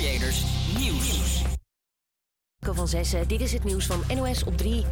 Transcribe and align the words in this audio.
Creators 0.00 0.44
Nieuws. 0.78 1.42
Van 2.58 2.88
Zessen, 2.88 3.28
dit 3.28 3.40
is 3.40 3.52
het 3.52 3.64
nieuws 3.64 3.86
van 3.86 4.02
NOS 4.14 4.44
op 4.44 4.56
3. 4.56 4.84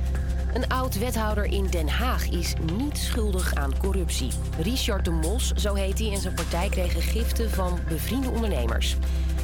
Een 0.54 0.68
oud-wethouder 0.68 1.45
in 1.45 1.66
Den 1.66 1.88
Haag 1.88 2.29
is 2.29 2.54
niet 2.72 2.98
schuldig 2.98 3.54
aan 3.54 3.79
corruptie. 3.79 4.30
Richard 4.60 5.04
de 5.04 5.11
Mos, 5.11 5.52
zo 5.52 5.75
heet 5.75 5.98
hij, 5.98 6.12
en 6.12 6.21
zijn 6.21 6.34
partij 6.34 6.68
kregen 6.68 7.02
giften 7.02 7.50
van 7.50 7.79
bevriende 7.89 8.30
ondernemers. 8.30 8.96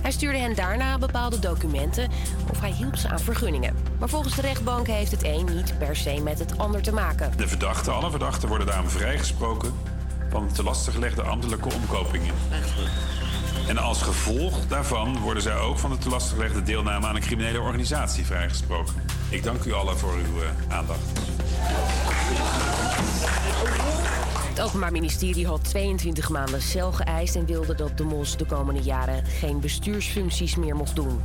Hij 0.02 0.10
stuurde 0.10 0.38
hen 0.38 0.54
daarna 0.54 0.98
bepaalde 0.98 1.38
documenten 1.38 2.10
of 2.50 2.60
hij 2.60 2.70
hielp 2.70 2.96
ze 2.96 3.08
aan 3.08 3.20
vergunningen. 3.20 3.76
Maar 3.98 4.08
volgens 4.08 4.34
de 4.34 4.42
rechtbank 4.42 4.86
heeft 4.86 5.10
het 5.10 5.24
een 5.24 5.44
niet 5.44 5.78
per 5.78 5.96
se 5.96 6.20
met 6.22 6.38
het 6.38 6.58
ander 6.58 6.82
te 6.82 6.92
maken. 6.92 7.36
De 7.36 7.48
verdachten, 7.48 7.94
alle 7.94 8.10
verdachten 8.10 8.48
worden 8.48 8.66
daarom 8.66 8.88
vrijgesproken 8.88 9.72
van 10.30 10.52
te 10.52 10.62
lastiggelegde 10.62 11.22
ambtelijke 11.22 11.74
omkopingen. 11.74 12.34
En 13.68 13.78
als 13.78 14.02
gevolg 14.02 14.66
daarvan 14.66 15.18
worden 15.18 15.42
zij 15.42 15.56
ook 15.56 15.78
van 15.78 15.90
de 15.90 15.98
te 15.98 16.08
lastiggelegde 16.08 16.62
deelname 16.62 17.06
aan 17.06 17.14
een 17.14 17.20
criminele 17.20 17.60
organisatie 17.60 18.24
vrijgesproken. 18.24 18.94
Ik 19.30 19.42
dank 19.42 19.64
u 19.64 19.72
allen 19.72 19.98
voor 19.98 20.12
uw 20.12 20.42
uh, 20.42 20.48
aandacht. 20.76 21.00
Het 24.48 24.60
Openbaar 24.60 24.92
Ministerie 24.92 25.46
had 25.46 25.64
22 25.64 26.28
maanden 26.28 26.62
cel 26.62 26.92
geëist 26.92 27.36
en 27.36 27.46
wilde 27.46 27.74
dat 27.74 27.98
de 27.98 28.04
Mos 28.04 28.36
de 28.36 28.46
komende 28.46 28.82
jaren 28.82 29.24
geen 29.26 29.60
bestuursfuncties 29.60 30.56
meer 30.56 30.76
mocht 30.76 30.96
doen. 30.96 31.20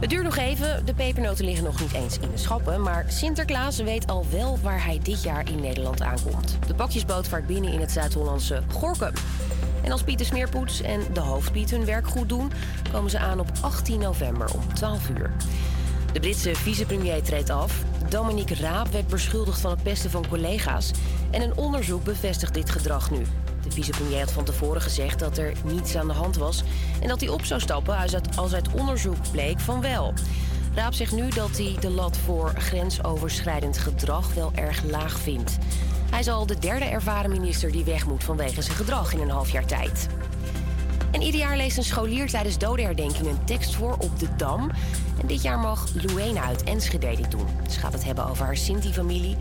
Het 0.00 0.10
duurt 0.10 0.24
nog 0.24 0.36
even, 0.36 0.86
de 0.86 0.94
pepernoten 0.94 1.44
liggen 1.44 1.64
nog 1.64 1.80
niet 1.80 1.92
eens 1.92 2.18
in 2.18 2.30
de 2.30 2.38
schappen, 2.38 2.82
maar 2.82 3.04
Sinterklaas 3.08 3.76
weet 3.76 4.06
al 4.06 4.26
wel 4.30 4.58
waar 4.62 4.84
hij 4.84 5.00
dit 5.02 5.22
jaar 5.22 5.50
in 5.50 5.60
Nederland 5.60 6.02
aankomt. 6.02 6.58
De 6.66 6.74
bakjesboot 6.74 7.28
vaart 7.28 7.46
binnen 7.46 7.72
in 7.72 7.80
het 7.80 7.90
Zuid-Hollandse 7.90 8.62
Gorkum. 8.72 9.12
En 9.86 9.92
als 9.92 10.02
Pieter 10.02 10.26
Smeerpoets 10.26 10.80
en 10.82 11.00
de 11.12 11.20
hoofdpiet 11.20 11.70
hun 11.70 11.84
werk 11.84 12.06
goed 12.06 12.28
doen, 12.28 12.52
komen 12.92 13.10
ze 13.10 13.18
aan 13.18 13.40
op 13.40 13.50
18 13.60 14.00
november 14.00 14.54
om 14.54 14.74
12 14.74 15.08
uur. 15.08 15.30
De 16.12 16.20
Britse 16.20 16.54
vicepremier 16.54 17.22
treedt 17.22 17.50
af. 17.50 17.82
Dominique 18.08 18.54
Raab 18.54 18.88
werd 18.88 19.06
beschuldigd 19.06 19.60
van 19.60 19.70
het 19.70 19.82
pesten 19.82 20.10
van 20.10 20.28
collega's. 20.28 20.90
En 21.30 21.42
een 21.42 21.56
onderzoek 21.56 22.04
bevestigt 22.04 22.54
dit 22.54 22.70
gedrag 22.70 23.10
nu. 23.10 23.22
De 23.62 23.70
vicepremier 23.70 24.18
had 24.18 24.32
van 24.32 24.44
tevoren 24.44 24.82
gezegd 24.82 25.18
dat 25.18 25.38
er 25.38 25.52
niets 25.64 25.96
aan 25.96 26.06
de 26.06 26.12
hand 26.12 26.36
was... 26.36 26.62
en 27.00 27.08
dat 27.08 27.20
hij 27.20 27.28
op 27.28 27.44
zou 27.44 27.60
stappen 27.60 27.96
als 28.36 28.54
uit 28.54 28.74
onderzoek 28.74 29.30
bleek 29.32 29.60
van 29.60 29.80
wel. 29.80 30.12
Raab 30.74 30.94
zegt 30.94 31.12
nu 31.12 31.28
dat 31.28 31.56
hij 31.56 31.76
de 31.80 31.90
lat 31.90 32.16
voor 32.16 32.52
grensoverschrijdend 32.56 33.78
gedrag 33.78 34.34
wel 34.34 34.52
erg 34.54 34.82
laag 34.82 35.18
vindt. 35.18 35.58
Hij 36.10 36.20
is 36.20 36.28
al 36.28 36.46
de 36.46 36.58
derde 36.58 36.84
ervaren 36.84 37.30
minister 37.30 37.72
die 37.72 37.84
weg 37.84 38.06
moet 38.06 38.24
vanwege 38.24 38.62
zijn 38.62 38.76
gedrag 38.76 39.12
in 39.12 39.20
een 39.20 39.30
half 39.30 39.50
jaar 39.50 39.66
tijd. 39.66 40.06
En 41.10 41.22
ieder 41.22 41.40
jaar 41.40 41.56
leest 41.56 41.76
een 41.76 41.84
scholier 41.84 42.28
tijdens 42.28 42.58
dodenherdenking 42.58 43.26
een 43.26 43.44
tekst 43.44 43.74
voor 43.74 43.96
op 43.98 44.18
de 44.18 44.28
Dam. 44.36 44.70
En 45.20 45.26
dit 45.26 45.42
jaar 45.42 45.58
mag 45.58 45.88
Luena 45.94 46.42
uit 46.42 46.62
Enschede 46.62 47.16
dit 47.16 47.30
doen. 47.30 47.46
Ze 47.70 47.78
gaat 47.78 47.92
het 47.92 48.04
hebben 48.04 48.28
over 48.28 48.44
haar 48.44 48.56
Sinti-familie. 48.56 49.36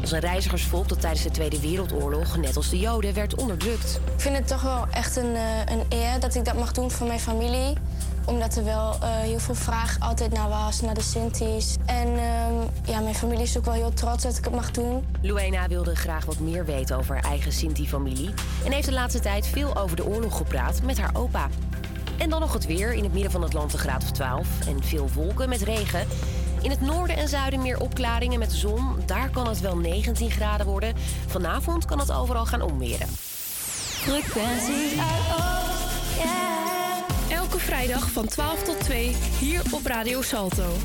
als 0.00 0.12
een 0.12 0.20
reizigersvolk 0.20 0.88
dat 0.88 1.00
tijdens 1.00 1.22
de 1.22 1.30
Tweede 1.30 1.60
Wereldoorlog, 1.60 2.36
net 2.36 2.56
als 2.56 2.70
de 2.70 2.78
Joden, 2.78 3.14
werd 3.14 3.34
onderdrukt. 3.34 4.00
Ik 4.14 4.20
vind 4.20 4.36
het 4.36 4.46
toch 4.46 4.62
wel 4.62 4.86
echt 4.90 5.16
een, 5.16 5.34
eh, 5.34 5.58
een 5.66 5.82
eer 5.88 6.20
dat 6.20 6.34
ik 6.34 6.44
dat 6.44 6.54
mag 6.54 6.72
doen 6.72 6.90
voor 6.90 7.06
mijn 7.06 7.20
familie 7.20 7.76
omdat 8.30 8.56
er 8.56 8.64
wel 8.64 8.96
uh, 9.02 9.08
heel 9.08 9.38
veel 9.38 9.54
vraag 9.54 9.96
altijd 10.00 10.32
naar 10.32 10.48
was, 10.48 10.80
naar 10.80 10.94
de 10.94 11.02
Sinti's. 11.02 11.76
En 11.86 12.08
uh, 12.08 12.22
ja, 12.84 13.00
mijn 13.00 13.14
familie 13.14 13.42
is 13.42 13.58
ook 13.58 13.64
wel 13.64 13.74
heel 13.74 13.92
trots 13.92 14.22
dat 14.22 14.36
ik 14.36 14.44
het 14.44 14.54
mag 14.54 14.70
doen. 14.70 15.06
Luena 15.22 15.68
wilde 15.68 15.96
graag 15.96 16.24
wat 16.24 16.38
meer 16.38 16.64
weten 16.64 16.96
over 16.96 17.14
haar 17.14 17.24
eigen 17.24 17.52
Sinti-familie... 17.52 18.34
en 18.64 18.72
heeft 18.72 18.86
de 18.86 18.92
laatste 18.92 19.20
tijd 19.20 19.46
veel 19.46 19.76
over 19.76 19.96
de 19.96 20.06
oorlog 20.06 20.36
gepraat 20.36 20.82
met 20.82 20.98
haar 20.98 21.10
opa. 21.12 21.48
En 22.18 22.30
dan 22.30 22.40
nog 22.40 22.52
het 22.52 22.66
weer. 22.66 22.92
In 22.92 23.02
het 23.02 23.12
midden 23.12 23.30
van 23.30 23.42
het 23.42 23.52
land 23.52 23.72
een 23.72 23.78
graad 23.78 24.02
of 24.02 24.10
12 24.10 24.66
en 24.66 24.82
veel 24.82 25.08
wolken 25.14 25.48
met 25.48 25.62
regen. 25.62 26.06
In 26.62 26.70
het 26.70 26.80
noorden 26.80 27.16
en 27.16 27.28
zuiden 27.28 27.62
meer 27.62 27.80
opklaringen 27.80 28.38
met 28.38 28.52
zon. 28.52 28.96
Daar 29.06 29.30
kan 29.30 29.48
het 29.48 29.60
wel 29.60 29.76
19 29.76 30.30
graden 30.30 30.66
worden. 30.66 30.94
Vanavond 31.26 31.84
kan 31.84 31.98
het 31.98 32.12
overal 32.12 32.46
gaan 32.46 32.62
omweren. 32.62 33.08
Frequenties 33.08 34.98
uit 34.98 35.36
Oost, 35.36 36.16
yeah. 36.16 36.79
Vrijdag 37.64 38.10
van 38.10 38.26
12 38.26 38.62
tot 38.62 38.80
2 38.80 39.16
hier 39.38 39.62
op 39.70 39.86
Radio 39.86 40.22
Salto. 40.22 40.76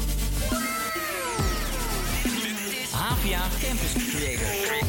Havia 2.92 3.42
Campus 3.62 3.94
Creator. 3.94 4.84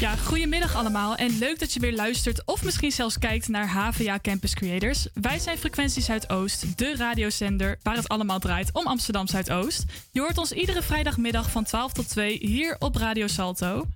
Ja, 0.00 0.16
goedemiddag 0.16 0.74
allemaal 0.74 1.16
en 1.16 1.38
leuk 1.38 1.58
dat 1.58 1.72
je 1.72 1.80
weer 1.80 1.94
luistert 1.94 2.44
of 2.44 2.64
misschien 2.64 2.92
zelfs 2.92 3.18
kijkt 3.18 3.48
naar 3.48 3.68
HVA 3.68 4.18
Campus 4.22 4.54
Creators. 4.54 5.08
Wij 5.14 5.38
zijn 5.38 5.58
Frequentie 5.58 6.02
Zuidoost, 6.02 6.78
de 6.78 6.96
radiozender 6.96 7.78
waar 7.82 7.96
het 7.96 8.08
allemaal 8.08 8.38
draait 8.38 8.72
om 8.72 8.86
Amsterdam 8.86 9.28
Zuidoost. 9.28 9.84
Je 10.10 10.20
hoort 10.20 10.38
ons 10.38 10.52
iedere 10.52 10.82
vrijdagmiddag 10.82 11.50
van 11.50 11.64
12 11.64 11.92
tot 11.92 12.08
2 12.08 12.38
hier 12.38 12.76
op 12.78 12.96
Radio 12.96 13.26
Salto. 13.26 13.86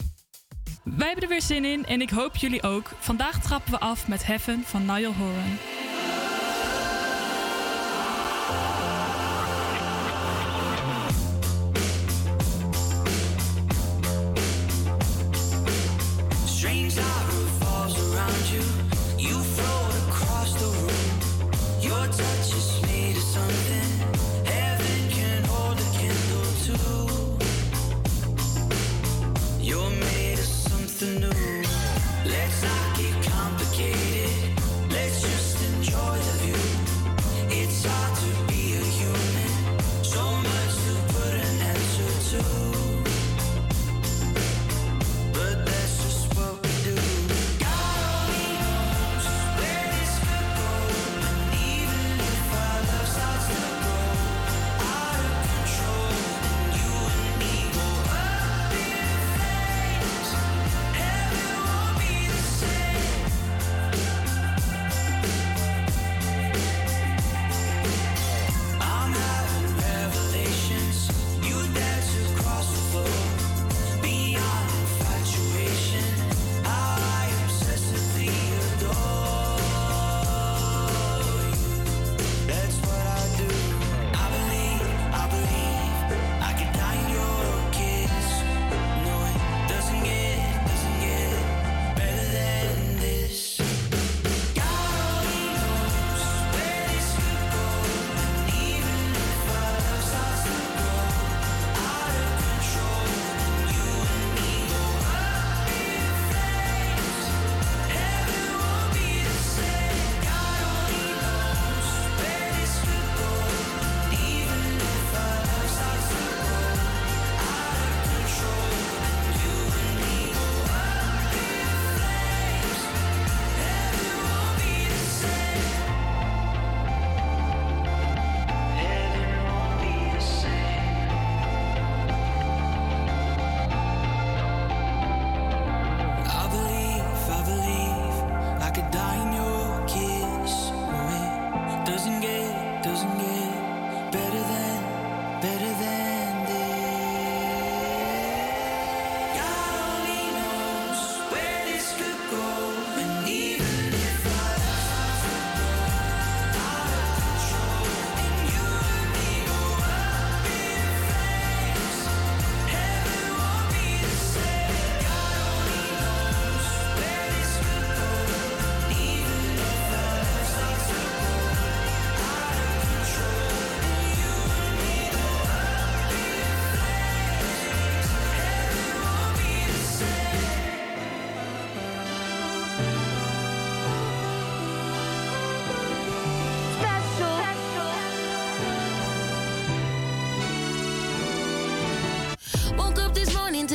Wij 0.83 1.07
hebben 1.07 1.23
er 1.25 1.29
weer 1.29 1.43
zin 1.43 1.65
in 1.65 1.87
en 1.87 2.01
ik 2.01 2.11
hoop 2.11 2.37
jullie 2.37 2.63
ook. 2.63 2.91
Vandaag 2.99 3.41
trappen 3.43 3.73
we 3.73 3.81
af 3.81 4.09
met 4.09 4.27
Heaven 4.27 4.63
van 4.67 4.85
Niall 4.85 5.13
Horan. 5.19 5.59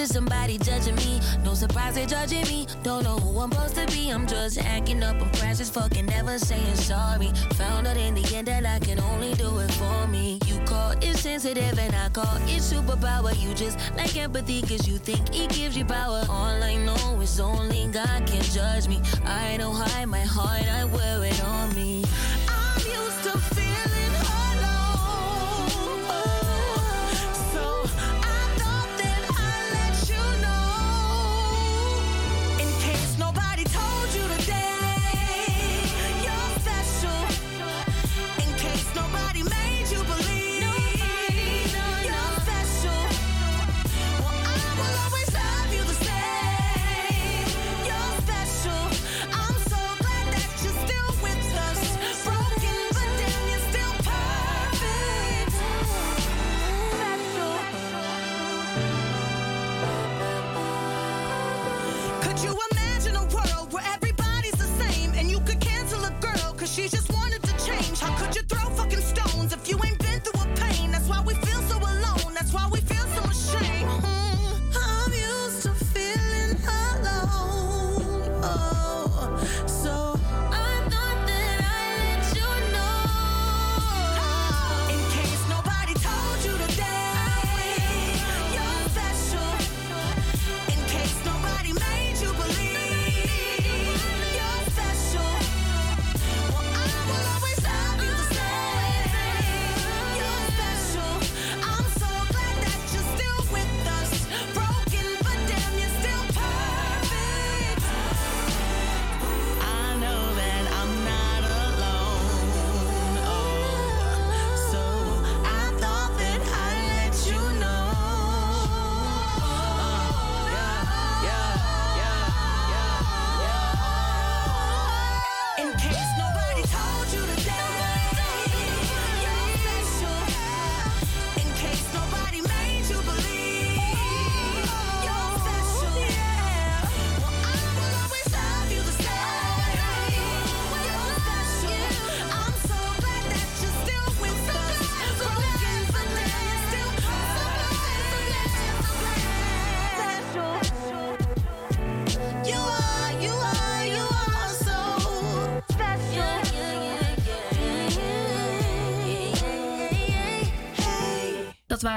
Somebody 0.08 0.58
judging 0.58 0.96
me. 0.96 1.20
No 1.44 1.54
surprise 1.54 1.96
they're 1.96 2.06
judging 2.06 2.44
me. 2.48 2.68
Don't 2.84 3.04
know 3.04 3.18
who 3.18 3.40
I'm 3.40 3.52
supposed 3.52 3.76
to 3.76 3.86
be. 3.88 4.10
I'm 4.10 4.28
just 4.28 4.58
acting 4.58 5.04
up. 5.04 5.22
I'm 5.22 5.30
crash 5.32 5.60
as 5.60 5.70
fucking 5.70 6.06
never 6.06 6.38
saying 6.40 6.76
sorry. 6.76 7.32
Found 7.56 7.88
out 7.88 7.98
in 7.98 8.16
the 8.16 8.36
end 8.36 8.48
that 8.48 8.66
I 8.66 8.80
can 8.80 9.00
only 9.00 9.34
do 9.34 9.58
it 9.60 9.72
for 9.74 10.08
me. 10.08 10.40
You 10.46 10.60
call 10.66 10.92
it 10.92 11.18
sensitive 11.18 11.78
and 11.78 11.96
I 11.96 12.10
call 12.10 12.36
it 12.48 12.62
superpower. 12.62 13.34
You 13.42 13.54
just 13.54 13.78
like 13.96 14.16
empathy 14.18 14.62
cause 14.62 14.88
you 14.88 14.98
think 14.98 15.36
it 15.36 15.50
gives 15.52 15.78
you 15.78 15.86
power. 15.86 16.24
All 16.30 16.64
I 16.64 16.76
know 16.78 17.20
is 17.22 17.40
only 17.40 17.88
God 17.88 18.28
can 18.28 18.42
judge 18.42 18.88
me. 18.88 19.02
I 19.26 19.58
don't 19.58 19.76
hide 19.76 20.08
my 20.08 20.22
heart, 20.22 20.68
I 20.68 20.86
wear 20.86 21.24
it 21.26 21.44
on 21.44 21.65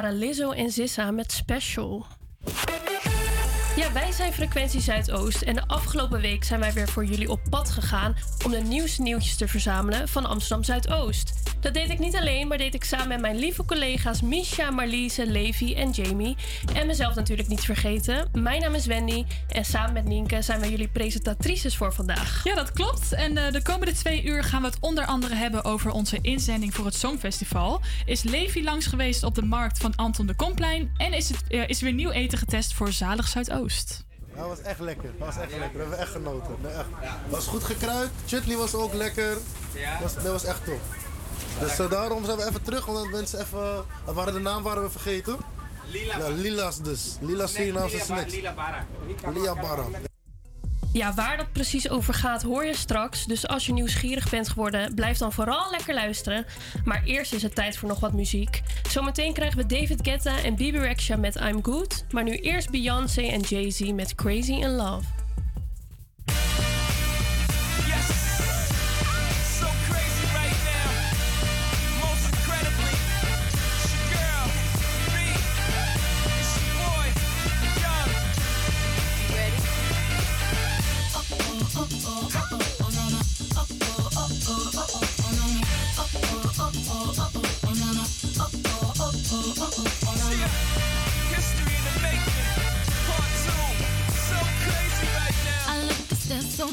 waren 0.03 0.19
Lizzo 0.19 0.51
en 0.51 0.71
Zissa 0.71 1.11
met 1.11 1.33
Special. 1.33 2.07
Ja, 3.77 3.93
wij 3.93 4.13
zijn 4.13 4.33
Frequentie 4.33 4.81
Zuidoost 4.81 5.43
en 5.43 5.55
de 5.55 5.67
afgelopen 5.67 6.21
week 6.21 6.45
zijn 6.45 6.61
wij 6.61 6.73
weer 6.73 6.89
voor 6.89 7.05
jullie 7.05 7.31
op 7.31 7.41
pad 7.51 7.71
gegaan 7.71 8.17
om 8.45 8.51
de 8.51 8.61
nieuwste 8.61 9.03
nieuwtjes 9.03 9.37
te 9.37 9.49
verzamelen 9.49 10.09
van 10.09 10.27
Amsterdam 10.27 10.65
Zuidoost. 10.65 11.33
Dat 11.69 11.77
deed 11.77 11.91
ik 11.91 11.99
niet 11.99 12.17
alleen, 12.17 12.49
maar 12.49 12.59
deed 12.59 12.75
ik 12.75 12.85
samen 12.85 13.09
met 13.09 13.21
mijn 13.21 13.37
lieve 13.37 13.65
collega's 13.65 14.23
Misha, 14.23 14.71
Marliese, 14.71 15.27
Levi 15.27 15.75
en 15.75 15.91
Jamie. 15.91 16.37
En 16.75 16.87
mezelf 16.87 17.15
natuurlijk 17.15 17.49
niet 17.49 17.65
vergeten. 17.65 18.29
Mijn 18.33 18.61
naam 18.61 18.75
is 18.75 18.87
Wendy 18.87 19.25
en 19.49 19.65
samen 19.65 19.93
met 19.93 20.05
Nienke 20.05 20.43
zijn 20.43 20.61
wij 20.61 20.71
jullie 20.71 20.89
presentatrices 20.89 21.77
voor 21.77 21.93
vandaag. 21.93 22.45
Ja, 22.45 22.55
dat 22.55 22.73
klopt. 22.73 23.13
En 23.13 23.37
eh, 23.37 23.53
de 23.53 23.63
komende 23.63 23.93
twee 23.93 24.25
uur 24.25 24.45
gaan 24.45 24.61
we 24.61 24.67
het 24.67 24.77
onder 24.81 25.05
andere 25.05 25.35
hebben 25.35 25.65
over 25.65 25.91
onze 25.91 26.19
inzending 26.21 26.75
voor 26.75 26.85
het 26.85 26.95
Songfestival. 26.95 27.81
Is 28.05 28.23
Levi 28.23 28.65
langs 28.65 28.87
geweest 28.87 29.23
op 29.23 29.35
de 29.35 29.45
markt 29.45 29.79
van 29.79 29.97
Anton 29.97 30.27
de 30.27 30.37
Komplein. 30.37 30.93
En 30.97 31.13
is, 31.13 31.29
het, 31.29 31.43
eh, 31.49 31.69
is 31.69 31.79
er 31.79 31.85
weer 31.85 31.95
nieuw 31.95 32.11
eten 32.11 32.39
getest 32.39 32.73
voor 32.73 32.93
Zalig 32.93 33.29
Zuidoost. 33.29 34.05
Dat 34.37 34.47
was 34.47 34.63
echt 34.63 34.81
lekker. 34.81 35.11
Dat 35.19 35.27
was 35.35 35.37
echt 35.37 35.59
lekker. 35.59 35.73
We 35.73 35.79
hebben 35.79 35.99
echt 35.99 36.11
genoten. 36.11 36.57
Nee, 36.63 36.73
echt. 36.73 36.87
Het 37.01 37.31
was 37.31 37.47
goed 37.47 37.65
gekruid. 37.65 38.11
Chutney 38.27 38.57
was 38.57 38.75
ook 38.75 38.95
lekker. 38.95 39.35
Dat 39.73 40.01
was, 40.01 40.15
dat 40.15 40.33
was 40.33 40.45
echt 40.45 40.65
top. 40.65 40.81
Dus 41.61 41.79
eh, 41.79 41.91
daarom 41.91 42.25
zijn 42.25 42.37
we 42.37 42.47
even 42.49 42.63
terug, 42.63 42.89
omdat 42.89 43.11
mensen 43.11 43.41
even... 43.41 43.85
Wat 44.05 44.15
waren 44.15 44.33
de 44.33 44.41
naam 44.41 44.63
waren 44.63 44.83
we 44.83 44.91
vergeten? 44.91 45.37
Lila. 45.93 46.19
Ja, 46.19 46.29
Lila's 46.29 46.83
dus. 46.83 47.17
Lila 47.21 47.47
Surinaamse 47.47 47.99
snacks. 47.99 48.35
Lila 48.35 48.55
Barra. 48.55 48.87
Lila 49.33 49.55
Barra. 49.55 49.85
Ja, 50.93 51.15
waar 51.15 51.37
dat 51.37 51.53
precies 51.53 51.89
over 51.89 52.15
gaat 52.15 52.43
hoor 52.43 52.65
je 52.65 52.77
straks. 52.77 53.25
Dus 53.25 53.49
als 53.49 53.67
je 53.67 53.73
nieuwsgierig 53.73 54.31
bent 54.31 54.49
geworden, 54.49 54.95
blijf 54.95 55.19
dan 55.19 55.33
vooral 55.33 55.71
lekker 55.71 55.95
luisteren. 55.95 56.47
Maar 56.85 57.03
eerst 57.05 57.33
is 57.33 57.43
het 57.43 57.55
tijd 57.55 57.77
voor 57.77 57.89
nog 57.89 58.01
wat 58.01 58.13
muziek. 58.13 58.63
Zometeen 58.91 59.33
krijgen 59.33 59.59
we 59.59 59.67
David 59.67 59.99
Guetta 60.03 60.39
en 60.43 60.57
Bibi 60.57 60.79
Rexha 60.79 61.17
met 61.17 61.37
I'm 61.37 61.65
Good. 61.65 62.05
Maar 62.11 62.25
nu 62.25 62.35
eerst 62.35 62.71
Beyoncé 62.71 63.23
en 63.23 63.41
Jay-Z 63.41 63.81
met 63.81 64.15
Crazy 64.15 64.53
in 64.53 64.71
Love. 64.71 65.05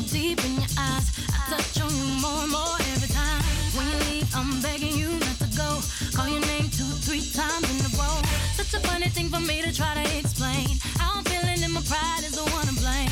deep 0.04 0.44
in 0.44 0.54
your 0.56 0.72
eyes. 0.78 1.08
I 1.32 1.38
touch 1.50 1.82
on 1.82 1.92
you 1.96 2.08
more 2.22 2.44
and 2.44 2.52
more 2.52 2.76
every 2.94 3.08
time. 3.08 3.44
When 3.76 3.88
you 3.88 3.98
leave, 4.10 4.28
I'm 4.36 4.62
begging 4.62 4.98
you 4.98 5.12
not 5.20 5.38
to 5.40 5.50
go. 5.56 5.80
Call 6.16 6.28
your 6.28 6.42
name 6.42 6.70
two, 6.70 6.92
three 7.06 7.24
times 7.32 7.66
in 7.72 7.80
a 7.86 7.92
row. 7.98 8.20
Such 8.56 8.74
a 8.74 8.80
funny 8.88 9.10
thing 9.10 9.30
for 9.30 9.40
me 9.40 9.62
to 9.62 9.74
try 9.74 9.94
to 9.94 10.18
explain. 10.18 10.68
How 11.00 11.18
I'm 11.18 11.24
feeling 11.24 11.62
in 11.64 11.72
my 11.72 11.82
pride 11.82 12.24
is 12.24 12.36
the 12.36 12.46
one 12.52 12.68
to 12.68 12.76
blame. 12.76 13.10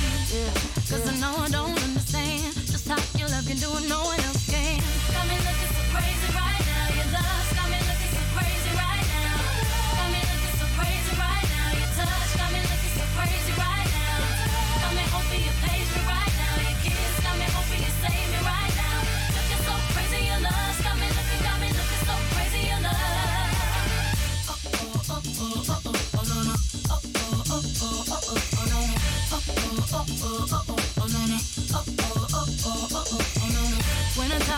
Cause 0.90 1.08
I 1.08 1.16
know 1.22 1.34
I 1.38 1.50
don't 1.50 1.78
understand 1.84 2.54
just 2.72 2.88
how 2.88 3.00
your 3.18 3.30
love 3.30 3.48
can 3.48 3.58
do 3.58 3.70
it, 3.78 3.88
no 3.90 4.04
one 4.04 4.20
else. 4.20 4.43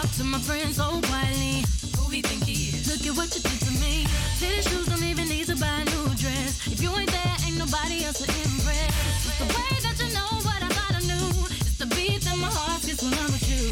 talk 0.02 0.12
to 0.12 0.24
my 0.26 0.40
friends 0.40 0.76
so 0.76 1.00
quietly. 1.08 1.64
Who 1.96 2.10
he 2.12 2.22
think 2.22 2.44
he 2.44 2.76
is? 2.76 2.84
Look 2.92 3.08
at 3.08 3.16
what 3.16 3.30
you 3.34 3.42
did 3.42 3.60
to 3.68 3.72
me. 3.80 4.06
Titty 4.40 4.62
shoes 4.68 4.88
don't 4.88 5.04
even 5.04 5.30
need 5.30 5.48
to 5.48 5.56
buy 5.56 5.84
a 5.84 5.86
new 5.86 6.06
dress. 6.20 6.68
If 6.68 6.82
you 6.84 6.92
ain't 7.00 7.12
there, 7.12 7.36
ain't 7.46 7.58
nobody 7.58 8.04
else 8.04 8.20
to 8.20 8.28
impress. 8.28 8.92
It's 9.28 9.40
the 9.40 9.48
way 9.56 9.72
that 9.86 9.96
you 10.04 10.10
know 10.18 10.32
what 10.48 10.60
I 10.68 10.70
thought 10.76 10.96
I 11.00 11.04
knew. 11.12 11.28
It's 11.64 11.78
the 11.78 11.88
beat 11.96 12.22
that 12.28 12.38
my 12.38 12.52
heart 12.52 12.82
gets 12.84 13.02
when 13.04 13.14
I'm 13.14 13.32
with 13.32 13.48
you. 13.48 13.64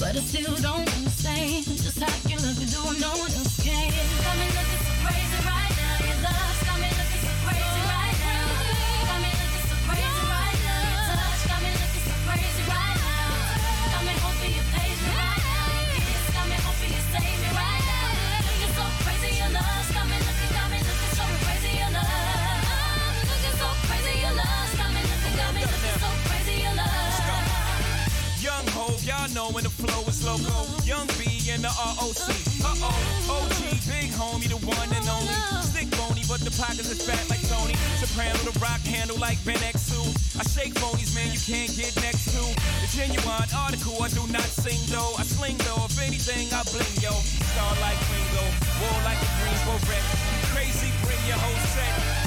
But 0.00 0.16
I 0.16 0.20
still 0.24 0.56
don't 0.68 0.88
understand 0.96 1.64
just 1.84 2.00
how 2.00 2.16
can 2.28 2.40
love 2.40 2.58
you 2.62 2.68
do 2.72 2.80
no 2.98 3.12
one 3.20 3.32
else 3.36 3.60
can. 3.62 4.57
West 30.18 30.46
Loco, 30.46 30.82
Young 30.84 31.06
B, 31.18 31.50
in 31.50 31.62
the 31.62 31.68
ROC. 31.68 32.28
Uh 32.64 32.74
oh, 32.82 33.38
OG, 33.38 33.60
big 33.86 34.10
homie, 34.10 34.48
the 34.48 34.58
one 34.66 34.90
and 34.90 35.08
only. 35.08 35.34
Stick 35.62 35.90
bony, 35.90 36.22
but 36.28 36.40
the 36.40 36.50
pockets 36.50 36.90
is 36.90 37.02
fat 37.02 37.22
like 37.30 37.42
Tony. 37.48 37.74
Soprano, 38.00 38.38
the 38.38 38.56
rock 38.58 38.80
handle 38.80 39.18
like 39.18 39.42
Ben 39.44 39.58
X2. 39.58 39.94
I 40.40 40.44
shake 40.44 40.74
bonies, 40.80 41.14
man, 41.14 41.30
you 41.32 41.40
can't 41.40 41.70
get 41.76 41.94
next 42.02 42.30
to. 42.34 42.42
The 42.82 42.88
genuine 42.90 43.48
article, 43.54 44.02
I 44.02 44.08
do 44.08 44.26
not 44.32 44.48
sing 44.48 44.80
though. 44.90 45.14
I 45.18 45.22
sling 45.22 45.58
though, 45.58 45.86
if 45.86 45.98
anything, 46.00 46.50
I 46.52 46.62
bling 46.72 46.94
yo. 46.98 47.14
Star 47.54 47.74
like 47.80 47.98
Ringo, 48.10 48.44
war 48.82 48.98
like 49.04 49.20
a 49.22 49.30
Greensboro 49.38 49.78
wreck. 49.86 50.04
Crazy, 50.54 50.90
bring 51.04 51.22
your 51.26 51.38
whole 51.38 51.62
set 51.74 52.17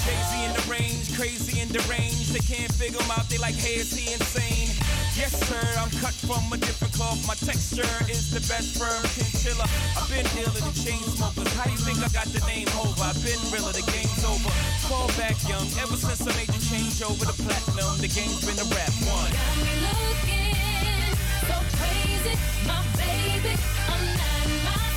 crazy 0.42 0.48
in 0.48 0.54
the 0.54 0.72
range, 0.72 1.18
crazy 1.18 1.62
in 1.62 1.68
the 1.70 1.80
range. 1.90 2.30
They 2.30 2.40
can't 2.40 2.72
figure 2.74 3.00
him 3.00 3.12
out, 3.12 3.30
they 3.30 3.38
like, 3.38 3.56
hey, 3.56 3.76
is 3.76 3.94
he 3.94 4.14
insane? 4.14 4.70
Yes, 5.16 5.36
sir, 5.48 5.62
I'm 5.78 5.92
cut 6.00 6.14
from 6.14 6.52
a 6.54 6.58
different 6.58 6.94
cloth. 6.94 7.20
My 7.28 7.36
texture 7.36 7.90
is 8.10 8.32
the 8.32 8.40
best 8.48 8.78
firm 8.80 9.04
chinchilla. 9.14 9.68
I've 9.98 10.10
been 10.10 10.26
dealing 10.34 10.64
with 10.64 10.78
chain 10.84 11.04
smokers. 11.04 11.52
How 11.54 11.66
do 11.66 11.72
you 11.72 11.78
think 11.78 12.00
I 12.00 12.10
got 12.10 12.28
the 12.32 12.42
name 12.48 12.68
over? 12.80 13.04
I've 13.04 13.20
been 13.22 13.40
realer, 13.52 13.74
the 13.74 13.86
game's 13.92 14.24
over. 14.26 14.50
Fall 14.88 15.08
back 15.20 15.38
young, 15.48 15.68
ever 15.84 15.98
since 15.98 16.22
I 16.24 16.32
made 16.38 16.50
the 16.50 16.62
change 16.72 17.02
over 17.04 17.26
to 17.26 17.36
platinum. 17.44 18.00
The 18.00 18.10
game's 18.10 18.42
been 18.42 18.58
a 18.58 18.68
rap 18.72 18.94
one. 19.06 19.32
Got 19.36 19.56
me 19.62 19.74
looking 19.84 21.12
so 21.46 21.58
crazy, 21.76 22.34
my 22.66 22.82
baby. 22.98 23.54
I'm 23.92 24.04
not 24.16 24.48
my 24.64 24.91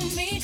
tell 0.00 0.16
me. 0.16 0.37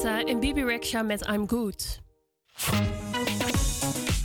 Guetta 0.00 0.24
en 0.24 0.40
Bibi 0.40 0.64
Rexha 0.64 1.02
met 1.02 1.26
I'm 1.26 1.48
Good. 1.48 2.00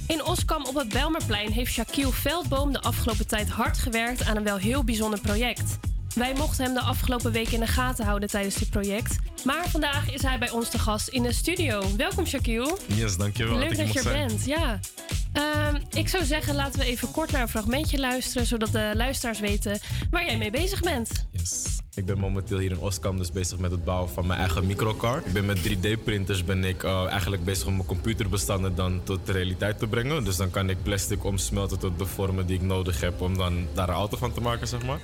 In 0.08 0.24
Oskam 0.24 0.66
op 0.66 0.76
het 0.76 0.90
Belmerplein 0.90 1.52
heeft 1.52 1.72
Shaquille 1.72 2.12
Veldboom 2.12 2.72
de 2.72 2.82
afgelopen 2.82 3.28
tijd 3.28 3.50
hard 3.50 3.78
gewerkt 3.78 4.26
aan 4.26 4.36
een 4.36 4.44
wel 4.44 4.58
heel 4.58 4.84
bijzonder 4.84 5.20
project. 5.20 5.78
Wij 6.14 6.34
mochten 6.34 6.66
hem 6.66 6.74
de 6.74 6.80
afgelopen 6.80 7.32
week 7.32 7.48
in 7.50 7.60
de 7.60 7.68
gaten 7.68 8.06
houden 8.06 8.30
tijdens 8.30 8.56
dit 8.56 8.70
project. 8.70 9.16
Maar 9.44 9.70
vandaag 9.70 10.12
is 10.12 10.22
hij 10.22 10.40
bij 10.40 10.50
ons 10.50 10.70
te 10.70 10.80
gast 10.80 11.08
in 11.08 11.24
de 11.24 11.34
studio. 11.34 11.84
Welkom 11.98 12.26
Shaquille. 12.26 12.78
Yes, 12.86 13.18
dankjewel. 13.18 13.58
Leuk 13.58 13.78
dat, 13.78 13.94
je 13.94 14.00
er 14.00 14.28
bent, 14.28 14.46
ja. 14.46 14.80
Ehm, 15.34 15.76
ik 15.94 16.08
zou 16.08 16.24
zeggen, 16.24 16.56
laten 16.56 16.80
we 16.80 16.86
even 16.86 17.12
kort 17.12 17.32
naar 17.32 17.42
een 17.42 17.48
fragmentje 17.48 18.00
luisteren, 18.00 18.48
zodat 18.48 18.72
de 18.72 18.92
luisteraars 18.94 19.40
weten 19.40 19.80
waar 20.10 20.26
jij 20.26 20.38
mee 20.38 20.52
bezig 20.52 20.80
bent. 20.80 21.25
Ik 21.96 22.06
ben 22.06 22.18
momenteel 22.18 22.58
hier 22.58 22.72
in 22.72 22.80
Oskam 22.80 23.18
dus 23.18 23.32
bezig 23.32 23.60
met 23.60 23.72
het 23.72 23.84
bouwen 23.84 24.10
van 24.10 24.28
mijn 24.28 24.40
eigen 24.40 24.66
microcar. 24.66 25.22
Ik 25.26 25.34
ben 25.34 25.46
met 25.46 25.70
3D-printers 25.70 26.44
ben 26.46 26.64
ik 26.64 26.84
eh, 26.84 27.06
eigenlijk 27.06 27.44
bezig 27.44 27.68
om 27.68 27.76
mijn 27.76 27.88
computerbestanden 27.88 28.76
dan 28.76 29.04
tot 29.04 29.26
de 29.26 29.32
realiteit 29.32 29.80
te 29.80 29.88
brengen. 29.88 30.24
Dus 30.24 30.36
dan 30.36 30.50
kan 30.50 30.70
ik 30.70 30.84
plastic 30.84 31.24
omsmelten 31.24 31.80
tot 31.80 32.00
de 32.00 32.06
vormen 32.06 32.46
die 32.46 32.56
ik 32.56 32.62
nodig 32.62 33.02
heb 33.02 33.22
om 33.22 33.38
dan 33.38 33.68
daar 33.74 33.90
een 33.90 33.96
auto 33.96 34.18
van 34.18 34.34
te 34.34 34.42
maken, 34.42 34.68
zeg 34.68 34.86
maar. 34.86 35.00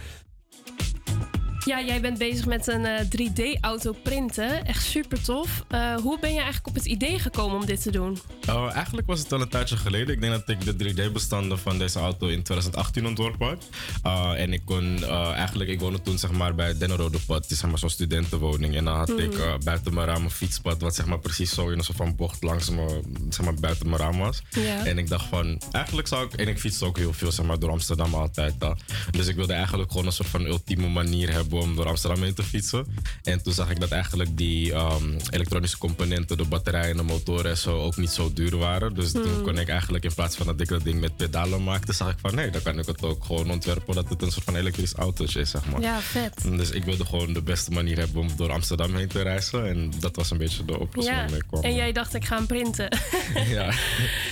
Ja, 1.65 1.81
jij 1.81 2.01
bent 2.01 2.17
bezig 2.17 2.45
met 2.45 2.67
een 2.67 2.85
eh, 2.85 3.05
3D-auto 3.05 3.91
printen. 4.03 4.65
Echt 4.65 4.83
super 4.83 5.21
tof. 5.23 5.63
Eh, 5.67 5.95
hoe 5.95 6.19
ben 6.19 6.29
je 6.29 6.35
eigenlijk 6.35 6.67
op 6.67 6.75
het 6.75 6.85
idee 6.85 7.19
gekomen 7.19 7.57
om 7.59 7.65
dit 7.65 7.81
te 7.81 7.91
doen? 7.91 8.17
Uh, 8.49 8.73
eigenlijk 8.75 9.07
was 9.07 9.19
het 9.19 9.31
al 9.33 9.41
een 9.41 9.49
tijdje 9.49 9.77
geleden. 9.77 10.13
Ik 10.15 10.21
denk 10.21 10.33
dat 10.33 10.49
ik 10.49 10.65
de 10.65 10.93
3D-bestanden 11.09 11.59
van 11.59 11.77
deze 11.77 11.99
auto 11.99 12.27
in 12.27 12.43
2018 12.43 13.05
ontworpen 13.07 13.47
had. 13.47 13.67
Uh, 14.05 14.41
en 14.41 14.53
ik 14.53 14.61
kon 14.65 15.03
eigenlijk, 15.35 15.69
ik 15.69 15.79
woonde 15.79 16.01
toen 16.01 16.17
zeg 16.17 16.31
maar 16.31 16.55
bij 16.55 16.77
Dennerode 16.77 17.19
Pad, 17.25 17.41
die 17.41 17.51
is 17.51 17.57
zeg 17.59 17.69
maar 17.69 17.79
zo'n 17.79 17.89
studentenwoning. 17.89 18.75
En 18.75 18.85
dan 18.85 18.95
had 18.95 19.07
Mhm. 19.09 19.19
ik 19.19 19.33
uh, 19.37 19.53
buiten 19.63 19.93
mijn 19.93 20.07
raam 20.07 20.23
een 20.23 20.31
fietspad, 20.31 20.81
wat 20.81 20.95
zeg 20.95 21.05
maar 21.05 21.19
precies 21.19 21.53
zo 21.53 21.69
in 21.69 21.77
een 21.77 21.83
soort 21.83 21.97
van 21.97 22.15
bocht 22.15 22.43
langs 22.43 22.69
me, 22.69 23.01
zeg 23.29 23.45
maar 23.45 23.53
buiten 23.55 23.89
mijn 23.89 24.01
raam 24.01 24.17
was. 24.17 24.41
En 24.83 24.97
ik 24.97 25.07
dacht 25.09 25.25
van, 25.25 25.61
eigenlijk 25.71 26.07
zou 26.07 26.25
ik, 26.25 26.33
en 26.33 26.47
ik 26.47 26.59
fietste 26.59 26.85
ook 26.85 26.97
heel 26.97 27.13
veel 27.13 27.31
zeg 27.31 27.45
maar 27.45 27.59
door 27.59 27.69
Amsterdam 27.69 28.13
altijd 28.13 28.63
al. 28.63 28.75
Dus 29.11 29.27
ik 29.27 29.35
wilde 29.35 29.53
eigenlijk 29.53 29.91
gewoon 29.91 30.05
een 30.05 30.11
soort 30.11 30.29
van 30.29 30.45
ultieme 30.45 30.87
manier 30.87 31.31
hebben 31.31 31.49
om 31.59 31.75
door 31.75 31.87
Amsterdam 31.87 32.23
heen 32.23 32.33
te 32.33 32.43
fietsen. 32.43 32.85
En 33.23 33.43
toen 33.43 33.53
zag 33.53 33.69
ik 33.69 33.79
dat 33.79 33.89
eigenlijk 33.91 34.37
die 34.37 34.73
um, 34.73 35.17
elektronische 35.29 35.77
componenten, 35.77 36.37
de 36.37 36.45
batterijen 36.45 36.89
en 36.91 36.97
de 36.97 37.03
motoren 37.03 37.51
en 37.51 37.57
zo 37.57 37.79
ook 37.81 37.97
niet 37.97 38.09
zo 38.09 38.33
duur 38.33 38.57
waren. 38.57 38.93
Dus 38.93 39.11
toen 39.11 39.19
Hmm. 39.33 39.41
kon 39.43 39.57
ik 39.57 39.69
eigenlijk 39.69 40.03
in 40.03 40.13
plaats 40.13 40.35
van 40.35 40.45
dat 40.45 40.61
ik 40.61 40.67
dat 40.67 40.83
ding 40.83 40.99
met 40.99 41.15
pedalen 41.17 41.63
maakte, 41.63 41.93
zag 41.93 42.09
ik 42.11 42.17
van 42.21 42.35
nee, 42.35 42.49
dan 42.49 42.61
kan 42.61 42.79
ik 42.79 42.85
het 42.85 43.03
ook 43.03 43.23
gewoon 43.25 43.51
ontwerpen 43.51 43.95
dat 43.95 44.09
het 44.09 44.21
een 44.21 44.31
soort 44.31 44.45
van 44.45 44.55
elektrisch 44.55 44.93
autootje 44.93 45.39
is, 45.39 45.49
zeg 45.49 45.65
maar. 45.65 45.81
Ja, 45.81 45.99
vet. 45.99 46.41
Dus 46.41 46.69
ik 46.69 46.83
wilde 46.83 47.05
gewoon 47.05 47.33
de 47.33 47.41
beste 47.41 47.71
manier 47.71 47.97
hebben 47.97 48.21
om 48.21 48.29
door 48.35 48.51
Amsterdam 48.51 48.95
heen 48.95 49.07
te 49.07 49.21
reizen. 49.21 49.67
En 49.67 49.91
dat 49.99 50.15
was 50.15 50.31
een 50.31 50.37
beetje 50.37 50.65
de 50.65 50.79
oplossing 50.79 51.15
Ja, 51.15 51.21
waarmee 51.21 51.39
ik 51.39 51.47
kwam. 51.47 51.63
en 51.63 51.75
jij 51.75 51.91
dacht 51.91 52.13
ik 52.13 52.25
ga 52.25 52.35
hem 52.37 52.45
printen. 52.45 52.87
Ja. 53.47 53.73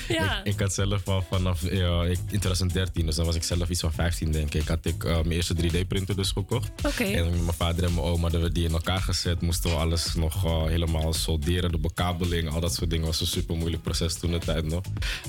Ja. 0.07 0.39
Ik, 0.43 0.53
ik 0.53 0.59
had 0.59 0.73
zelf 0.73 1.07
al 1.07 1.25
vanaf 1.31 1.61
ja, 1.71 2.03
ik- 2.03 2.17
in 2.17 2.39
2013, 2.39 3.05
dus 3.05 3.15
dan 3.15 3.25
was 3.25 3.35
ik 3.35 3.43
zelf 3.43 3.69
iets 3.69 3.79
van 3.81 3.91
15 3.93 4.31
denk 4.31 4.53
ik, 4.53 4.67
had 4.67 4.85
ik 4.85 5.03
eh, 5.03 5.11
mijn 5.13 5.31
eerste 5.31 5.55
3D-printer 5.55 6.15
dus 6.15 6.31
gekocht. 6.31 6.69
Oké. 6.85 7.03
En 7.15 7.29
mijn 7.29 7.53
vader 7.57 7.83
en 7.83 7.93
mijn 7.93 8.05
oma 8.05 8.21
hadden 8.21 8.41
we 8.41 8.51
die 8.51 8.65
in 8.65 8.71
elkaar 8.71 9.01
gezet. 9.01 9.41
Moesten 9.41 9.69
we 9.69 9.75
alles 9.75 10.13
nog 10.15 10.45
eh, 10.45 10.63
helemaal 10.65 11.13
solderen, 11.13 11.71
de 11.71 11.77
bekabeling, 11.77 12.49
al 12.49 12.59
dat 12.59 12.73
soort 12.75 12.89
dingen. 12.89 13.05
was 13.05 13.21
een 13.21 13.27
super 13.27 13.55
moeilijk 13.55 13.83
proces 13.83 14.13
toen 14.19 14.31
de 14.31 14.37
tijd 14.37 14.65
nog. 14.65 14.81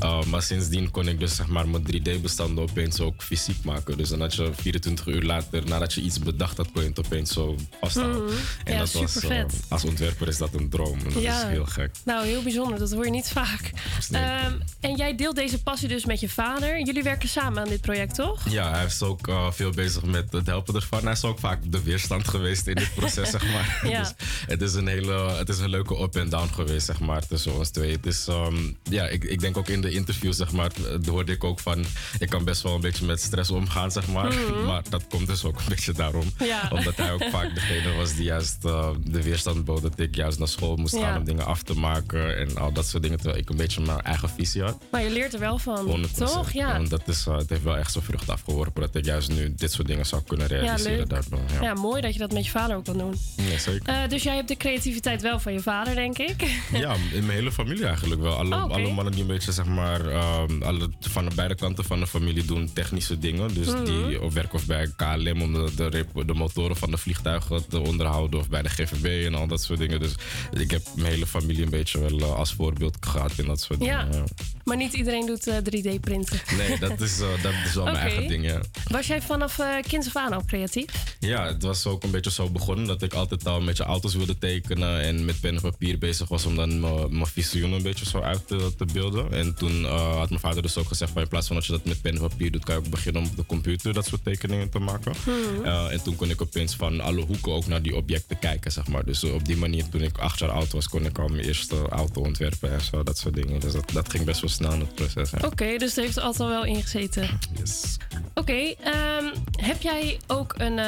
Uh, 0.02 0.24
maar 0.24 0.42
sindsdien 0.42 0.90
kon 0.90 1.08
ik 1.08 1.18
dus 1.18 1.36
zeg 1.36 1.46
maar 1.46 1.68
mijn 1.68 1.82
3D-bestanden 1.92 2.62
opeens 2.70 3.00
ook 3.00 3.22
fysiek 3.22 3.64
maken. 3.64 3.96
Dus 3.96 4.08
dan 4.08 4.20
had 4.20 4.34
je 4.34 4.50
24 4.54 5.06
uur 5.06 5.22
later, 5.22 5.66
nadat 5.66 5.92
je 5.94 6.00
iets 6.00 6.18
bedacht 6.18 6.56
had, 6.56 6.72
kon 6.72 6.82
je 6.82 6.88
het 6.88 6.98
opeens 7.06 7.32
zo 7.32 7.56
vasthouden. 7.80 8.24
Mhm. 8.24 8.32
En 8.64 8.72
Ja, 8.72 8.78
dat 8.78 8.92
was, 8.92 9.20
eh, 9.20 9.44
als 9.68 9.84
ontwerper 9.84 10.28
is 10.28 10.38
dat 10.38 10.54
een 10.54 10.68
droom. 10.68 10.98
En 10.98 11.12
dat 11.12 11.22
Ja. 11.22 11.42
is 11.42 11.48
heel 11.52 11.66
gek. 11.66 11.90
Nou, 12.04 12.26
heel 12.26 12.42
bijzonder. 12.42 12.78
Dat 12.78 12.92
hoor 12.92 13.04
je 13.04 13.10
niet 13.10 13.28
vaak. 13.28 13.70
Nee. 14.08 14.22
Ehm, 14.22 14.52
en 14.80 14.96
jij 14.96 15.14
deelt 15.16 15.36
deze 15.36 15.62
passie 15.62 15.88
dus 15.88 16.04
met 16.04 16.20
je 16.20 16.28
vader. 16.28 16.84
Jullie 16.84 17.02
werken 17.02 17.28
samen 17.28 17.62
aan 17.62 17.68
dit 17.68 17.80
project, 17.80 18.14
toch? 18.14 18.48
Ja, 18.48 18.70
hij 18.74 18.84
is 18.84 19.02
ook 19.02 19.28
eh, 19.28 19.50
veel 19.52 19.70
bezig 19.70 20.02
met 20.04 20.32
het 20.32 20.46
helpen 20.46 20.74
ervan. 20.74 21.02
Hij 21.02 21.12
is 21.12 21.24
ook 21.24 21.38
vaak 21.38 21.69
de 21.70 21.82
weerstand 21.82 22.28
geweest 22.28 22.66
in 22.66 22.74
dit 22.74 22.94
proces, 22.94 23.30
zeg 23.36 23.52
maar. 23.52 23.80
Ja. 23.90 23.98
Dus 24.10 24.14
het 24.46 24.62
is 24.62 24.74
een 24.74 24.86
hele, 24.86 25.30
het 25.30 25.48
is 25.48 25.58
een 25.58 25.68
leuke 25.68 26.02
up 26.02 26.16
en 26.16 26.28
down 26.28 26.52
geweest, 26.54 26.86
zeg 26.86 27.00
maar, 27.00 27.26
tussen 27.26 27.54
ons 27.56 27.68
twee. 27.70 27.92
Het 27.92 28.06
is, 28.06 28.26
ehm, 28.28 28.56
ja, 28.82 29.06
ik, 29.08 29.24
ik 29.24 29.40
denk 29.40 29.56
ook 29.56 29.68
in 29.68 29.80
de 29.80 29.90
interview, 29.90 30.32
zeg 30.32 30.52
maar, 30.52 30.70
eh, 30.76 31.08
hoorde 31.08 31.32
ik 31.32 31.44
ook 31.44 31.60
van, 31.60 31.84
ik 32.18 32.28
kan 32.28 32.44
best 32.44 32.62
wel 32.62 32.74
een 32.74 32.80
beetje 32.80 33.06
met 33.06 33.20
stress 33.20 33.50
omgaan, 33.50 33.90
zeg 33.90 34.06
maar. 34.08 34.32
Mhm. 34.34 34.64
Maar 34.70 34.82
dat 34.88 35.02
komt 35.08 35.26
dus 35.26 35.44
ook 35.44 35.58
een 35.58 35.64
beetje 35.68 35.92
daarom. 35.92 36.32
Ja. 36.38 36.68
Omdat 36.72 36.96
hij 36.96 37.12
ook 37.12 37.24
vaak 37.30 37.54
degene 37.54 37.92
was 37.94 38.14
die 38.14 38.24
juist 38.24 38.64
eh, 38.64 38.90
de 39.04 39.22
weerstand 39.22 39.64
bood 39.64 39.82
dat 39.82 39.98
ik 39.98 40.14
juist 40.14 40.38
naar 40.38 40.48
school 40.48 40.76
moest 40.76 40.94
Ja. 40.94 41.00
gaan 41.00 41.18
om 41.18 41.24
dingen 41.24 41.44
af 41.46 41.62
te 41.62 41.74
maken 41.74 42.36
en 42.38 42.56
al 42.56 42.72
dat 42.72 42.86
soort 42.86 43.02
dingen. 43.02 43.18
Terwijl 43.18 43.40
ik 43.40 43.48
een 43.50 43.56
beetje 43.56 43.80
mijn 43.80 44.00
eigen 44.00 44.28
visie 44.30 44.62
had. 44.62 44.78
Maar 44.90 45.02
je 45.02 45.10
leert 45.10 45.34
er 45.34 45.40
wel 45.40 45.58
van, 45.58 45.86
100%. 46.10 46.14
toch? 46.14 46.52
Ja. 46.52 46.78
Dat 46.78 47.08
is, 47.08 47.26
uh, 47.26 47.36
het 47.36 47.50
heeft 47.50 47.62
wel 47.62 47.76
echt 47.76 47.92
zijn 47.92 48.04
vrucht 48.04 48.28
afgeworpen 48.30 48.80
dat 48.82 48.94
ik 48.94 49.04
juist 49.04 49.28
nu 49.28 49.54
dit 49.56 49.72
soort 49.72 49.86
dingen 49.86 50.06
zou 50.06 50.22
kunnen 50.26 50.46
realiseren. 50.46 50.96
leuk. 50.98 51.08
daardoor, 51.08 51.40
ja. 51.52 51.59
Ja, 51.62 51.74
mooi 51.74 52.00
dat 52.00 52.12
je 52.12 52.18
dat 52.18 52.32
met 52.32 52.44
je 52.44 52.50
vader 52.50 52.76
ook 52.76 52.84
kan 52.84 52.98
doen. 52.98 53.14
Ja, 53.36 53.58
zeker. 53.58 53.82
Eh, 53.88 54.08
dus 54.08 54.22
jij 54.22 54.34
hebt 54.34 54.48
de 54.48 54.56
creativiteit 54.56 55.22
wel 55.22 55.40
van 55.40 55.52
je 55.52 55.60
vader, 55.60 55.94
denk 55.94 56.18
ik. 56.18 56.42
Ja, 56.72 56.94
in 57.12 57.26
mijn 57.26 57.38
hele 57.38 57.52
familie 57.52 57.84
eigenlijk 57.86 58.20
wel. 58.20 58.34
Alle, 58.36 58.54
Oh, 58.54 58.70
alle 58.70 58.92
mannen 58.92 59.12
die 59.12 59.20
een 59.22 59.26
beetje, 59.26 59.52
zeg 59.52 59.64
maar, 59.66 60.06
ehm, 60.06 60.62
alle, 60.62 60.90
van 61.00 61.28
de 61.28 61.34
beide 61.34 61.54
kanten 61.54 61.84
van 61.84 62.00
de 62.00 62.06
familie 62.06 62.44
doen 62.44 62.70
technische 62.72 63.18
dingen. 63.18 63.54
Dus 63.54 63.66
Mhm. 63.66 63.84
die 63.84 64.22
of 64.22 64.34
werken 64.34 64.54
of 64.54 64.66
bij 64.66 64.92
KLM 64.96 65.42
om 65.42 65.52
de, 65.76 66.04
de, 66.26 66.34
motoren 66.34 66.76
van 66.76 66.90
de 66.90 66.96
vliegtuigen 66.98 67.68
te 67.68 67.80
onderhouden. 67.80 68.40
Of 68.40 68.48
bij 68.48 68.62
de 68.62 68.68
GVB 68.68 69.26
en 69.26 69.34
al 69.34 69.46
dat 69.46 69.62
soort 69.62 69.78
dingen. 69.78 70.00
Dus 70.00 70.14
ik 70.52 70.70
heb 70.70 70.82
mijn 70.96 71.12
hele 71.12 71.26
familie 71.26 71.62
een 71.64 71.70
beetje 71.70 71.98
wel 72.00 72.18
eh, 72.18 72.34
als 72.34 72.52
voorbeeld 72.52 72.96
gehad 73.00 73.32
in 73.36 73.46
dat 73.46 73.60
soort 73.60 73.84
Ja. 73.84 74.04
dingen. 74.04 74.24
Maar 74.64 74.76
niet 74.76 74.92
iedereen 74.92 75.26
doet 75.26 75.46
eh, 75.46 75.56
3D-printen. 75.56 76.40
Nee, 76.56 76.78
dat 76.78 77.00
is, 77.00 77.20
eh, 77.20 77.26
dat 77.42 77.52
is 77.66 77.74
wel 77.74 77.84
mijn 77.84 77.96
eigen 78.06 78.28
ding, 78.28 78.44
ja. 78.44 78.60
Was 78.88 79.06
jij 79.06 79.22
vanaf 79.22 79.58
eh 79.58 79.66
kinds 79.88 80.06
af 80.06 80.16
aan 80.16 80.32
al 80.32 80.44
creatief? 80.46 80.86
Ja, 81.18 81.49
het 81.52 81.62
was 81.62 81.86
ook 81.86 82.02
een 82.02 82.10
beetje 82.10 82.30
zo 82.30 82.50
begonnen 82.50 82.86
dat 82.86 83.02
ik 83.02 83.14
altijd 83.14 83.46
al 83.46 83.56
een 83.56 83.64
beetje 83.64 83.84
auto's 83.84 84.14
wilde 84.14 84.38
tekenen 84.38 85.00
en 85.00 85.24
met 85.24 85.40
pen 85.40 85.54
en 85.54 85.60
papier 85.60 85.98
bezig 85.98 86.28
was 86.28 86.46
om 86.46 86.56
dan 86.56 86.80
mijn 86.80 87.26
visioen 87.26 87.72
een 87.72 87.82
beetje 87.82 88.06
zo 88.06 88.20
uit 88.20 88.46
te, 88.46 88.72
te 88.76 88.84
beelden. 88.92 89.32
En 89.32 89.54
toen 89.54 89.84
eh, 89.84 90.16
had 90.16 90.28
mijn 90.28 90.40
vader 90.40 90.62
dus 90.62 90.76
ook 90.76 90.88
gezegd 90.88 91.12
van 91.12 91.22
in 91.22 91.28
plaats 91.28 91.46
van 91.46 91.56
dat 91.56 91.66
je 91.66 91.72
dat 91.72 91.84
met 91.84 92.02
pen 92.02 92.14
en 92.14 92.20
papier 92.20 92.50
doet, 92.50 92.64
kan 92.64 92.74
je 92.74 92.80
ook 92.80 92.88
beginnen 92.88 93.22
om 93.22 93.28
op 93.28 93.36
de 93.36 93.46
computer 93.46 93.92
dat 93.92 94.06
soort 94.06 94.24
tekeningen 94.24 94.70
te 94.70 94.78
maken. 94.78 95.12
Hmm. 95.24 95.64
Eh, 95.64 95.92
en 95.92 96.02
toen 96.02 96.16
kon 96.16 96.30
ik 96.30 96.42
opeens 96.42 96.74
van 96.76 97.00
alle 97.00 97.20
hoeken 97.20 97.52
ook 97.52 97.66
naar 97.66 97.82
die 97.82 97.96
objecten 97.96 98.38
kijken, 98.38 98.72
zeg 98.72 98.88
maar. 98.88 99.04
Dus 99.04 99.22
eh, 99.22 99.34
op 99.34 99.44
die 99.44 99.56
manier, 99.56 99.88
toen 99.88 100.02
ik 100.02 100.18
acht 100.18 100.38
jaar 100.38 100.50
oud 100.50 100.72
was, 100.72 100.88
kon 100.88 101.04
ik 101.04 101.18
al 101.18 101.28
mijn 101.28 101.44
eerste 101.44 101.88
auto 101.88 102.20
ontwerpen 102.20 102.72
en 102.72 102.80
zo, 102.80 103.02
dat 103.02 103.18
soort 103.18 103.34
dingen. 103.34 103.60
Dus 103.60 103.72
dat, 103.72 103.90
dat 103.92 104.10
ging 104.10 104.24
best 104.24 104.40
wel 104.40 104.50
snel 104.50 104.72
in 104.72 104.80
het 104.80 104.94
proces. 104.94 105.30
Ja. 105.30 105.46
Oké, 105.46 105.76
dus 105.76 105.94
het 105.94 106.04
heeft 106.04 106.16
er 106.16 106.22
altijd 106.22 106.48
wel 106.48 106.64
ingezeten. 106.64 107.38
Yes. 107.58 107.96
Oké, 108.34 108.74
ehm, 108.82 109.24
heb 109.56 109.82
jij 109.82 110.18
ook 110.26 110.54
een 110.58 110.78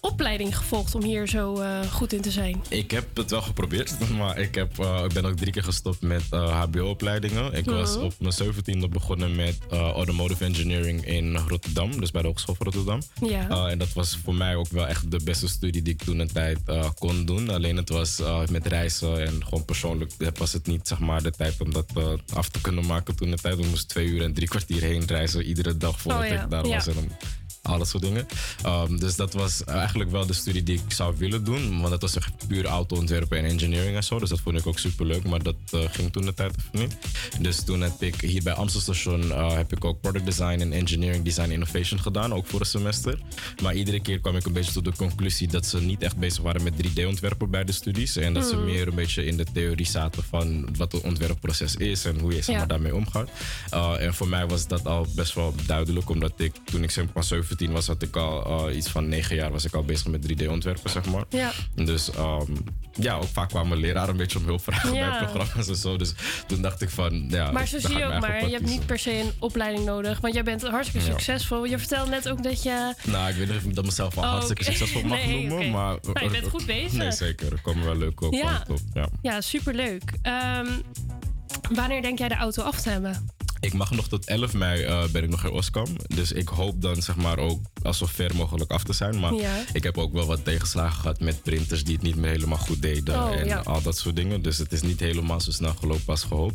opleiding 0.00 0.56
gevolgd 0.56 0.94
om 0.94 1.02
hier 1.02 1.28
zo 1.28 1.60
eh, 1.60 1.80
goed 1.92 2.12
in 2.12 2.20
te 2.20 2.30
zijn? 2.30 2.62
Ik 2.68 2.90
heb 2.90 3.16
het 3.16 3.30
wel 3.30 3.42
geprobeerd, 3.42 4.08
maar 4.18 4.38
ik, 4.38 4.54
heb, 4.54 4.78
eh, 4.78 5.00
ik 5.04 5.12
ben 5.12 5.24
ook 5.24 5.36
drie 5.36 5.52
keer 5.52 5.62
gestopt 5.64 6.00
met 6.00 6.22
eh, 6.30 6.60
HBO-opleidingen. 6.62 7.52
Ik 7.52 7.64
was 7.64 7.94
Mhm. 7.96 8.04
op 8.04 8.14
mijn 8.18 8.32
17e 8.32 8.88
begonnen 8.88 9.34
met 9.36 9.58
Automotive 9.70 10.44
Engineering 10.44 11.06
in 11.06 11.36
Rotterdam, 11.36 12.00
dus 12.00 12.10
bij 12.10 12.22
de 12.22 12.28
Hogeschool 12.28 12.54
van 12.54 12.66
Rotterdam. 12.66 13.00
Ja. 13.28 13.68
En 13.68 13.78
dat 13.78 13.92
was 13.92 14.18
voor 14.24 14.34
mij 14.34 14.56
ook 14.56 14.68
wel 14.70 14.86
echt 14.86 15.10
de 15.10 15.20
beste 15.24 15.48
studie 15.48 15.82
die 15.82 15.92
ik 15.94 16.02
toen 16.02 16.18
een 16.18 16.32
tijd 16.32 16.58
kon 16.98 17.24
doen. 17.24 17.50
Alleen 17.50 17.76
het 17.76 17.88
was 17.88 18.22
met 18.50 18.66
reizen 18.66 19.26
en 19.26 19.44
gewoon 19.44 19.64
persoonlijk 19.64 20.12
was 20.36 20.52
het 20.52 20.66
niet 20.66 20.88
zeg 20.88 20.98
maar, 20.98 21.22
de 21.22 21.30
tijd 21.30 21.60
om 21.60 21.72
dat 21.72 21.86
af 22.34 22.48
te 22.48 22.60
kunnen 22.60 22.86
maken 22.86 23.16
toen 23.16 23.30
de 23.30 23.36
tijd. 23.36 23.56
We 23.56 23.66
moesten 23.66 23.88
twee 23.88 24.06
uur 24.06 24.22
en 24.22 24.34
drie 24.34 24.48
kwartier 24.48 24.82
heen 24.82 25.04
reizen, 25.06 25.42
iedere 25.44 25.76
dag 25.76 26.00
voordat 26.00 26.22
Oh 26.22 26.28
ja, 26.28 26.42
ik 26.42 26.50
daar 26.50 26.66
ja. 26.66 26.74
was. 26.74 26.86
En 26.86 26.94
dan 26.94 27.08
al 27.64 27.78
dat 27.78 27.88
soort 27.88 28.02
dingen. 28.02 28.26
Ehm, 28.62 28.96
dus 28.96 29.16
dat 29.16 29.32
was 29.32 29.64
eigenlijk 29.64 30.10
wel 30.10 30.26
de 30.26 30.32
studie 30.32 30.62
die 30.62 30.74
ik 30.86 30.92
zou 30.92 31.14
willen 31.18 31.44
doen. 31.44 31.78
Want 31.78 31.90
dat 31.90 32.00
was 32.02 32.16
echt 32.16 32.46
puur 32.48 32.64
auto-ontwerpen 32.66 33.38
en 33.38 33.44
engineering 33.44 33.96
en 33.96 34.04
zo. 34.04 34.18
Dus 34.18 34.28
dat 34.28 34.40
vond 34.40 34.58
ik 34.58 34.66
ook 34.66 34.78
super 34.78 35.06
leuk. 35.06 35.24
Maar 35.24 35.42
dat 35.42 35.54
eh, 35.70 35.80
ging 35.90 36.12
toen 36.12 36.24
de 36.24 36.34
tijd 36.34 36.52
even 36.58 36.80
niet. 36.80 36.96
Dus 37.40 37.62
toen 37.64 37.80
heb 37.80 38.02
ik 38.02 38.20
hier 38.20 38.42
bij 38.42 38.52
Amstelstation 38.52 39.32
eh, 39.32 39.54
heb 39.56 39.72
ik 39.72 39.84
ook 39.84 40.00
product 40.00 40.24
design 40.24 40.60
en 40.60 40.72
engineering 40.72 41.24
design 41.24 41.50
innovation 41.50 42.00
gedaan. 42.00 42.34
Ook 42.34 42.46
voor 42.46 42.60
een 42.60 42.66
semester. 42.66 43.18
Maar 43.62 43.74
iedere 43.74 44.00
keer 44.00 44.20
kwam 44.20 44.36
ik 44.36 44.46
een 44.46 44.52
beetje 44.52 44.72
tot 44.72 44.84
de 44.84 44.92
conclusie 44.96 45.48
dat 45.48 45.66
ze 45.66 45.80
niet 45.80 46.02
echt 46.02 46.16
bezig 46.16 46.42
waren 46.42 46.62
met 46.62 46.74
3D-ontwerpen 46.76 47.50
bij 47.50 47.64
de 47.64 47.72
studies. 47.72 48.16
En 48.16 48.34
dat 48.34 48.46
ze 48.46 48.56
Mhm. 48.56 48.64
meer 48.64 48.88
een 48.88 48.94
beetje 48.94 49.24
in 49.24 49.36
de 49.36 49.46
theorie 49.52 49.86
zaten 49.86 50.22
van 50.30 50.68
wat 50.76 50.92
het 50.92 51.02
ontwerpproces 51.02 51.76
is 51.76 52.04
en 52.04 52.18
hoe 52.18 52.34
je 52.34 52.42
Ja. 52.46 52.66
daarmee 52.66 52.94
omgaat. 52.94 53.28
Uh, 53.74 53.94
en 54.00 54.14
voor 54.14 54.28
mij 54.28 54.46
was 54.46 54.66
dat 54.66 54.86
al 54.86 55.06
best 55.14 55.34
wel 55.34 55.54
duidelijk, 55.66 56.08
omdat 56.10 56.32
ik 56.36 56.52
toen 56.64 56.82
ik 56.82 56.90
zeg 56.90 57.04
maar 57.14 57.24
17 57.58 57.72
was, 57.72 57.86
had 57.86 58.02
ik 58.02 58.16
al 58.16 58.68
uh, 58.68 58.76
iets 58.76 58.88
van 58.88 59.08
9 59.08 59.36
jaar 59.36 59.50
was 59.50 59.64
ik 59.64 59.74
al 59.74 59.82
bezig 59.84 60.06
met 60.06 60.32
3D-ontwerpen, 60.32 60.90
zeg 60.90 61.04
maar. 61.04 61.24
Ja. 61.28 61.52
Dus 61.74 62.08
um, 62.18 62.64
ja, 62.92 63.14
ook 63.14 63.28
vaak 63.32 63.48
kwamen 63.48 63.78
leraar 63.78 64.08
een 64.08 64.16
beetje 64.16 64.38
om 64.38 64.44
hulp 64.44 64.62
vragen 64.62 64.94
Ja. 64.94 65.18
bij 65.18 65.28
programma's 65.28 65.68
en 65.68 65.76
zo. 65.76 65.96
Dus 65.96 66.14
toen 66.46 66.62
dacht 66.62 66.82
ik 66.82 66.90
van, 66.90 67.26
ja. 67.28 67.50
maar 67.52 67.66
zo 67.66 67.78
zie 67.78 67.96
je 67.96 68.04
ook 68.04 68.20
maar, 68.20 68.46
je 68.46 68.52
hebt 68.52 68.66
niet 68.66 68.86
per 68.86 68.98
se 68.98 69.18
een 69.20 69.32
opleiding 69.38 69.84
nodig, 69.84 70.20
want 70.20 70.34
jij 70.34 70.42
bent 70.42 70.62
hartstikke 70.62 71.06
Ja. 71.06 71.12
succesvol. 71.12 71.64
Je 71.64 71.78
vertelde 71.78 72.10
net 72.10 72.28
ook 72.28 72.42
dat 72.42 72.62
je... 72.62 72.94
Nou, 73.04 73.28
ik 73.30 73.36
weet 73.36 73.48
niet 73.48 73.56
of 73.56 73.64
ik 73.64 73.74
dat 73.74 73.84
mezelf 73.84 74.14
wel 74.14 74.24
Oh, 74.24 74.30
hartstikke 74.30 74.64
succesvol 74.64 75.02
mag 75.02 75.18
Nee, 75.26 75.46
noemen, 75.46 75.70
maar... 75.70 75.96
Nou, 76.02 76.24
je 76.24 76.30
bent 76.30 76.48
goed 76.48 76.66
bezig. 76.66 76.92
Nee, 76.92 77.12
zeker. 77.12 77.52
Er 77.52 77.60
komen 77.60 77.84
wel 77.84 77.96
leuke 77.96 78.28
kanten 78.28 78.74
op. 78.74 78.80
Ja. 78.94 79.08
Ja, 79.22 79.40
superleuk. 79.40 80.02
Ehm 80.22 80.66
wanneer 81.70 82.02
denk 82.02 82.18
jij 82.18 82.28
de 82.28 82.34
auto 82.34 82.62
af 82.62 82.80
te 82.80 82.90
hebben? 82.90 83.28
Ik 83.64 83.72
mag 83.74 83.90
nog 83.90 84.08
tot 84.08 84.26
11 84.26 84.52
mei 84.52 84.82
eh, 84.82 85.04
ben 85.12 85.22
ik 85.22 85.28
nog 85.30 85.44
in 85.44 85.50
Oskam. 85.50 85.86
Dus 86.06 86.32
ik 86.32 86.48
hoop 86.48 86.82
dan 86.82 87.02
zeg 87.02 87.16
maar 87.16 87.38
ook 87.38 87.60
als 87.82 87.98
zo 87.98 88.06
ver 88.06 88.34
mogelijk 88.36 88.70
af 88.70 88.82
te 88.84 88.92
zijn. 88.92 89.20
Maar 89.20 89.32
Ja. 89.34 89.54
ik 89.72 89.82
heb 89.82 89.98
ook 89.98 90.12
wel 90.12 90.26
wat 90.26 90.44
tegenslagen 90.44 91.00
gehad 91.00 91.20
met 91.20 91.42
printers 91.42 91.84
die 91.84 91.94
het 91.94 92.02
niet 92.02 92.16
meer 92.16 92.30
helemaal 92.30 92.58
goed 92.58 92.82
deden. 92.82 93.22
Oh, 93.24 93.34
en 93.36 93.46
ja. 93.46 93.58
al 93.58 93.82
dat 93.82 93.98
soort 93.98 94.16
dingen. 94.16 94.42
Dus 94.42 94.58
het 94.58 94.72
is 94.72 94.82
niet 94.82 95.00
helemaal 95.00 95.40
zo 95.40 95.50
snel 95.50 95.74
gelopen 95.74 96.06
als 96.06 96.22
gehoopt. 96.24 96.54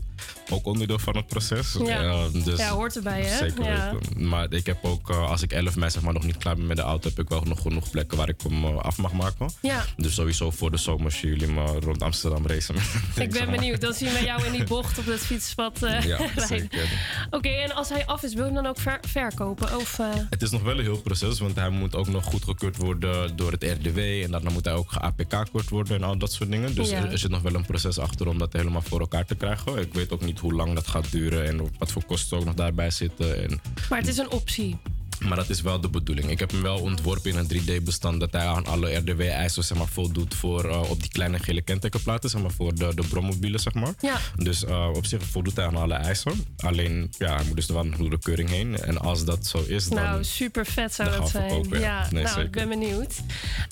Ook 0.50 0.66
onderdeel 0.66 1.00
van 1.00 1.16
het 1.16 1.28
proces. 1.28 1.76
Ja. 1.86 2.28
Dus 2.44 2.58
Ja, 2.60 2.70
hoort 2.70 2.96
erbij, 2.96 3.22
hè? 3.22 3.38
Zeker 3.38 3.64
weten. 3.64 4.28
Maar 4.28 4.54
ik 4.54 4.66
heb 4.66 4.78
ook, 4.86 5.10
eh, 5.10 5.30
als 5.30 5.42
ik 5.42 5.52
11 5.52 5.76
mei 5.76 5.92
zeg 5.92 6.02
maar 6.02 6.14
nog 6.14 6.24
niet 6.26 6.38
klaar 6.38 6.56
ben 6.56 6.68
met 6.68 6.78
de 6.78 6.84
auto, 6.84 7.10
heb 7.10 7.20
ik 7.20 7.30
wel 7.30 7.42
nog 7.42 7.62
genoeg 7.62 7.90
plekken 7.90 8.18
waar 8.18 8.30
ik 8.30 8.42
hem 8.42 8.64
eh, 8.66 8.78
af 8.78 8.98
mag 8.98 9.14
maken. 9.14 9.50
Ja. 9.62 9.86
Dus 9.98 10.14
sowieso 10.14 10.52
voor 10.52 10.72
de 10.72 10.78
zomer 10.78 11.06
als 11.06 11.22
jullie 11.22 11.48
me 11.48 11.80
rond 11.80 12.02
Amsterdam 12.04 12.48
racen. 12.48 12.76
Ik 13.16 13.32
ben 13.32 13.52
benieuwd. 13.52 13.82
Dan 13.82 13.94
zien 13.94 14.14
we 14.14 14.24
jou 14.24 14.46
in 14.46 14.52
die 14.52 14.64
bocht 14.64 14.98
op 14.98 15.06
het 15.06 15.20
fietspad 15.20 15.78
Ja, 15.80 16.20
zeker. 16.48 16.90
Oké, 17.38 17.50
en 17.50 17.76
als 17.76 17.90
hij 17.90 18.06
af 18.06 18.24
is, 18.24 18.34
wil 18.34 18.46
je 18.46 18.52
hem 18.52 18.64
dan 18.64 18.72
ook 18.72 18.80
ver- 18.80 19.00
verkopen? 19.08 19.76
Of, 19.78 20.00
eh, 20.00 20.08
Het 20.30 20.42
is 20.42 20.50
nog 20.50 20.62
wel 20.62 20.78
een 20.78 20.84
heel 20.84 21.02
proces, 21.02 21.40
want 21.40 21.56
hij 21.56 21.70
moet 21.70 21.96
ook 21.96 22.08
nog 22.08 22.24
goedgekeurd 22.24 22.78
worden 22.78 23.36
door 23.36 23.52
het 23.52 23.64
RDW. 23.64 23.98
En 23.98 24.32
daarna 24.32 24.50
moet 24.50 24.66
hij 24.66 24.74
ook 24.74 24.92
ge-APK-keurd 24.92 25.70
worden 25.70 25.96
en 25.98 26.04
al 26.04 26.18
dat 26.18 26.32
soort 26.34 26.52
dingen. 26.52 26.76
Dus 26.76 26.90
Ja. 26.90 26.98
er, 26.98 27.12
er 27.12 27.18
zit 27.18 27.32
nog 27.32 27.42
wel 27.42 27.54
een 27.56 27.66
proces 27.66 28.00
achter 28.00 28.28
om 28.28 28.38
dat 28.38 28.54
helemaal 28.54 28.82
voor 28.82 29.00
elkaar 29.00 29.26
te 29.26 29.36
krijgen. 29.36 29.78
Ik 29.78 29.94
weet 29.94 30.12
ook 30.12 30.22
niet 30.22 30.40
hoe 30.40 30.54
lang 30.54 30.74
dat 30.76 30.88
gaat 30.88 31.12
duren 31.12 31.46
en 31.46 31.70
wat 31.78 31.92
voor 31.92 32.06
kosten 32.06 32.38
ook 32.38 32.46
nog 32.46 32.54
daarbij 32.54 32.90
zitten. 32.92 33.44
En 33.44 33.62
maar 33.90 34.00
het 34.00 34.08
is 34.08 34.18
een 34.18 34.32
optie. 34.32 34.78
Maar 35.20 35.36
dat 35.36 35.50
is 35.50 35.62
wel 35.62 35.82
de 35.82 35.90
bedoeling. 35.90 36.30
Ik 36.30 36.40
heb 36.40 36.52
hem 36.52 36.62
wel 36.62 36.80
ontworpen 36.80 37.32
in 37.32 37.38
een 37.38 37.48
3D-bestand 37.54 38.20
dat 38.20 38.32
hij 38.32 38.46
aan 38.46 38.66
alle 38.66 38.96
RDW-eisen 38.96 39.64
zeg 39.64 39.78
maar, 39.78 39.88
voldoet 39.88 40.36
voor 40.36 40.70
eh, 40.70 40.90
op 40.90 41.00
die 41.02 41.10
kleine 41.10 41.40
gele 41.40 41.62
kentekenplaten, 41.62 42.30
zeg 42.30 42.42
maar, 42.42 42.52
voor 42.52 42.76
de, 42.76 42.96
de 42.96 43.08
brommobielen, 43.08 43.60
zeg 43.60 43.74
maar. 43.74 43.94
Ja. 44.00 44.18
Dus 44.36 44.66
eh, 44.66 44.90
op 44.94 45.06
zich 45.06 45.24
voldoet 45.24 45.56
hij 45.56 45.66
aan 45.66 45.76
alle 45.76 45.94
eisen. 45.94 46.46
Alleen, 46.58 47.12
ja, 47.18 47.36
hij 47.36 47.46
moet 47.46 47.56
dus 47.56 47.68
er 47.68 47.74
wel 47.74 47.90
door 47.98 48.10
de 48.10 48.20
keuring 48.20 48.50
heen. 48.50 48.78
En 48.78 48.98
als 48.98 49.26
dat 49.26 49.46
zo 49.46 49.64
is, 49.68 49.88
dan... 49.88 50.04
Nou, 50.04 50.24
super 50.24 50.66
vet 50.66 50.94
zou 50.94 51.12
dat 51.18 51.30
zijn. 51.30 51.66
ja. 51.70 51.80
ja, 51.80 52.08
Nee, 52.12 52.24
nou, 52.24 52.42
ik 52.42 52.52
ben 52.52 52.70
benieuwd. 52.70 53.16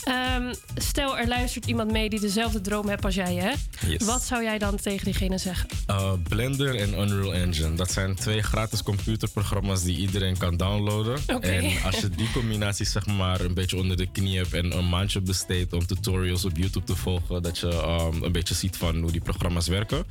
Ehm, 0.03 0.53
stel, 0.75 1.17
er 1.17 1.27
luistert 1.27 1.65
iemand 1.65 1.91
mee 1.91 2.09
die 2.09 2.19
dezelfde 2.19 2.61
droom 2.61 2.89
heeft 2.89 3.05
als 3.05 3.15
jij, 3.15 3.35
hè? 3.35 3.51
Yes. 3.89 4.05
Wat 4.05 4.23
zou 4.23 4.43
jij 4.43 4.57
dan 4.57 4.75
tegen 4.75 5.05
diegene 5.05 5.37
zeggen? 5.37 5.69
Uh, 5.89 6.11
Blender 6.29 6.75
en 6.75 6.99
Unreal 6.99 7.33
Engine. 7.33 7.75
Dat 7.75 7.91
zijn 7.91 8.15
twee 8.15 8.41
gratis 8.41 8.83
computerprogramma's 8.83 9.83
die 9.83 9.97
iedereen 9.97 10.37
kan 10.37 10.57
downloaden. 10.57 11.19
En 11.43 11.83
als 11.83 11.99
je 11.99 12.09
die 12.09 12.31
combinatie 12.31 12.85
zeg 12.85 13.05
maar 13.05 13.39
een 13.41 13.53
beetje 13.53 13.77
onder 13.77 13.97
de 13.97 14.07
knie 14.11 14.37
hebt 14.37 14.53
en 14.53 14.77
een 14.77 14.89
maandje 14.89 15.21
besteedt 15.21 15.73
om 15.73 15.85
tutorials 15.85 16.45
op 16.45 16.57
YouTube 16.57 16.85
te 16.85 16.95
volgen, 16.95 17.41
dat 17.43 17.57
je 17.57 17.67
um, 18.13 18.23
een 18.23 18.31
beetje 18.31 18.53
ziet 18.55 18.77
van 18.77 18.97
hoe 19.01 19.11
die 19.11 19.21
programma's 19.21 19.67
werken. 19.67 20.05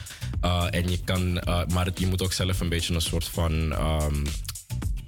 Uh, 0.45 0.67
en 0.71 0.91
je 0.91 0.99
kan, 1.05 1.37
uh, 1.49 1.61
maar 1.73 1.85
het- 1.85 1.99
je 2.01 2.07
moet 2.07 2.23
ook 2.23 2.33
zelf 2.33 2.61
een 2.61 2.69
beetje 2.69 2.95
een 2.95 3.01
soort 3.01 3.29
van 3.29 3.53
um, 3.53 4.23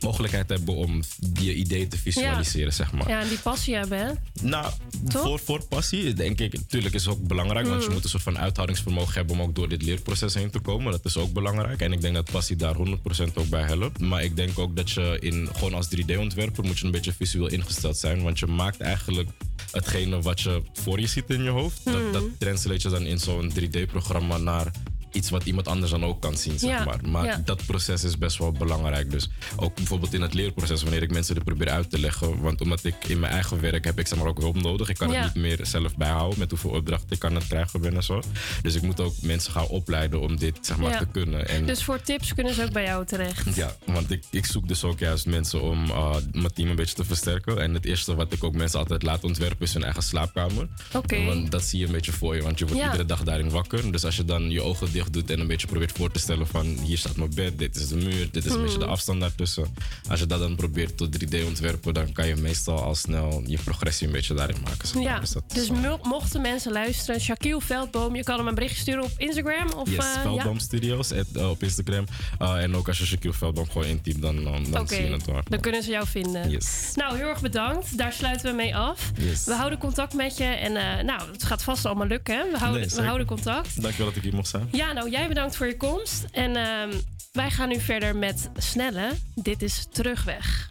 mogelijkheid 0.00 0.48
hebben 0.48 0.74
om 0.74 1.02
die 1.30 1.54
idee 1.54 1.88
te 1.88 1.98
visualiseren, 1.98 2.72
zeg 2.72 2.92
maar. 2.92 3.08
Ja, 3.08 3.20
en 3.20 3.28
die 3.28 3.38
passie 3.38 3.74
hebben, 3.74 3.98
hè? 3.98 4.12
Nou, 4.42 4.72
Toch? 5.08 5.22
voor, 5.22 5.38
voor 5.38 5.64
passie, 5.68 6.12
denk 6.14 6.40
ik, 6.40 6.52
natuurlijk 6.52 6.94
is 6.94 7.04
het 7.04 7.14
ook 7.14 7.26
belangrijk. 7.26 7.66
Want 7.66 7.80
je 7.82 7.88
Mm. 7.88 7.94
moet 7.94 8.04
een 8.04 8.10
soort 8.10 8.22
van 8.22 8.38
uithoudingsvermogen 8.38 9.14
hebben 9.14 9.36
om 9.36 9.42
ook 9.42 9.54
door 9.54 9.68
dit 9.68 9.82
leerproces 9.82 10.34
heen 10.34 10.50
te 10.50 10.58
komen. 10.58 10.92
Dat 10.92 11.04
is 11.04 11.16
ook 11.16 11.32
belangrijk. 11.32 11.80
En 11.80 11.92
ik 11.92 12.00
denk 12.00 12.14
dat 12.14 12.30
passie 12.30 12.56
daar 12.56 12.74
100% 12.74 13.36
ook 13.38 13.48
bij 13.48 13.62
helpt. 13.62 14.00
Maar 14.00 14.22
ik 14.24 14.36
denk 14.36 14.58
ook 14.58 14.76
dat 14.76 14.90
je 14.90 15.16
in, 15.20 15.48
gewoon 15.52 15.74
als 15.74 15.88
3D-ontwerper 15.96 16.64
moet 16.64 16.78
je 16.78 16.84
een 16.84 16.90
beetje 16.90 17.12
visueel 17.12 17.46
ingesteld 17.48 17.96
zijn. 17.96 18.22
Want 18.22 18.38
je 18.38 18.46
maakt 18.46 18.80
eigenlijk 18.80 19.28
hetgene 19.70 20.20
wat 20.20 20.40
je 20.40 20.62
voor 20.72 21.00
je 21.00 21.06
ziet 21.06 21.30
in 21.30 21.42
je 21.42 21.50
hoofd. 21.50 21.84
Mm. 21.84 21.92
Dat, 21.92 22.12
dat 22.12 22.24
translate 22.38 22.80
je 22.82 22.88
dan 22.88 23.06
in 23.06 23.18
zo'n 23.18 23.52
3D-programma 23.60 24.36
naar 24.36 24.70
iets 25.18 25.30
wat 25.30 25.44
iemand 25.44 25.68
anders 25.68 25.90
dan 25.90 26.04
ook 26.04 26.20
kan 26.20 26.36
zien, 26.36 26.58
zeg 26.58 26.70
Ja, 26.70 26.84
maar. 26.84 26.98
Maar 27.08 27.24
ja. 27.24 27.42
dat 27.44 27.66
proces 27.66 28.04
is 28.04 28.18
best 28.18 28.38
wel 28.38 28.52
belangrijk. 28.52 29.10
Dus 29.10 29.28
ook 29.56 29.74
bijvoorbeeld 29.74 30.14
in 30.14 30.20
het 30.22 30.34
leerproces, 30.34 30.82
wanneer 30.82 31.02
ik 31.02 31.10
mensen 31.12 31.34
dit 31.34 31.44
probeer 31.44 31.68
uit 31.68 31.90
te 31.90 31.98
leggen. 31.98 32.40
Want 32.40 32.60
omdat 32.60 32.84
ik 32.84 32.94
in 33.06 33.18
mijn 33.20 33.32
eigen 33.32 33.60
werk 33.60 33.84
heb 33.84 33.98
ik 33.98 34.06
zeg 34.06 34.18
maar 34.18 34.26
ook 34.28 34.38
hulp 34.38 34.62
nodig. 34.62 34.88
Ik 34.88 34.96
kan 34.96 35.10
Ja. 35.10 35.22
het 35.22 35.34
niet 35.34 35.42
meer 35.42 35.58
zelf 35.66 35.96
bijhouden 35.96 36.38
met 36.38 36.50
hoeveel 36.50 36.70
opdrachten 36.70 37.10
ik 37.10 37.18
kan 37.18 37.34
het 37.34 37.46
krijgen 37.46 37.80
ben 37.80 37.94
en 37.96 38.02
zo. 38.02 38.22
Dus 38.62 38.74
ik 38.74 38.82
moet 38.82 39.00
ook 39.00 39.14
mensen 39.22 39.52
gaan 39.52 39.66
opleiden 39.66 40.20
om 40.20 40.36
dit 40.36 40.58
zeg 40.60 40.76
maar 40.76 40.98
te 40.98 41.06
kunnen. 41.12 41.48
En 41.48 41.66
Dus 41.66 41.84
voor 41.84 42.00
tips 42.02 42.34
kunnen 42.34 42.54
ze 42.54 42.62
ook 42.64 42.72
bij 42.72 42.84
jou 42.84 43.06
terecht. 43.06 43.54
ja, 43.54 43.76
want 43.84 44.10
ik, 44.10 44.24
ik 44.30 44.46
zoek 44.46 44.68
dus 44.68 44.84
ook 44.84 44.98
juist 44.98 45.26
mensen 45.26 45.62
om 45.62 45.84
uh, 45.84 46.16
mijn 46.32 46.52
team 46.52 46.68
een 46.68 46.76
beetje 46.76 46.94
te 46.94 47.04
versterken. 47.04 47.58
En 47.62 47.74
het 47.74 47.84
eerste 47.84 48.14
wat 48.14 48.32
ik 48.32 48.44
ook 48.44 48.54
mensen 48.54 48.78
altijd 48.78 49.02
laat 49.02 49.24
ontwerpen 49.24 49.66
is 49.66 49.72
hun 49.72 49.84
eigen 49.84 50.02
slaapkamer. 50.02 50.68
Oké. 50.92 51.24
Want 51.24 51.50
dat 51.50 51.62
zie 51.64 51.78
je 51.80 51.86
een 51.86 51.92
beetje 51.92 52.12
voor 52.12 52.34
je, 52.36 52.42
want 52.42 52.58
je 52.58 52.66
wordt 52.66 52.82
iedere 52.82 53.04
dag 53.04 53.22
daarin 53.22 53.50
wakker. 53.50 53.92
Dus 53.92 54.04
als 54.04 54.16
je 54.16 54.24
dan 54.24 54.50
je 54.50 54.62
ogen 54.62 54.92
dicht 54.92 55.07
doet 55.10 55.30
en 55.30 55.40
een 55.40 55.46
beetje 55.46 55.66
probeert 55.66 55.92
voor 55.92 56.10
te 56.10 56.18
stellen 56.18 56.46
van 56.46 56.66
hier 56.66 56.98
staat 56.98 57.16
mijn 57.16 57.34
bed, 57.34 57.58
dit 57.58 57.76
is 57.76 57.88
de 57.88 57.96
muur, 57.96 58.28
dit 58.32 58.44
is 58.44 58.52
een 58.52 58.62
beetje 58.62 58.78
de 58.78 58.84
Hmm. 58.84 58.92
afstand 58.92 59.20
daartussen. 59.20 59.66
Als 60.08 60.20
je 60.20 60.26
dat 60.26 60.38
dan 60.40 60.56
probeert 60.56 60.96
tot 60.96 61.12
3D 61.12 61.44
ontwerpen, 61.46 61.94
dan 61.94 62.12
kan 62.12 62.26
je 62.26 62.36
meestal 62.36 62.82
al 62.82 62.94
snel 62.94 63.42
je 63.46 63.58
progressie 63.64 64.06
een 64.06 64.12
beetje 64.12 64.34
daarin 64.34 64.56
maken. 64.64 64.88
zeg. 64.88 65.02
Ja, 65.02 65.18
Dus 65.20 65.32
dus 65.54 65.70
mo- 65.70 65.98
mochten 66.02 66.40
mensen 66.40 66.72
luisteren, 66.72 67.20
Shaquille 67.20 67.60
Veldboom, 67.60 68.16
je 68.16 68.22
kan 68.22 68.38
hem 68.38 68.46
een 68.48 68.54
berichtje 68.54 68.80
sturen 68.80 69.02
op 69.04 69.10
Instagram. 69.16 69.72
Of, 69.72 69.88
Yes, 69.90 69.96
eh, 69.98 70.20
Veldboom 70.22 70.52
ja? 70.54 70.58
Studios 70.60 71.12
at, 71.12 71.26
eh, 71.34 71.50
op 71.50 71.62
Instagram. 71.62 72.04
Uh, 72.42 72.62
en 72.62 72.76
ook 72.76 72.88
als 72.88 72.98
je 72.98 73.06
Shaquille 73.06 73.34
Veldboom 73.34 73.70
gewoon 73.70 73.86
intypt, 73.86 74.22
dan, 74.22 74.44
dan, 74.44 74.64
dan 74.70 74.80
Oké, 74.80 74.94
zie 74.94 75.04
je 75.04 75.12
het 75.12 75.24
wel. 75.26 75.40
dan 75.48 75.60
kunnen 75.60 75.82
ze 75.82 75.90
jou 75.90 76.06
vinden. 76.06 76.50
Yes. 76.50 76.92
Nou, 76.94 77.16
heel 77.16 77.26
erg 77.28 77.40
bedankt. 77.40 77.98
Daar 77.98 78.12
sluiten 78.12 78.50
we 78.50 78.56
mee 78.56 78.76
af. 78.76 79.10
Yes. 79.18 79.44
We 79.44 79.54
houden 79.54 79.78
contact 79.78 80.14
met 80.14 80.36
je 80.36 80.44
en 80.44 80.76
eh, 80.76 81.04
nou, 81.04 81.20
het 81.32 81.44
gaat 81.44 81.62
vast 81.62 81.84
allemaal 81.86 82.06
lukken. 82.06 82.36
hè? 82.38 82.50
We 82.50 82.58
houden, 82.58 82.80
Nee, 82.80 82.90
we 82.96 83.02
houden 83.02 83.26
contact. 83.26 83.82
Dankjewel 83.82 84.06
dat 84.06 84.16
ik 84.16 84.22
hier 84.22 84.34
mocht 84.34 84.48
zijn. 84.48 84.68
Ja, 84.72 84.87
nou, 84.92 85.10
jij 85.10 85.28
bedankt 85.28 85.56
voor 85.56 85.66
je 85.66 85.76
komst. 85.76 86.24
En 86.32 86.56
ehm, 86.56 86.92
wij 87.32 87.50
gaan 87.50 87.68
nu 87.68 87.80
verder 87.80 88.16
met 88.16 88.50
Snelle. 88.56 89.10
Dit 89.34 89.62
is 89.62 89.86
Terugweg. 89.90 90.70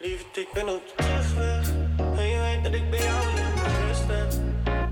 Lieverd, 0.00 0.36
ik 0.36 0.48
ben 0.52 0.68
op 0.68 0.82
terugweg. 0.96 1.68
En 1.98 2.28
je 2.28 2.38
weet 2.38 2.64
dat 2.64 2.74
ik 2.74 2.90
bij 2.90 3.02
jou 3.02 3.34
mijn 3.34 3.86
rust 3.86 4.06
heb. 4.06 4.32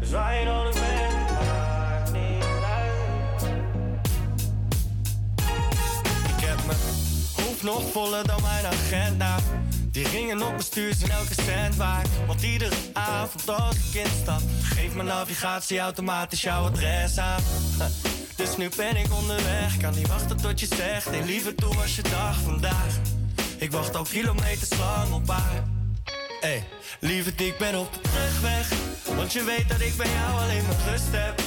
Dus 0.00 0.10
waar 0.10 0.38
je 0.38 0.44
dan 0.44 0.66
ook 0.66 0.72
bent, 0.72 1.30
maakt 1.30 2.12
niet 2.12 2.44
uit. 2.64 3.42
Ik 6.36 6.44
heb 6.44 6.66
mijn 6.66 6.78
hoofd 7.36 7.62
nog 7.62 7.90
voller 7.90 8.26
dan 8.26 8.42
mijn 8.42 8.64
agenda. 8.66 9.38
Die 9.92 10.08
ringen 10.08 10.42
op 10.42 10.48
mijn 10.48 10.62
stuur 10.62 10.94
zijn 10.94 11.10
elke 11.10 11.34
cent 11.34 11.76
waard. 11.76 12.08
Want 12.26 12.42
iedere 12.42 12.74
avond 12.92 13.48
als 13.48 13.76
ik 13.76 13.94
instap, 13.94 14.40
geeft 14.62 14.94
mijn 14.94 15.06
navigatie 15.06 15.78
automatisch 15.78 16.42
jouw 16.42 16.64
adres 16.64 17.18
aan. 17.18 17.42
Dus 18.36 18.56
nu 18.56 18.68
ben 18.76 18.96
ik 18.96 19.14
onderweg, 19.14 19.76
kan 19.76 19.94
niet 19.94 20.08
wachten 20.08 20.36
tot 20.36 20.60
je 20.60 20.66
zegt. 20.66 21.04
Hey, 21.04 21.22
liever 21.24 21.54
toe 21.54 21.74
was 21.74 21.96
je 21.96 22.02
dag 22.02 22.40
vandaag. 22.40 22.94
Ik 23.56 23.72
wacht 23.72 23.96
al 23.96 24.04
kilometers 24.04 24.78
lang 24.78 25.12
op 25.12 25.28
haar. 25.28 25.64
Hey, 26.40 26.64
lieverd, 27.00 27.40
ik 27.40 27.58
ben 27.58 27.78
op 27.78 27.92
de 27.92 28.00
terugweg. 28.00 28.68
Want 29.16 29.32
je 29.32 29.44
weet 29.44 29.68
dat 29.68 29.80
ik 29.80 29.96
bij 29.96 30.10
jou 30.10 30.40
alleen 30.42 30.62
maar 30.66 30.90
rust 30.90 31.10
heb. 31.10 31.42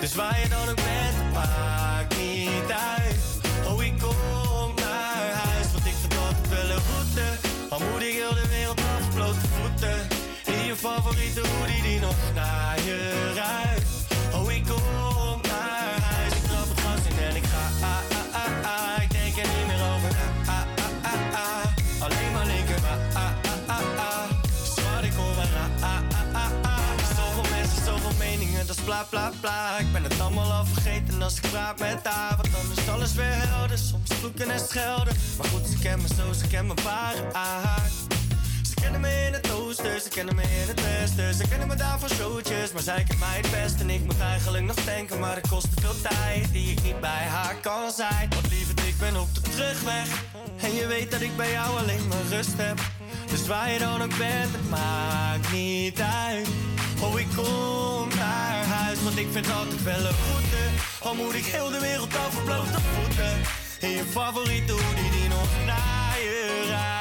Dus 0.00 0.14
waar 0.14 0.40
je 0.40 0.48
dan 0.48 0.68
ook 0.68 0.74
bent, 0.74 1.32
maakt 1.32 2.16
niet 2.16 2.72
uit. 2.96 3.16
Oh, 3.66 3.82
ik 3.82 3.98
kom 3.98 4.74
naar 4.74 5.32
huis, 5.32 5.72
want 5.72 5.86
ik 5.86 5.94
altijd 6.26 6.48
wel 6.48 6.76
een 6.76 6.82
route. 6.90 7.47
Al 7.70 7.78
moet 7.78 8.02
ik 8.02 8.12
heel 8.12 8.34
de 8.34 8.48
wereld 8.48 8.80
af, 8.80 9.14
blote 9.14 9.40
voeten. 9.40 10.08
In 10.46 10.66
je 10.66 10.76
favoriete 10.76 11.40
hoodie 11.40 11.82
die 11.82 12.00
nog 12.00 12.16
naar 12.34 12.76
je 12.84 13.32
ruikt. 13.34 13.77
Bla 28.88 29.04
bla 29.10 29.32
bla. 29.40 29.78
Ik 29.78 29.92
ben 29.92 30.02
het 30.02 30.20
allemaal 30.20 30.52
al 30.52 30.64
vergeten 30.64 31.22
als 31.22 31.36
ik 31.36 31.50
praat 31.50 31.78
met 31.78 32.00
haar. 32.02 32.36
Want 32.36 32.52
dan 32.52 32.66
is 32.76 32.88
alles 32.88 33.14
weer 33.14 33.34
helder. 33.48 33.78
Soms 33.78 34.10
vloeken 34.14 34.50
en 34.50 34.60
schelden. 34.60 35.16
Maar 35.38 35.46
goed, 35.46 35.66
ze 35.66 35.78
kennen 35.78 36.00
me 36.02 36.14
zo, 36.14 36.32
ze 36.32 36.46
kennen 36.46 36.74
mijn 36.74 36.86
ware 36.86 37.32
aard. 37.32 37.92
Ze 38.68 38.74
kennen 38.74 39.00
me 39.00 39.24
in 39.26 39.32
het 39.32 39.50
oosten, 39.50 40.00
ze 40.00 40.08
kennen 40.08 40.34
me 40.34 40.42
in 40.42 40.68
het 40.68 40.82
westen. 40.82 41.34
Ze 41.34 41.48
kennen 41.48 41.68
me 41.68 41.74
daar 41.74 41.98
voor 41.98 42.08
showtjes, 42.08 42.72
maar 42.72 42.82
zij 42.82 43.04
kent 43.08 43.18
mij 43.18 43.36
het 43.36 43.50
best. 43.50 43.80
En 43.80 43.90
ik 43.90 44.04
moet 44.04 44.20
eigenlijk 44.20 44.64
nog 44.64 44.76
denken, 44.84 45.18
maar 45.18 45.34
het 45.34 45.48
kost 45.48 45.76
te 45.76 45.80
veel 45.80 46.00
tijd 46.00 46.52
die 46.52 46.70
ik 46.70 46.82
niet 46.82 47.00
bij 47.00 47.24
haar 47.36 47.54
kan 47.54 47.90
zijn. 47.90 48.28
Want 48.30 48.48
lieverd, 48.50 48.80
ik 48.80 48.98
ben 48.98 49.20
op 49.20 49.34
de 49.34 49.40
terugweg. 49.40 50.08
En 50.60 50.74
je 50.74 50.86
weet 50.86 51.10
dat 51.10 51.20
ik 51.20 51.36
bij 51.36 51.50
jou 51.50 51.78
alleen 51.78 52.08
maar 52.08 52.26
rust 52.28 52.56
heb. 52.56 52.78
Dus 53.30 53.46
waar 53.46 53.70
je 53.70 53.78
dan 53.78 54.02
ook 54.02 54.18
bent, 54.18 54.52
het 54.52 54.70
maakt 54.70 55.52
niet 55.52 56.00
uit. 56.00 56.48
Oh, 57.02 57.20
ik 57.20 57.26
kom 57.36 58.08
naar 58.16 58.64
huis, 58.64 59.02
want 59.02 59.18
ik 59.18 59.26
vind 59.30 59.50
altijd 59.52 59.82
wel 59.82 59.98
een 59.98 60.02
route. 60.02 60.62
Al 61.00 61.14
moet 61.14 61.34
ik 61.34 61.44
heel 61.44 61.70
de 61.70 61.80
wereld 61.80 62.16
af 62.16 62.44
blote 62.44 62.80
voeten. 62.94 63.32
In 63.80 63.90
je 63.90 64.04
favoriete 64.10 64.72
hoodie 64.72 65.10
die 65.10 65.28
nog 65.28 65.48
naar 65.66 66.16
je 66.22 66.66
ruikt. 66.68 66.97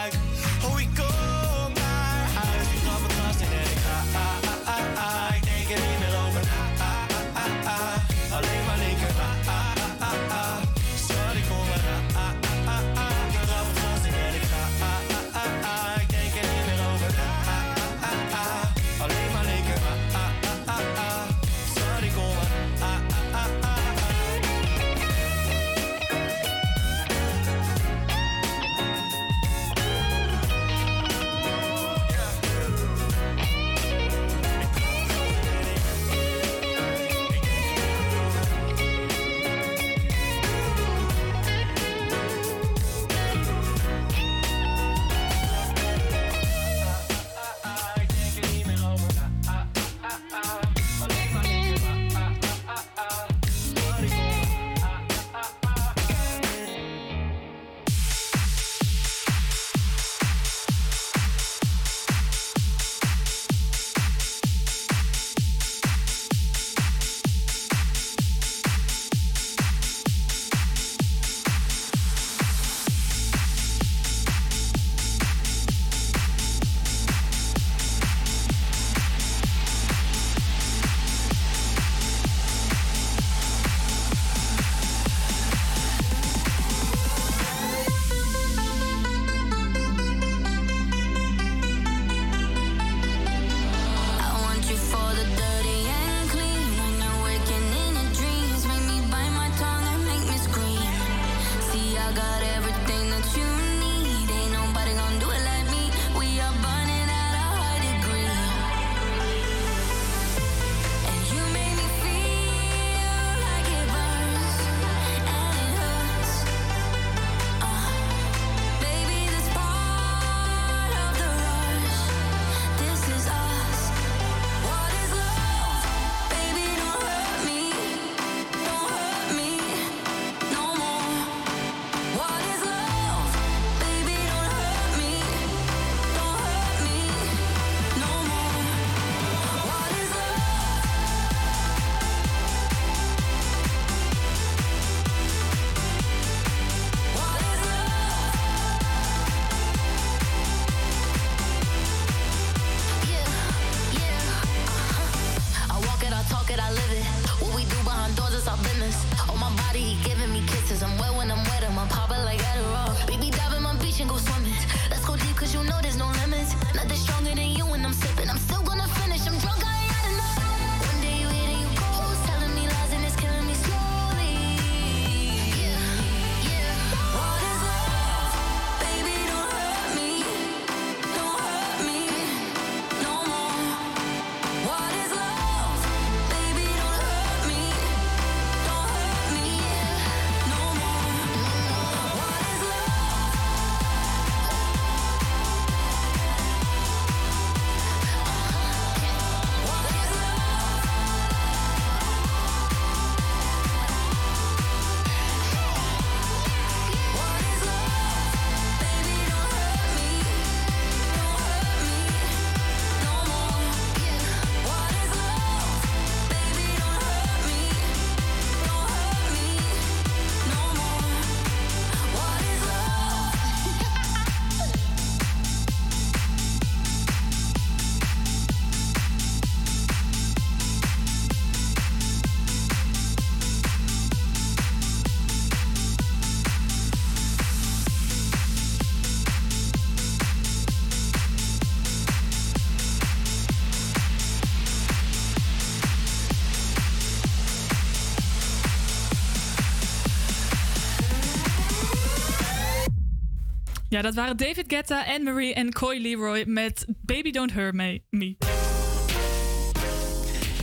Ja, 253.97 254.03
dat 254.03 254.15
waren 254.15 254.37
David 254.37 254.63
Guetta, 254.67 255.03
Anne-Marie 255.05 255.53
en 255.53 255.73
Coy 255.73 255.97
Leroy 255.97 256.43
met 256.47 256.85
Baby 257.01 257.31
Don't 257.31 257.53
Hurt 257.53 257.73
Me. 258.09 258.35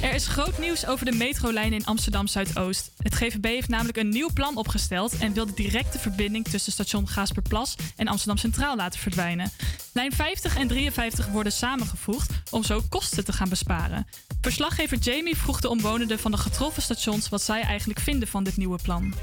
Er 0.02 0.14
is 0.14 0.26
groot 0.26 0.58
nieuws 0.58 0.86
over 0.86 1.06
de 1.06 1.12
metrolijn 1.12 1.72
in 1.72 1.84
Amsterdam 1.84 2.26
Zuidoost. 2.26 2.92
Het 2.98 3.14
GVB 3.14 3.44
heeft 3.44 3.68
namelijk 3.68 3.96
een 3.96 4.08
nieuw 4.08 4.30
plan 4.34 4.56
opgesteld 4.56 5.18
en 5.18 5.32
wil 5.32 5.46
de 5.46 5.54
directe 5.54 5.98
verbinding 5.98 6.44
tussen 6.44 6.72
station 6.72 7.08
Gaasperplas 7.08 7.76
en 7.96 8.08
Amsterdam 8.08 8.36
Centraal 8.36 8.76
laten 8.76 9.00
verdwijnen. 9.00 9.50
Lijn 9.92 10.12
50 10.12 10.56
en 10.56 10.68
53 10.68 11.28
worden 11.28 11.52
samengevoegd 11.52 12.30
om 12.50 12.62
zo 12.64 12.80
kosten 12.88 13.24
te 13.24 13.32
gaan 13.32 13.48
besparen. 13.48 14.06
Verslaggever 14.40 14.98
Jamie 14.98 15.36
vroeg 15.36 15.60
de 15.60 15.68
omwonenden 15.68 16.18
van 16.18 16.30
de 16.30 16.36
getroffen 16.36 16.82
stations 16.82 17.28
wat 17.28 17.42
zij 17.42 17.62
eigenlijk 17.62 18.00
vinden 18.00 18.28
van 18.28 18.44
dit 18.44 18.56
nieuwe 18.56 18.78
plan. 18.82 19.14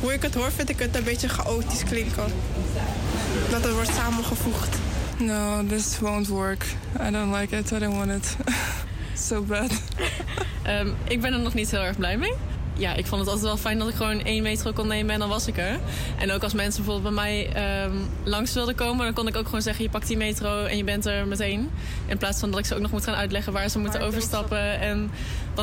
Hoe 0.00 0.12
ik 0.12 0.22
het 0.22 0.34
hoor, 0.34 0.52
vind 0.52 0.68
ik 0.68 0.78
het 0.78 0.96
een 0.96 1.04
beetje 1.04 1.28
chaotisch 1.28 1.84
klinken. 1.84 2.24
Dat 3.50 3.64
het 3.64 3.72
wordt 3.72 3.94
samengevoegd. 3.94 4.76
No, 5.18 5.66
this 5.68 5.98
won't 5.98 6.28
work. 6.28 6.64
I 7.06 7.10
don't 7.10 7.34
like 7.34 7.56
it. 7.56 7.70
I 7.70 7.78
don't 7.78 7.96
want 7.96 8.10
it. 8.10 8.36
so 9.28 9.42
bad. 9.42 9.70
Ehm, 10.62 10.88
ik 11.08 11.20
ben 11.20 11.32
er 11.32 11.40
nog 11.40 11.54
niet 11.54 11.70
heel 11.70 11.80
erg 11.80 11.96
blij 11.96 12.16
mee. 12.16 12.32
Ja, 12.74 12.94
ik 12.94 13.06
vond 13.06 13.20
het 13.20 13.30
altijd 13.30 13.46
wel 13.46 13.56
fijn 13.56 13.78
dat 13.78 13.88
ik 13.88 13.94
gewoon 13.94 14.24
één 14.24 14.42
metro 14.42 14.72
kon 14.72 14.86
nemen 14.86 15.12
en 15.12 15.18
dan 15.18 15.28
was 15.28 15.46
ik 15.46 15.56
er. 15.56 15.78
En 16.18 16.32
ook 16.32 16.42
als 16.42 16.52
mensen 16.52 16.84
bijvoorbeeld 16.84 17.14
bij 17.14 17.24
mij 17.24 17.52
ehm, 17.52 17.96
langs 18.24 18.54
wilden 18.54 18.74
komen, 18.74 19.04
dan 19.04 19.14
kon 19.14 19.26
ik 19.26 19.36
ook 19.36 19.44
gewoon 19.44 19.62
zeggen: 19.62 19.84
je 19.84 19.90
pakt 19.90 20.06
die 20.06 20.16
metro 20.16 20.64
en 20.64 20.76
je 20.76 20.84
bent 20.84 21.06
er 21.06 21.26
meteen. 21.26 21.70
In 22.06 22.18
plaats 22.18 22.40
van 22.40 22.50
dat 22.50 22.58
ik 22.58 22.66
ze 22.66 22.74
ook 22.74 22.80
nog 22.80 22.90
moet 22.90 23.04
gaan 23.04 23.14
uitleggen 23.14 23.52
waar 23.52 23.68
ze 23.68 23.78
moeten 23.78 24.00
overstappen. 24.00 24.80
En 24.80 25.10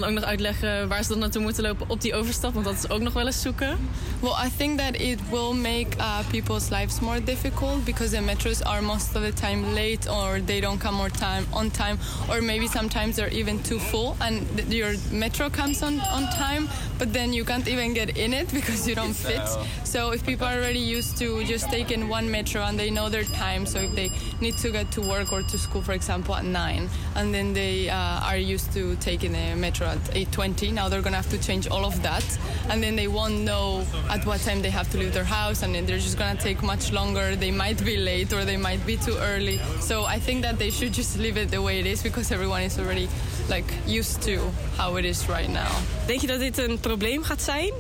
dan 0.02 0.04
ook 0.04 0.16
nog 0.16 0.24
uitleggen 0.24 0.88
waar 0.88 1.04
ze 1.04 1.10
dan 1.10 1.20
naartoe 1.20 1.42
moeten 1.42 1.64
lopen 1.64 1.90
op 1.90 2.02
die 2.02 2.16
overstap, 2.16 2.54
want 2.54 2.66
dat 2.66 2.76
is 2.76 2.90
ook 2.90 3.02
nog 3.02 3.14
wel 3.14 3.26
eens 3.26 3.42
zoeken. 3.42 3.78
Well, 4.20 4.34
I 4.46 4.50
think 4.58 4.80
that 4.80 4.96
it 4.96 5.20
will 5.30 5.54
make 5.54 5.98
uh, 5.98 6.20
people's 6.30 6.70
lives 6.70 7.00
more 7.00 7.24
difficult 7.24 7.86
because 7.86 8.16
the 8.16 8.22
metros 8.22 8.64
are 8.64 8.82
most 8.82 9.16
of 9.16 9.24
the 9.24 9.34
time 9.34 9.74
late 9.74 10.10
or 10.12 10.42
they 10.46 10.60
don't 10.60 10.80
come 10.80 11.02
on 11.02 11.12
time, 11.12 11.46
on 11.52 11.72
time 11.72 11.98
or 12.30 12.42
maybe 12.42 12.68
sometimes 12.68 13.16
they're 13.16 13.34
even 13.40 13.62
too 13.62 13.80
full 13.80 14.16
and 14.20 14.42
your 14.70 14.94
metro 15.12 15.50
comes 15.50 15.82
on, 15.84 16.00
on 16.00 16.24
time, 16.38 16.68
but 16.98 17.14
then 17.14 17.34
you 17.34 17.46
can't 17.46 17.68
even 17.68 17.94
get 17.94 18.18
in 18.18 18.34
it 18.34 18.54
because 18.54 18.90
you 18.90 18.96
don't 18.96 19.16
fit. 19.16 19.48
So 19.84 20.12
if 20.12 20.26
people 20.26 20.48
are 20.48 20.58
already 20.58 20.98
used 20.98 21.18
to 21.18 21.44
just 21.46 21.70
taking 21.70 22.10
one 22.10 22.30
metro 22.30 22.62
and 22.64 22.78
they 22.78 22.90
know 22.90 23.10
their 23.10 23.24
time, 23.24 23.66
so 23.66 23.80
if 23.80 23.96
they 23.96 24.10
need 24.42 24.58
to 24.58 24.72
get 24.72 24.92
to 24.92 25.02
work 25.02 25.32
or 25.32 25.42
to 25.42 25.58
school, 25.58 25.82
for 25.82 25.94
example, 25.94 26.36
at 26.36 26.44
9, 26.44 26.90
and 27.16 27.34
then 27.34 27.54
they 27.54 27.90
uh, 27.90 28.30
are 28.30 28.38
used 28.38 28.74
to 28.74 28.96
taking 28.98 29.36
a 29.36 29.56
metro 29.56 29.85
at 29.86 30.04
8.20, 30.14 30.74
now 30.74 30.90
they're 30.90 31.02
gonna 31.02 31.16
have 31.16 31.30
to 31.30 31.38
change 31.38 31.68
all 31.68 31.86
of 31.86 32.02
that, 32.02 32.26
and 32.70 32.82
then 32.84 32.96
they 32.96 33.08
won't 33.08 33.44
know 33.44 33.86
at 34.10 34.26
what 34.26 34.40
time 34.42 34.62
they 34.62 34.72
have 34.72 34.90
to 34.92 34.98
leave 34.98 35.14
their 35.14 35.24
house, 35.24 35.64
and 35.64 35.74
then 35.74 35.86
they're 35.86 36.00
just 36.00 36.18
gonna 36.18 36.40
take 36.40 36.62
much 36.62 36.92
longer. 36.92 37.36
They 37.36 37.52
might 37.52 37.84
be 37.84 37.98
late 37.98 38.34
or 38.34 38.46
they 38.46 38.58
might 38.58 38.86
be 38.86 38.98
too 38.98 39.18
early. 39.18 39.60
So 39.82 40.06
I 40.06 40.20
think 40.20 40.44
that 40.44 40.58
they 40.58 40.72
should 40.72 40.94
just 40.94 41.18
leave 41.18 41.38
it 41.38 41.50
the 41.50 41.62
way 41.62 41.80
it 41.80 41.86
is 41.86 42.02
because 42.02 42.34
everyone 42.34 42.64
is 42.64 42.78
already 42.78 43.08
like 43.50 43.72
used 43.86 44.22
to 44.22 44.52
how 44.78 44.98
it 44.98 45.06
is 45.06 45.28
right 45.28 45.50
now. 45.50 45.72
Denk 46.06 46.22
je 46.22 46.28
dat 46.28 46.40
dit 46.40 46.58
een 46.58 46.80
probleem 46.80 47.24
gaat 47.24 47.42
zijn? 47.42 47.72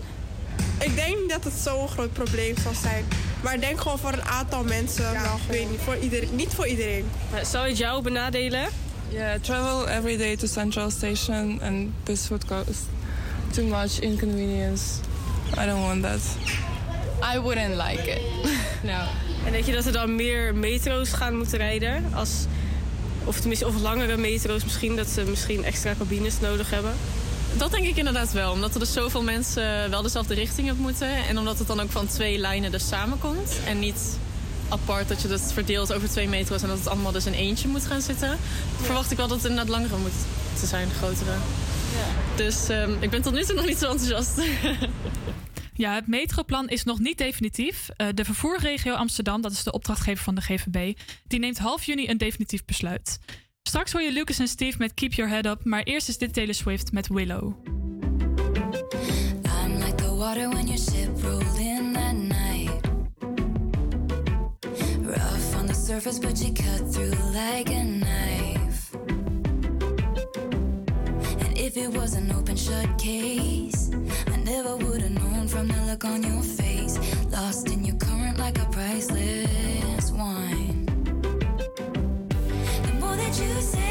Ik 0.79 0.95
denk 0.95 1.19
niet 1.19 1.29
dat 1.29 1.43
het 1.43 1.53
zo'n 1.53 1.87
groot 1.87 2.13
probleem 2.13 2.55
zal 2.57 2.73
zijn. 2.73 3.05
Maar 3.43 3.53
ik 3.53 3.61
denk 3.61 3.81
gewoon 3.81 3.99
voor 3.99 4.13
een 4.13 4.23
aantal 4.23 4.63
mensen. 4.63 5.11
wel, 5.11 5.35
ik 5.35 5.47
weet 5.47 5.69
niet, 5.69 5.79
voor 5.79 5.97
iedereen, 5.97 6.35
niet 6.35 6.53
voor 6.53 6.67
iedereen. 6.67 7.09
Zou 7.43 7.67
het 7.67 7.77
jou 7.77 8.01
benadelen? 8.01 8.67
Yeah, 9.15 9.37
travel 9.37 9.87
every 9.87 10.17
day 10.17 10.35
to 10.35 10.47
Central 10.47 10.91
Station 10.91 11.59
and 11.61 11.93
this 12.03 12.29
would 12.29 12.45
cost 12.47 12.89
too 13.53 13.63
much 13.63 13.99
inconvenience. 13.99 15.01
I 15.57 15.65
don't 15.65 15.81
want 15.81 16.01
that. 16.01 16.19
I 17.23 17.39
wouldn't 17.39 17.77
like 17.77 18.05
it. 18.07 18.21
No. 18.83 19.03
En 19.45 19.51
denk 19.51 19.65
je 19.65 19.73
dat 19.73 19.85
er 19.85 19.91
dan 19.91 20.15
meer 20.15 20.55
metro's 20.55 21.13
gaan 21.13 21.37
moeten 21.37 21.57
rijden? 21.57 22.13
Als, 22.13 22.45
of 23.23 23.39
tenminste, 23.39 23.67
of 23.67 23.81
langere 23.81 24.17
metro's 24.17 24.63
misschien, 24.63 24.95
dat 24.95 25.07
ze 25.07 25.23
misschien 25.23 25.63
extra 25.63 25.93
cabines 25.97 26.39
nodig 26.39 26.69
hebben? 26.69 26.93
Dat 27.57 27.71
denk 27.71 27.85
ik 27.85 27.97
inderdaad 27.97 28.31
wel. 28.31 28.51
Omdat 28.51 28.73
er 28.73 28.79
dus 28.79 28.93
zoveel 28.93 29.23
mensen 29.23 29.89
wel 29.89 30.01
dezelfde 30.01 30.33
richting 30.33 30.71
op 30.71 30.77
moeten. 30.77 31.25
En 31.27 31.37
omdat 31.37 31.57
het 31.57 31.67
dan 31.67 31.79
ook 31.79 31.91
van 31.91 32.07
twee 32.07 32.37
lijnen 32.37 32.71
dus 32.71 32.87
samenkomt. 32.87 33.59
En 33.65 33.79
niet 33.79 34.17
apart 34.69 35.07
dat 35.07 35.21
je 35.21 35.27
dat 35.27 35.53
verdeelt 35.53 35.93
over 35.93 36.09
twee 36.09 36.27
metro's 36.27 36.61
en 36.61 36.67
dat 36.67 36.77
het 36.77 36.87
allemaal 36.87 37.11
dus 37.11 37.25
in 37.25 37.33
eentje 37.33 37.67
moet 37.67 37.85
gaan 37.85 38.01
zitten. 38.01 38.37
Verwacht 38.81 39.11
ik 39.11 39.17
wel 39.17 39.27
dat 39.27 39.37
het 39.37 39.49
inderdaad 39.49 39.75
langere 39.75 39.97
moet 39.97 40.11
te 40.59 40.65
zijn, 40.65 40.89
grotere. 40.89 41.35
Dus 42.35 42.69
ehm, 42.69 42.91
ik 42.99 43.09
ben 43.09 43.21
tot 43.21 43.33
nu 43.33 43.43
toe 43.43 43.55
nog 43.55 43.65
niet 43.65 43.77
zo 43.77 43.91
enthousiast. 43.91 44.41
Ja, 45.77 45.93
het 45.93 46.07
metroplan 46.07 46.69
is 46.69 46.83
nog 46.83 46.99
niet 46.99 47.17
definitief. 47.17 47.89
Eh, 47.97 48.07
de 48.13 48.25
vervoerregio 48.25 48.93
Amsterdam, 48.93 49.41
dat 49.41 49.51
is 49.51 49.63
de 49.63 49.71
opdrachtgever 49.71 50.23
van 50.23 50.35
de 50.35 50.41
GVB, 50.41 50.97
die 51.27 51.39
neemt 51.39 51.57
half 51.57 51.83
juni 51.83 52.09
een 52.09 52.17
definitief 52.17 52.65
besluit. 52.65 53.19
Straks 53.63 53.91
hoor 53.91 54.01
je 54.01 54.11
Lucas 54.11 54.39
en 54.39 54.47
Steve 54.47 54.77
met 54.77 54.93
Keep 54.93 55.13
Your 55.13 55.31
Head 55.31 55.45
Up, 55.45 55.63
maar 55.63 55.83
eerst 55.83 56.09
is 56.09 56.17
dit 56.17 56.33
Taylor 56.33 56.53
Swift 56.53 56.91
met 56.91 57.07
Willow. 57.07 57.53
I'm 59.43 59.77
like 59.77 59.95
the 59.95 60.15
water 60.15 60.49
when 60.49 60.65
your 60.65 60.79
ship 60.79 61.23
rolled 61.23 61.59
in 61.59 61.93
that 61.93 62.13
night. 62.13 62.34
Surface, 66.01 66.19
but 66.19 66.37
you 66.43 66.53
cut 66.53 66.81
through 66.93 67.13
like 67.33 67.69
a 67.69 67.83
knife. 67.83 68.93
And 71.43 71.57
if 71.57 71.77
it 71.77 71.87
was 71.87 72.15
an 72.15 72.29
open 72.33 72.57
shut 72.57 72.97
case, 72.97 73.91
I 74.27 74.35
never 74.37 74.75
would 74.75 75.01
have 75.01 75.11
known 75.11 75.47
from 75.47 75.69
the 75.69 75.81
look 75.85 76.03
on 76.03 76.21
your 76.21 76.43
face. 76.43 76.99
Lost 77.31 77.69
in 77.69 77.85
your 77.85 77.95
current 77.95 78.37
like 78.37 78.57
a 78.59 78.65
priceless 78.65 80.11
wine. 80.11 80.85
The 82.85 82.93
more 82.99 83.15
that 83.15 83.39
you 83.39 83.61
say, 83.61 83.84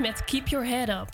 Met 0.00 0.24
Keep 0.24 0.48
Your 0.48 0.66
Head 0.66 0.88
Up. 0.88 1.08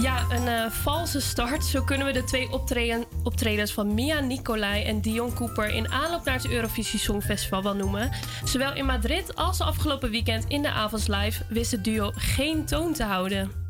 Ja, 0.00 0.24
een 0.30 0.46
uh, 0.46 0.70
valse 0.70 1.20
start. 1.20 1.64
Zo 1.64 1.82
kunnen 1.82 2.06
we 2.06 2.12
de 2.12 2.24
twee 2.24 2.52
optreden, 2.52 3.04
optredens 3.22 3.72
van 3.72 3.94
Mia 3.94 4.20
Nicolai 4.20 4.84
en 4.84 5.00
Dion 5.00 5.34
Cooper 5.34 5.68
in 5.68 5.90
aanloop 5.90 6.24
naar 6.24 6.34
het 6.34 6.50
Eurovisie 6.50 6.98
Songfestival 6.98 7.62
wel 7.62 7.76
noemen. 7.76 8.10
Zowel 8.44 8.74
in 8.74 8.86
Madrid 8.86 9.34
als 9.34 9.60
afgelopen 9.60 10.10
weekend 10.10 10.44
in 10.48 10.62
de 10.62 10.70
avonds 10.70 11.06
live 11.06 11.42
wist 11.48 11.70
het 11.70 11.84
duo 11.84 12.12
geen 12.14 12.64
toon 12.64 12.92
te 12.92 13.04
houden. 13.04 13.65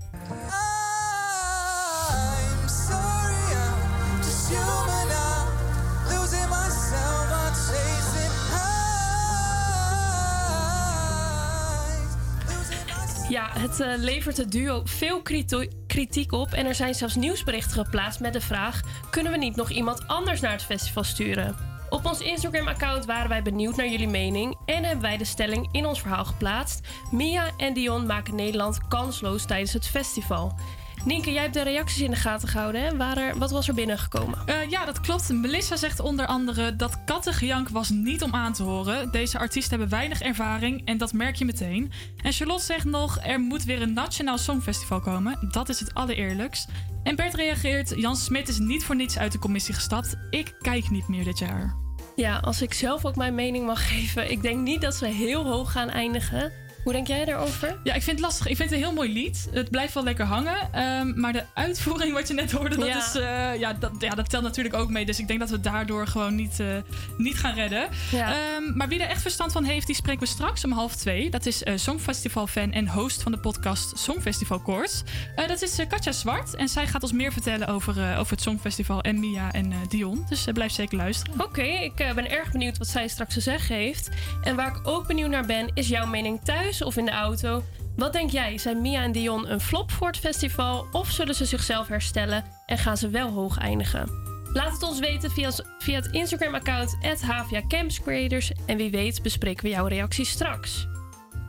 Eh, 13.81 13.93
levert 13.97 14.37
het 14.37 14.53
duo 14.53 14.83
veel 14.85 15.22
kritiek 15.87 16.33
op 16.33 16.53
en 16.53 16.66
er 16.66 16.74
zijn 16.74 16.95
zelfs 16.95 17.14
nieuwsberichten 17.14 17.85
geplaatst 17.85 18.20
met 18.20 18.33
de 18.33 18.41
vraag: 18.41 18.81
kunnen 19.11 19.33
we 19.33 19.39
niet 19.39 19.57
nog 19.57 19.70
iemand 19.70 20.07
anders 20.07 20.41
naar 20.41 20.53
het 20.53 20.62
festival 20.62 21.05
sturen? 21.05 21.57
Op 21.91 22.05
ons 22.05 22.20
Instagram-account 22.20 23.05
waren 23.05 23.29
wij 23.29 23.43
benieuwd 23.43 23.77
naar 23.77 23.89
jullie 23.89 24.09
mening 24.09 24.57
en 24.66 24.85
hebben 24.85 25.03
wij 25.03 25.16
de 25.16 25.24
stelling 25.24 25.68
in 25.72 25.87
ons 25.87 26.01
verhaal 26.01 26.24
geplaatst: 26.24 26.81
Mia 27.11 27.51
en 27.57 27.74
Dion 27.74 28.07
maken 28.07 28.35
Nederland 28.35 28.89
kansloos 28.89 29.47
tijdens 29.47 29.72
het 29.72 29.87
festival. 29.87 30.55
Nienke, 31.07 31.32
jij 31.32 31.42
hebt 31.42 31.54
de 31.54 31.62
reacties 31.62 32.02
in 32.02 32.11
de 32.11 32.16
gaten 32.16 32.48
gehouden. 32.48 32.82
Hè? 32.82 32.96
Waar 32.96 33.16
er, 33.16 33.38
wat 33.38 33.50
was 33.50 33.68
er 33.68 33.74
binnengekomen? 33.74 34.38
Eh, 34.46 34.70
ja, 34.70 34.84
dat 34.84 35.00
klopt. 35.00 35.32
Melissa 35.32 35.76
zegt 35.76 36.00
onder 36.00 36.26
andere 36.26 36.76
dat 36.76 37.04
kattengejank 37.04 37.68
was 37.68 37.88
niet 37.88 38.22
om 38.22 38.34
aan 38.34 38.52
te 38.52 38.62
horen. 38.62 39.11
Deze 39.11 39.38
artiesten 39.38 39.70
hebben 39.78 39.98
weinig 39.98 40.20
ervaring 40.20 40.86
en 40.86 40.98
dat 40.98 41.12
merk 41.12 41.36
je 41.36 41.44
meteen. 41.44 41.92
En 42.22 42.32
Charlotte 42.32 42.64
zegt 42.64 42.84
nog, 42.84 43.18
er 43.22 43.40
moet 43.40 43.64
weer 43.64 43.82
een 43.82 43.92
nationaal 43.92 44.38
songfestival 44.38 45.00
komen. 45.00 45.48
Dat 45.50 45.68
is 45.68 45.80
het 45.80 45.94
allereerlijkst. 45.94 46.68
En 47.02 47.16
Bert 47.16 47.34
reageert, 47.34 47.92
Jan 47.96 48.16
Smit 48.16 48.48
is 48.48 48.59
niet 48.59 48.84
voor 48.84 48.96
niets 48.96 49.18
uit 49.18 49.32
de 49.32 49.38
commissie 49.38 49.74
gestapt. 49.74 50.16
Ik 50.30 50.54
kijk 50.61 50.90
niet 50.90 51.09
meer 51.09 51.24
dit 51.24 51.38
jaar. 51.38 51.76
Ja, 52.16 52.38
als 52.38 52.62
ik 52.62 52.74
zelf 52.74 53.04
ook 53.04 53.16
mijn 53.16 53.34
mening 53.34 53.66
mag 53.66 53.88
geven. 53.88 54.30
Ik 54.30 54.42
denk 54.42 54.61
niet 54.61 54.80
dat 54.80 54.94
ze 54.94 55.07
heel 55.07 55.44
hoog 55.44 55.72
gaan 55.72 55.90
eindigen. 55.90 56.52
Hoe 56.87 56.95
denk 56.95 57.07
jij 57.07 57.24
daarover? 57.24 57.76
Ja, 57.82 57.95
ik 57.95 58.03
vind 58.03 58.16
het 58.18 58.26
lastig. 58.26 58.47
Ik 58.47 58.57
vind 58.57 58.70
het 58.70 58.78
een 58.78 58.84
heel 58.84 58.95
mooi 58.95 59.12
lied. 59.12 59.49
Het 59.53 59.70
blijft 59.70 59.95
wel 59.95 60.03
lekker 60.05 60.24
hangen. 60.24 60.72
Ehm, 60.72 61.20
maar 61.20 61.32
de 61.32 61.43
uitvoering 61.55 62.12
wat 62.12 62.28
je 62.28 62.34
net 62.34 62.53
hoorde, 62.53 62.76
dat, 62.76 62.87
Ja. 62.89 62.97
is, 62.99 63.14
eh, 63.14 63.61
ja, 63.61 63.72
dat, 63.72 63.93
ja, 63.99 64.14
dat 64.14 64.30
telt 64.30 64.43
natuurlijk 64.43 64.74
ook 64.74 64.91
mee. 64.91 65.07
Dus 65.07 65.18
ik 65.18 65.26
denk 65.28 65.39
dat 65.41 65.49
we 65.49 65.55
het 65.55 65.64
daardoor 65.64 66.07
gewoon 66.07 66.34
niet, 66.34 66.61
eh, 66.61 66.66
niet 67.16 67.39
gaan 67.39 67.55
redden. 67.55 67.89
Ehm, 68.12 68.76
maar 68.76 68.89
wie 68.89 69.01
er 69.03 69.09
echt 69.09 69.22
verstand 69.22 69.53
van 69.53 69.64
heeft, 69.64 69.87
die 69.87 69.95
spreken 69.95 70.20
we 70.20 70.26
straks 70.26 70.64
om 70.64 70.72
half 70.72 70.97
twee. 70.97 71.30
Dat 71.30 71.47
is 71.47 71.62
eh 71.62 71.76
Songfestival-fan 71.76 72.72
en 72.72 72.89
host 72.89 73.22
van 73.22 73.32
de 73.32 73.39
podcast 73.39 73.99
Songfestival 73.99 74.59
Koorts. 74.61 75.03
Dat 75.47 75.62
is 75.62 75.76
Katja 75.89 76.12
Zwart. 76.12 76.55
En 76.57 76.68
zij 76.68 76.87
gaat 76.87 77.03
ons 77.03 77.12
meer 77.12 77.32
vertellen 77.32 77.68
over, 77.68 78.16
over 78.18 78.32
het 78.32 78.43
Songfestival 78.43 79.01
en 79.01 79.20
Mia 79.20 79.53
en 79.53 79.72
Dion. 79.89 80.26
Dus 80.28 80.47
blijf 80.53 80.72
zeker 80.72 80.97
luisteren. 80.97 81.41
Oké, 81.41 81.62
ik 81.62 81.95
ben 81.95 82.30
erg 82.30 82.53
benieuwd 82.53 82.78
wat 82.78 82.89
zij 82.89 83.09
straks 83.09 83.34
te 83.34 83.41
zeggen 83.41 83.76
heeft. 83.76 84.09
En 84.43 84.57
waar 84.57 84.76
ik 84.76 84.87
ook 84.89 85.07
benieuwd 85.07 85.30
naar 85.30 85.47
ben, 85.47 85.70
is 85.74 85.89
jouw 85.89 86.07
mening 86.07 86.41
thuis 86.45 86.74
of 86.83 86.97
in 86.97 87.05
de 87.05 87.11
auto. 87.11 87.62
Wat 87.97 88.12
denk 88.12 88.31
jij? 88.31 88.59
Zijn 88.59 88.81
Mia 88.81 89.03
en 89.03 89.12
Dion 89.12 89.51
een 89.51 89.61
flop 89.61 89.91
voor 89.91 90.07
het 90.07 90.18
festival? 90.18 90.87
Of 90.93 91.11
zullen 91.11 91.35
ze 91.35 91.45
zichzelf 91.45 91.89
herstellen 91.89 92.45
en 92.66 92.79
gaan 92.79 92.97
ze 92.97 93.09
wel 93.09 93.29
hoog 93.29 93.59
eindigen? 93.59 94.11
Laat 94.53 94.72
het 94.72 94.83
ons 94.83 94.99
weten 94.99 95.31
via, 95.31 95.51
via 95.79 95.97
het 95.97 96.07
Instagram-account 96.12 96.97
Havia 97.20 97.62
Campus 97.68 98.01
Creators. 98.01 98.53
En 98.66 98.77
wie 98.77 98.91
weet 98.91 99.22
bespreken 99.22 99.64
we 99.64 99.70
jouw 99.70 99.87
reacties 99.87 100.31
straks. 100.31 100.87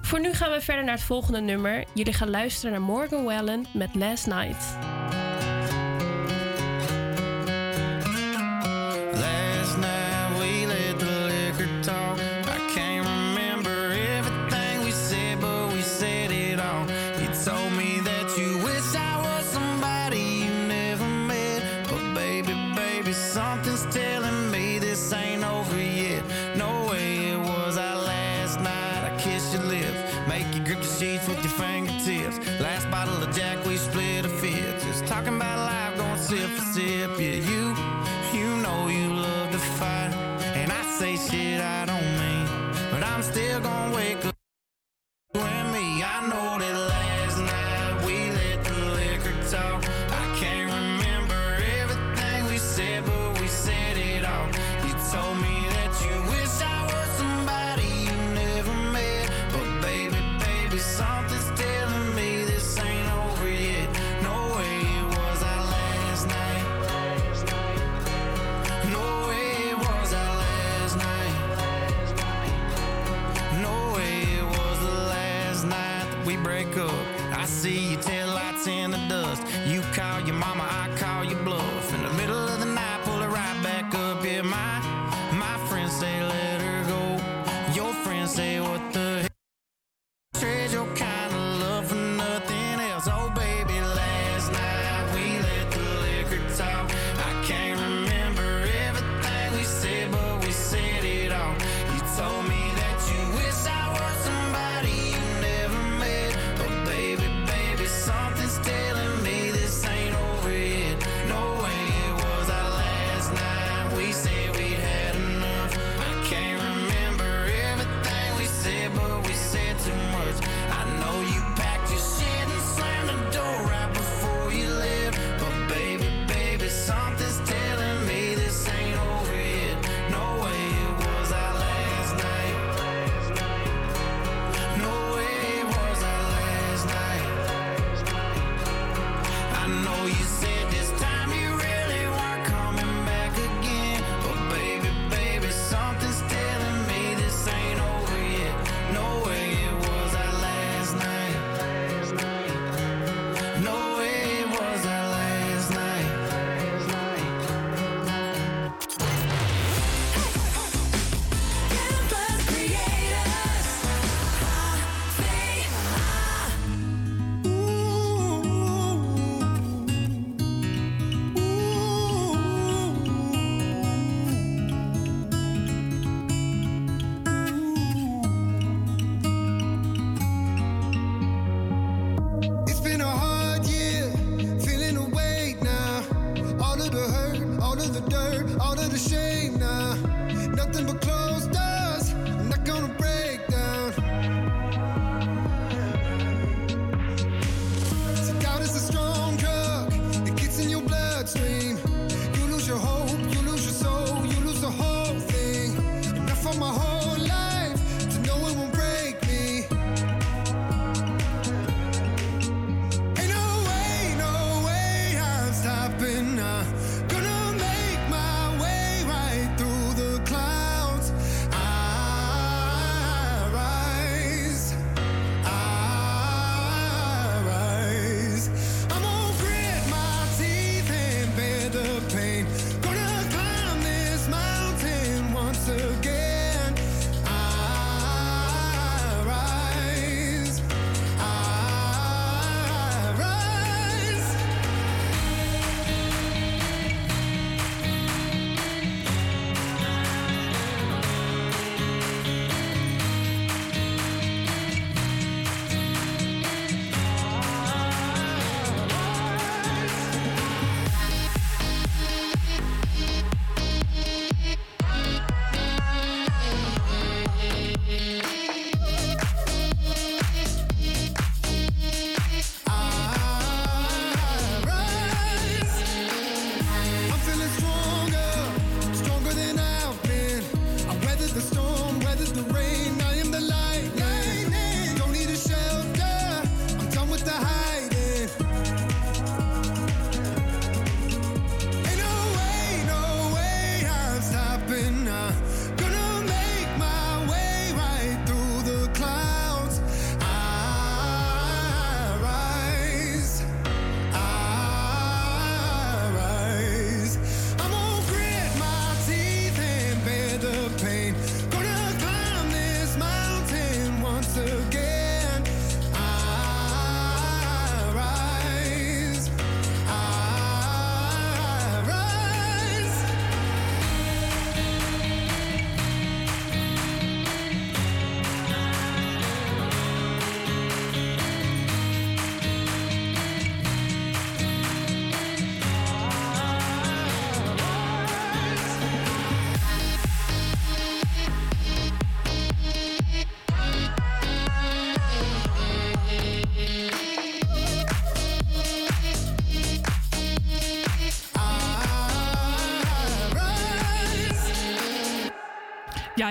Voor 0.02 0.20
nu 0.20 0.34
gaan 0.34 0.52
we 0.52 0.62
verder 0.62 0.84
naar 0.84 0.96
het 0.96 1.04
volgende 1.04 1.42
nummer. 1.42 1.86
Jullie 1.94 2.14
gaan 2.14 2.30
luisteren 2.30 2.72
naar 2.72 2.82
Morgan 2.82 3.24
Wallen 3.24 3.66
met 3.74 3.96
Last 3.96 4.28
Night. 4.28 4.78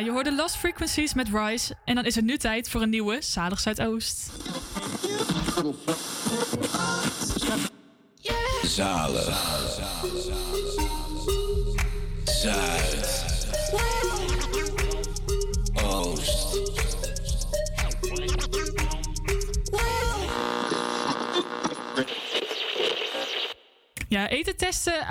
Je 0.04 0.10
hoorde 0.10 0.34
Lost 0.34 0.56
Frequencies 0.56 1.14
met 1.14 1.28
Rise. 1.32 1.74
En 1.84 1.94
dan 1.94 2.04
is 2.04 2.14
het 2.14 2.24
nu 2.24 2.36
tijd 2.36 2.68
voor 2.68 2.82
een 2.82 2.90
nieuwe 2.90 3.16
Zalig 3.20 3.60
Zuidoost. 3.60 4.30
Zalig. 8.62 9.64
Zuid. 12.24 12.85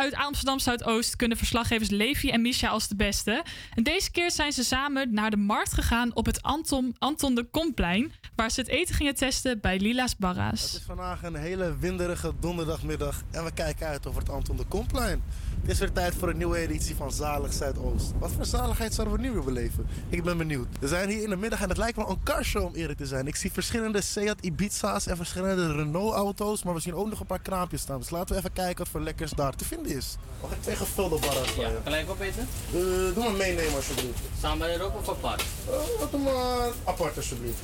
Uit 0.05 0.15
Amsterdam 0.15 0.59
Zuidoost 0.59 1.15
kunnen 1.15 1.37
verslaggevers 1.37 1.89
Levi 1.89 2.29
en 2.29 2.41
Misha 2.41 2.67
als 2.67 2.87
de 2.87 2.95
beste. 2.95 3.43
En 3.75 3.83
deze 3.83 4.11
keer 4.11 4.31
zijn 4.31 4.51
ze 4.51 4.63
samen 4.63 5.13
naar 5.13 5.29
de 5.29 5.37
markt 5.37 5.73
gegaan 5.73 6.15
op 6.15 6.25
het 6.25 6.41
Anton, 6.41 6.95
Anton 6.99 7.35
de 7.35 7.43
Komplein, 7.43 8.11
waar 8.35 8.51
ze 8.51 8.59
het 8.59 8.69
eten 8.69 8.95
gingen 8.95 9.15
testen 9.15 9.59
bij 9.59 9.79
Lila's 9.79 10.15
Barra's. 10.15 10.61
Het 10.61 10.73
is 10.73 10.85
vandaag 10.85 11.23
een 11.23 11.35
hele 11.35 11.77
winderige 11.77 12.33
donderdagmiddag 12.39 13.21
en 13.31 13.43
we 13.43 13.51
kijken 13.51 13.87
uit 13.87 14.07
over 14.07 14.21
het 14.21 14.29
Anton 14.29 14.57
de 14.57 14.65
Komplein. 14.65 15.23
Het 15.61 15.71
is 15.71 15.79
weer 15.79 15.91
tijd 15.91 16.15
voor 16.15 16.29
een 16.29 16.37
nieuwe 16.37 16.57
editie 16.57 16.95
van 16.95 17.11
Zalig 17.11 17.53
Zuidoost. 17.53 18.11
Wat 18.19 18.31
voor 18.31 18.45
zaligheid 18.45 18.93
zouden 18.93 19.17
we 19.17 19.21
nu 19.21 19.31
weer 19.31 19.43
beleven? 19.43 19.87
Ik 20.09 20.23
ben 20.23 20.37
benieuwd. 20.37 20.67
We 20.79 20.87
zijn 20.87 21.09
hier 21.09 21.23
in 21.23 21.29
de 21.29 21.35
middag 21.35 21.61
en 21.61 21.69
het 21.69 21.77
lijkt 21.77 21.97
wel 21.97 22.09
een 22.09 22.23
carshow 22.23 22.65
om 22.65 22.75
eerlijk 22.75 22.97
te 22.97 23.05
zijn. 23.05 23.27
Ik 23.27 23.35
zie 23.35 23.51
verschillende 23.51 24.01
Seat 24.01 24.41
Ibiza's 24.41 25.07
en 25.07 25.17
verschillende 25.17 25.71
Renault 25.71 26.13
auto's, 26.13 26.63
maar 26.63 26.73
we 26.73 26.79
zien 26.79 26.93
ook 26.95 27.09
nog 27.09 27.19
een 27.19 27.25
paar 27.25 27.41
kraampjes 27.41 27.81
staan. 27.81 27.99
Dus 27.99 28.09
laten 28.09 28.33
we 28.33 28.39
even 28.39 28.53
kijken 28.53 28.77
wat 28.77 28.87
voor 28.87 29.01
lekkers 29.01 29.31
daar 29.31 29.55
te 29.55 29.65
vinden 29.65 29.95
is. 29.95 30.15
Mag 30.41 30.51
ik 30.51 30.61
twee 30.61 30.75
gevulde 30.75 31.19
barras 31.19 31.49
van 31.49 31.63
je? 31.63 31.77
Gelijk 31.83 32.09
opeten? 32.09 32.47
Eh, 32.67 32.73
doe 33.13 33.23
maar 33.23 33.31
meenemen 33.31 33.75
alsjeblieft. 33.75 34.19
Samen 34.39 34.69
erop 34.69 34.95
of 34.95 35.09
apart? 35.09 35.43
Uh, 35.69 36.11
doe 36.11 36.19
maar 36.19 36.69
apart 36.83 37.17
alsjeblieft. 37.17 37.59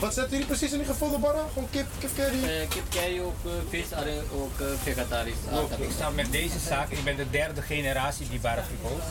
Wat 0.00 0.14
zetten 0.14 0.30
jullie 0.30 0.46
precies 0.46 0.72
in 0.72 0.78
die 0.78 0.86
gevulde 0.86 1.18
barra? 1.18 1.44
Gewoon 1.52 1.68
kip, 1.70 1.86
kip 1.98 2.10
curry? 2.16 2.44
Eh, 2.44 2.68
kip 2.68 2.82
curry, 2.90 3.20
ook 3.20 3.36
uh, 3.44 3.52
vis, 3.68 3.92
arre, 3.92 4.22
ook 4.34 4.60
uh, 4.60 4.66
vegetarisch. 4.82 5.34
Ik 5.78 5.90
sta 5.94 6.10
met 6.10 6.32
deze 6.32 6.58
zaak, 6.58 6.90
ik 6.90 7.04
ben 7.04 7.16
de 7.16 7.30
derde 7.30 7.62
generatie 7.62 8.28
die 8.28 8.40
bar 8.40 8.58
verkoopt. 8.66 9.04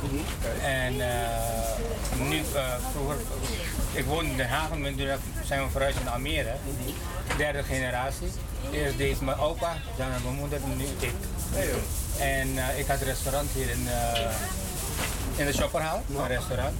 En 0.64 0.94
uh, 0.94 2.30
nu, 2.30 2.38
uh, 2.38 2.76
vroeger, 2.92 3.16
ik 3.94 4.06
woon 4.06 4.26
in 4.26 4.38
Den 4.38 4.50
Haag 4.50 4.72
en 4.72 4.82
nu 4.82 5.08
zijn 5.46 5.64
we 5.64 5.70
verhuisd 5.70 6.04
naar 6.04 6.14
Almere. 6.14 6.54
Derde 7.38 7.64
generatie. 7.64 8.32
Eerst 8.72 8.98
deed 8.98 9.22
mijn 9.22 9.38
opa, 9.38 9.76
daarna 9.98 10.18
mijn 10.24 10.36
moeder, 10.36 10.60
nu 10.78 10.86
ik. 11.00 11.14
En 12.20 12.48
uh, 12.48 12.80
ik 12.80 12.88
had 12.88 13.00
een 13.00 13.06
restaurant 13.06 13.50
hier 13.54 13.70
in, 13.70 13.88
in 15.36 15.46
de 15.46 15.54
Shopperhaal, 15.54 16.04
een 16.18 16.28
restaurant. 16.28 16.76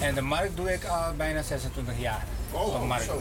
En 0.00 0.14
de 0.14 0.20
markt 0.20 0.56
doe 0.56 0.72
ik 0.72 0.84
al 0.84 1.14
bijna 1.16 1.42
26 1.42 1.94
jaar. 1.98 2.24
Oh, 2.50 2.74
op 2.74 2.86
markt. 2.86 3.04
zo. 3.04 3.20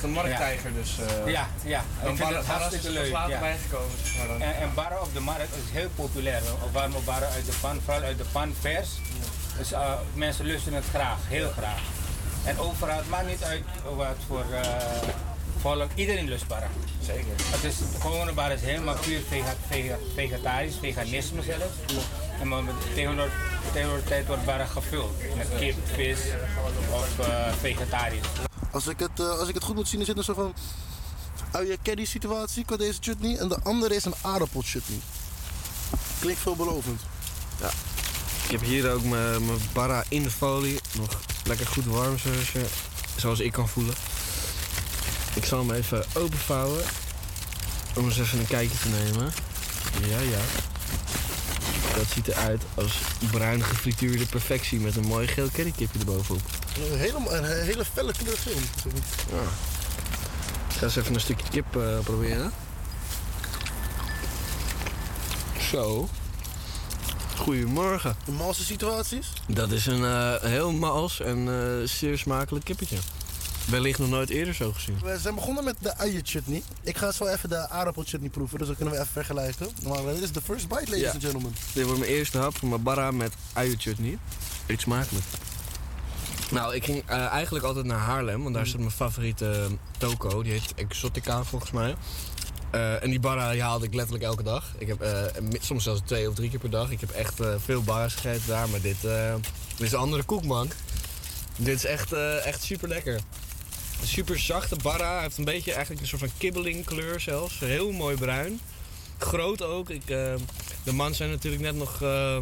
De 0.00 0.06
markttijger 0.06 0.72
dus. 0.72 0.98
Uh, 0.98 1.32
ja, 1.32 1.48
ja. 1.64 1.84
Ik 2.02 2.16
vind 2.16 2.28
het 2.28 2.46
hartstikke 2.46 2.90
leuk. 2.90 3.12
later 3.12 3.34
ja. 3.34 3.40
bijgekomen. 3.40 3.96
En, 4.40 4.56
en 4.56 4.74
barren 4.74 5.02
op 5.02 5.14
de 5.14 5.20
markt 5.20 5.56
is 5.64 5.70
heel 5.72 5.88
populair. 5.94 6.42
Warme 6.72 6.98
barren 7.04 7.28
uit 7.28 7.46
de 7.46 7.52
pan, 7.60 7.80
vooral 7.84 8.02
uit 8.02 8.18
de 8.18 8.24
pan 8.32 8.54
vers. 8.60 8.88
Dus 9.58 9.72
uh, 9.72 9.92
mensen 10.14 10.44
lusten 10.44 10.72
het 10.72 10.84
graag, 10.84 11.18
heel 11.28 11.50
graag. 11.50 11.82
En 12.44 12.58
overal, 12.58 12.96
het 12.96 13.08
maakt 13.08 13.26
niet 13.26 13.44
uit 13.44 13.62
wat 13.96 14.16
voor 14.26 14.44
uh, 14.50 14.60
volk, 15.60 15.90
iedereen 15.94 16.28
lust 16.28 16.46
barren. 16.46 16.68
Zeker. 17.02 17.32
Het 17.36 17.64
is, 17.64 17.78
de 17.78 18.00
gewone 18.00 18.32
bar 18.32 18.52
is 18.52 18.60
helemaal 18.60 18.96
puur 18.96 19.20
vega, 19.28 19.54
vega, 19.68 19.96
vegetarisch, 20.14 20.76
veganisme 20.80 21.42
zelfs. 21.42 21.74
En 22.40 22.48
maar 22.48 22.62
tijd 24.04 24.26
wordt 24.26 24.44
barren 24.44 24.68
gevuld 24.68 25.10
met 25.36 25.48
kip, 25.58 25.76
vis 25.94 26.18
of 26.90 27.18
uh, 27.18 27.52
vegetarisch. 27.60 28.26
Als 28.70 28.86
ik, 28.86 28.98
het, 28.98 29.20
eh, 29.20 29.38
als 29.38 29.48
ik 29.48 29.54
het 29.54 29.64
goed 29.64 29.74
moet 29.74 29.88
zien, 29.88 30.00
is 30.00 30.06
het 30.06 30.16
een 30.16 30.24
soort 30.24 30.36
van 30.36 30.54
uien 31.50 31.78
caddy 31.82 32.04
situatie 32.04 32.64
qua 32.64 32.76
deze 32.76 32.98
chutney. 33.00 33.36
En 33.36 33.48
de 33.48 33.58
andere 33.62 33.94
is 33.94 34.04
een 34.04 34.14
aardappelchutney. 34.20 34.98
Klinkt 36.20 36.40
veelbelovend. 36.40 37.00
Ja. 37.60 37.70
Ik 38.44 38.50
heb 38.50 38.60
hier 38.60 38.92
ook 38.92 39.02
mijn 39.02 39.46
mijn 39.46 39.58
barra 39.72 40.04
in 40.08 40.22
de 40.22 40.30
folie. 40.30 40.80
Nog 40.98 41.20
lekker 41.44 41.66
goed 41.66 41.84
warm 41.84 42.18
zoals, 42.18 42.52
je, 42.52 42.66
zoals 43.16 43.40
ik 43.40 43.52
kan 43.52 43.68
voelen. 43.68 43.94
Ik 45.34 45.44
zal 45.44 45.58
hem 45.58 45.70
even 45.70 46.04
openvouwen. 46.14 46.84
Om 47.96 48.04
eens 48.04 48.18
even 48.18 48.38
een 48.38 48.46
kijkje 48.46 48.78
te 48.78 48.88
nemen. 48.88 49.32
Ja, 50.08 50.18
ja. 50.18 50.72
Dat 51.94 52.06
ziet 52.14 52.28
eruit 52.28 52.62
als 52.74 52.98
bruin 53.30 53.62
gefrituurde 53.62 54.26
perfectie 54.26 54.80
met 54.80 54.96
een 54.96 55.06
mooi 55.06 55.26
geel 55.26 55.48
currykipje 55.52 55.98
erbovenop. 55.98 56.42
Een 56.92 56.98
hele, 56.98 57.18
een 57.28 57.44
hele 57.44 57.84
felle 57.84 58.12
kleur 58.12 58.38
geel. 58.38 58.58
Ja. 59.32 59.42
Ik 60.68 60.76
ga 60.76 60.84
eens 60.84 60.96
even 60.96 61.14
een 61.14 61.20
stukje 61.20 61.48
kip 61.50 61.76
eh, 61.76 61.98
proberen. 61.98 62.52
Zo. 65.70 66.08
Goedemorgen. 67.36 68.16
Een 68.26 68.34
malse 68.34 68.64
situaties? 68.64 69.32
Dat 69.46 69.70
is 69.70 69.86
een 69.86 70.04
eh, 70.04 70.34
heel 70.40 70.72
mals 70.72 71.20
en 71.20 71.48
eh, 71.48 71.88
zeer 71.88 72.18
smakelijk 72.18 72.64
kippetje. 72.64 72.96
Wellicht 73.70 73.98
nog 73.98 74.08
nooit 74.08 74.30
eerder 74.30 74.54
zo 74.54 74.72
gezien. 74.72 74.98
We 75.02 75.18
zijn 75.18 75.34
begonnen 75.34 75.64
met 75.64 75.76
de 75.80 75.96
uien 75.96 76.20
chutney. 76.24 76.62
Ik 76.82 76.96
ga 76.96 77.12
zo 77.12 77.26
even 77.26 77.48
de 77.48 77.68
aardappelchutney 77.68 78.28
proeven, 78.30 78.58
dus 78.58 78.66
dan 78.66 78.76
kunnen 78.76 78.94
we 78.94 79.00
even 79.00 79.12
vergelijken. 79.12 79.68
Maar 79.86 80.02
dit 80.14 80.22
is 80.22 80.32
de 80.32 80.40
first 80.40 80.68
bite, 80.68 80.80
ladies 80.84 81.00
Ja. 81.00 81.10
and 81.10 81.22
gentlemen. 81.22 81.54
Dit 81.72 81.84
wordt 81.84 81.98
mijn 82.00 82.10
eerste 82.12 82.38
hap 82.38 82.56
van 82.58 82.68
mijn 82.68 82.82
barra 82.82 83.10
met 83.10 83.32
uienchutney. 83.52 84.18
Eet 84.66 84.80
smakelijk. 84.80 85.24
Nou, 86.50 86.74
ik 86.74 86.84
ging 86.84 87.02
eh, 87.06 87.26
eigenlijk 87.26 87.64
altijd 87.64 87.86
naar 87.86 87.98
Haarlem, 87.98 88.42
want 88.42 88.54
daar 88.54 88.66
zit 88.66 88.78
mijn 88.78 88.90
favoriete 88.90 89.50
eh, 89.50 89.66
toko. 89.98 90.42
Die 90.42 90.52
heet 90.52 90.74
Exotica 90.74 91.44
volgens 91.44 91.70
mij. 91.70 91.94
Eh, 92.70 93.02
en 93.02 93.10
die 93.10 93.20
barra 93.20 93.52
die 93.52 93.62
haalde 93.62 93.86
ik 93.86 93.94
letterlijk 93.94 94.24
elke 94.24 94.42
dag. 94.42 94.72
Ik 94.78 94.86
heb 94.88 95.04
soms 95.60 95.82
zelfs 95.84 96.00
twee 96.04 96.28
of 96.28 96.34
drie 96.34 96.50
keer 96.50 96.58
per 96.58 96.70
dag. 96.70 96.90
Ik 96.90 97.00
heb 97.00 97.10
echt 97.10 97.40
veel 97.64 97.82
barra's 97.82 98.14
gegeten 98.14 98.48
daar, 98.48 98.68
maar 98.68 98.80
dit, 98.80 99.00
dit 99.76 99.86
is 99.86 99.92
een 99.92 99.98
andere 99.98 100.22
koek, 100.22 100.44
man. 100.44 100.70
Dit 101.56 101.76
is 101.76 101.84
echt, 101.84 102.12
echt 102.44 102.62
super 102.62 102.88
lekker. 102.88 103.20
Super 104.02 104.38
zachte 104.38 104.76
barra. 104.82 105.12
Hij 105.12 105.22
heeft 105.22 105.38
een 105.38 105.44
beetje 105.44 105.72
eigenlijk 105.72 106.00
een 106.00 106.08
soort 106.08 106.20
van 106.20 106.30
kibbeling 106.38 106.84
kleur 106.84 107.20
zelfs. 107.20 107.58
Heel 107.58 107.92
mooi 107.92 108.16
bruin. 108.16 108.60
Groot 109.18 109.62
ook. 109.62 109.90
Ik, 109.90 110.10
eh, 110.10 110.34
de 110.84 110.92
man 110.92 111.14
zijn 111.14 111.30
natuurlijk 111.30 111.62
net 111.62 111.74
nog 111.74 112.02
eh, 112.02 112.38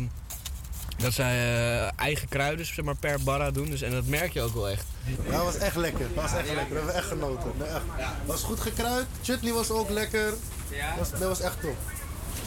dat 0.97 1.13
zij 1.13 1.37
eh, 1.37 1.91
eigen 1.97 2.29
kruiden 2.29 2.67
zeg 2.67 2.85
maar, 2.85 2.97
per 2.97 3.23
barra 3.23 3.51
doen. 3.51 3.71
Dus, 3.71 3.83
en 3.83 3.91
dat 3.91 4.07
merk 4.07 4.33
je 4.33 4.41
ook 4.41 4.55
wel 4.55 4.69
echt. 4.69 4.85
Dat 5.31 5.43
was 5.43 5.57
echt 5.57 5.77
lekker. 5.77 6.07
Dat 6.15 6.23
was 6.23 6.41
echt 6.41 6.55
lekker. 6.55 6.69
We 6.69 6.77
hebben 6.77 6.95
echt 6.95 7.07
genoten. 7.07 7.53
Echt. 7.59 7.83
was 8.27 8.43
goed 8.43 8.61
gekruid. 8.61 9.07
Chutney 9.23 9.53
was 9.53 9.71
ook 9.71 9.91
lekker. 9.91 10.31
Dat 10.69 10.99
was, 10.99 11.11
dat 11.11 11.21
was 11.21 11.41
echt 11.41 11.61
top. 11.61 11.77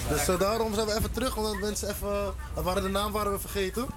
Dus 0.09 0.37
daarom 0.39 0.73
zijn 0.73 0.87
we 0.87 0.95
even 0.97 1.11
terug, 1.11 1.37
omdat 1.37 1.59
mensen 1.59 1.89
even... 1.89 2.33
waren 2.53 2.83
de 2.83 2.89
naam 2.89 3.11
waren 3.11 3.31
we 3.31 3.39
vergeten? 3.39 3.87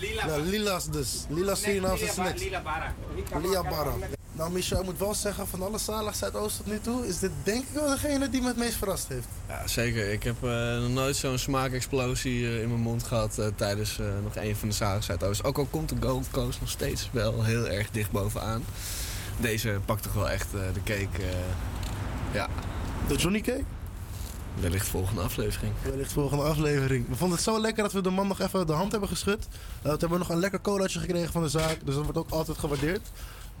Lila 0.00 0.26
Ja, 0.26 0.36
Lila's 0.36 0.90
dus. 0.90 1.24
Lila 1.28 1.54
Surinaamse 1.54 2.00
Lila 2.02 2.12
snacks. 2.12 2.42
Lila 2.42 2.62
Barra. 2.62 2.94
Lia 3.42 3.62
Barra. 3.62 3.92
Nou, 4.36 4.52
Michel, 4.52 4.78
ik 4.78 4.84
moet 4.84 4.98
wel 4.98 5.14
zeggen, 5.14 5.46
van 5.48 5.62
alle 5.62 5.78
zalig 5.78 6.14
Zuidoost 6.14 6.56
tot 6.56 6.66
nu 6.66 6.80
toe, 6.80 7.06
is 7.06 7.18
dit 7.18 7.30
denk 7.42 7.62
ik 7.62 7.68
wel 7.72 7.86
degene 7.88 8.28
die 8.30 8.40
me 8.40 8.46
het 8.46 8.56
meest 8.56 8.74
verrast 8.76 9.08
heeft. 9.08 9.26
Ja, 9.48 9.66
zeker. 9.66 10.12
Ik 10.12 10.22
heb 10.22 10.34
eh, 10.44 10.50
nog 10.80 10.88
nooit 10.88 11.16
zo'n 11.16 11.38
smaakexplosie 11.38 12.46
eh, 12.46 12.60
in 12.62 12.68
mijn 12.68 12.80
mond 12.80 13.02
gehad 13.02 13.38
eh, 13.38 13.46
tijdens 13.56 13.98
eh, 13.98 14.06
nog 14.22 14.36
een 14.36 14.56
van 14.56 14.68
de 14.68 14.74
zagen 14.74 15.02
Zuidoost. 15.02 15.44
Ook 15.44 15.58
al 15.58 15.66
komt 15.70 15.88
de 15.88 15.96
Gold 16.00 16.30
Coast 16.30 16.60
nog 16.60 16.70
steeds 16.70 17.08
wel 17.12 17.42
heel 17.44 17.68
erg 17.68 17.90
dicht 17.90 18.10
bovenaan. 18.10 18.64
Deze 19.40 19.80
pakt 19.84 20.02
toch 20.02 20.12
wel 20.14 20.30
echt 20.30 20.46
eh, 20.54 20.60
de 20.74 20.82
cake. 20.84 21.22
eh, 21.22 22.34
ja. 22.34 22.48
De 23.08 23.14
Johnny 23.16 23.40
Cake? 23.40 23.64
Wellicht 24.60 24.88
volgende 24.88 25.20
aflevering. 25.20 25.72
Wellicht 25.82 26.12
volgende 26.12 26.44
aflevering. 26.44 27.08
We 27.08 27.14
vonden 27.14 27.36
het 27.36 27.46
zo 27.46 27.60
lekker 27.60 27.82
dat 27.82 27.92
we 27.92 28.00
de 28.00 28.10
man 28.10 28.28
nog 28.28 28.40
even 28.40 28.66
de 28.66 28.72
hand 28.72 28.90
hebben 28.90 29.08
geschud. 29.08 29.46
Uh, 29.48 29.82
toen 29.82 29.90
hebben 29.90 30.10
we 30.10 30.18
nog 30.18 30.28
een 30.28 30.38
lekker 30.38 30.60
colaatje 30.60 31.00
gekregen 31.00 31.32
van 31.32 31.42
de 31.42 31.48
zaak. 31.48 31.78
Dus 31.84 31.94
dat 31.94 32.04
wordt 32.04 32.18
ook 32.18 32.30
altijd 32.30 32.58
gewaardeerd. 32.58 33.10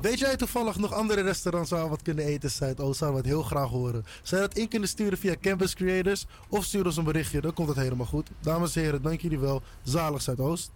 Weet 0.00 0.18
jij 0.18 0.36
toevallig 0.36 0.76
nog 0.76 0.92
andere 0.92 1.20
restaurants 1.20 1.70
waar 1.70 1.82
we 1.82 1.88
wat 1.88 2.02
kunnen 2.02 2.24
eten 2.24 2.42
in 2.42 2.50
Zuidoost? 2.50 2.98
Zouden 2.98 3.22
we 3.22 3.28
het 3.28 3.36
heel 3.36 3.46
graag 3.46 3.68
horen. 3.68 4.04
Zou 4.22 4.42
je 4.42 4.48
dat 4.48 4.56
in 4.56 4.68
kunnen 4.68 4.88
sturen 4.88 5.18
via 5.18 5.34
Campus 5.40 5.74
Creators? 5.74 6.26
Of 6.48 6.64
stuur 6.64 6.84
ons 6.84 6.96
een 6.96 7.04
berichtje, 7.04 7.40
dan 7.40 7.54
komt 7.54 7.68
het 7.68 7.76
helemaal 7.76 8.06
goed. 8.06 8.28
Dames 8.40 8.76
en 8.76 8.82
heren, 8.82 9.02
dank 9.02 9.20
jullie 9.20 9.38
wel. 9.38 9.62
Zalig 9.82 10.22
Zuidoost. 10.22 10.70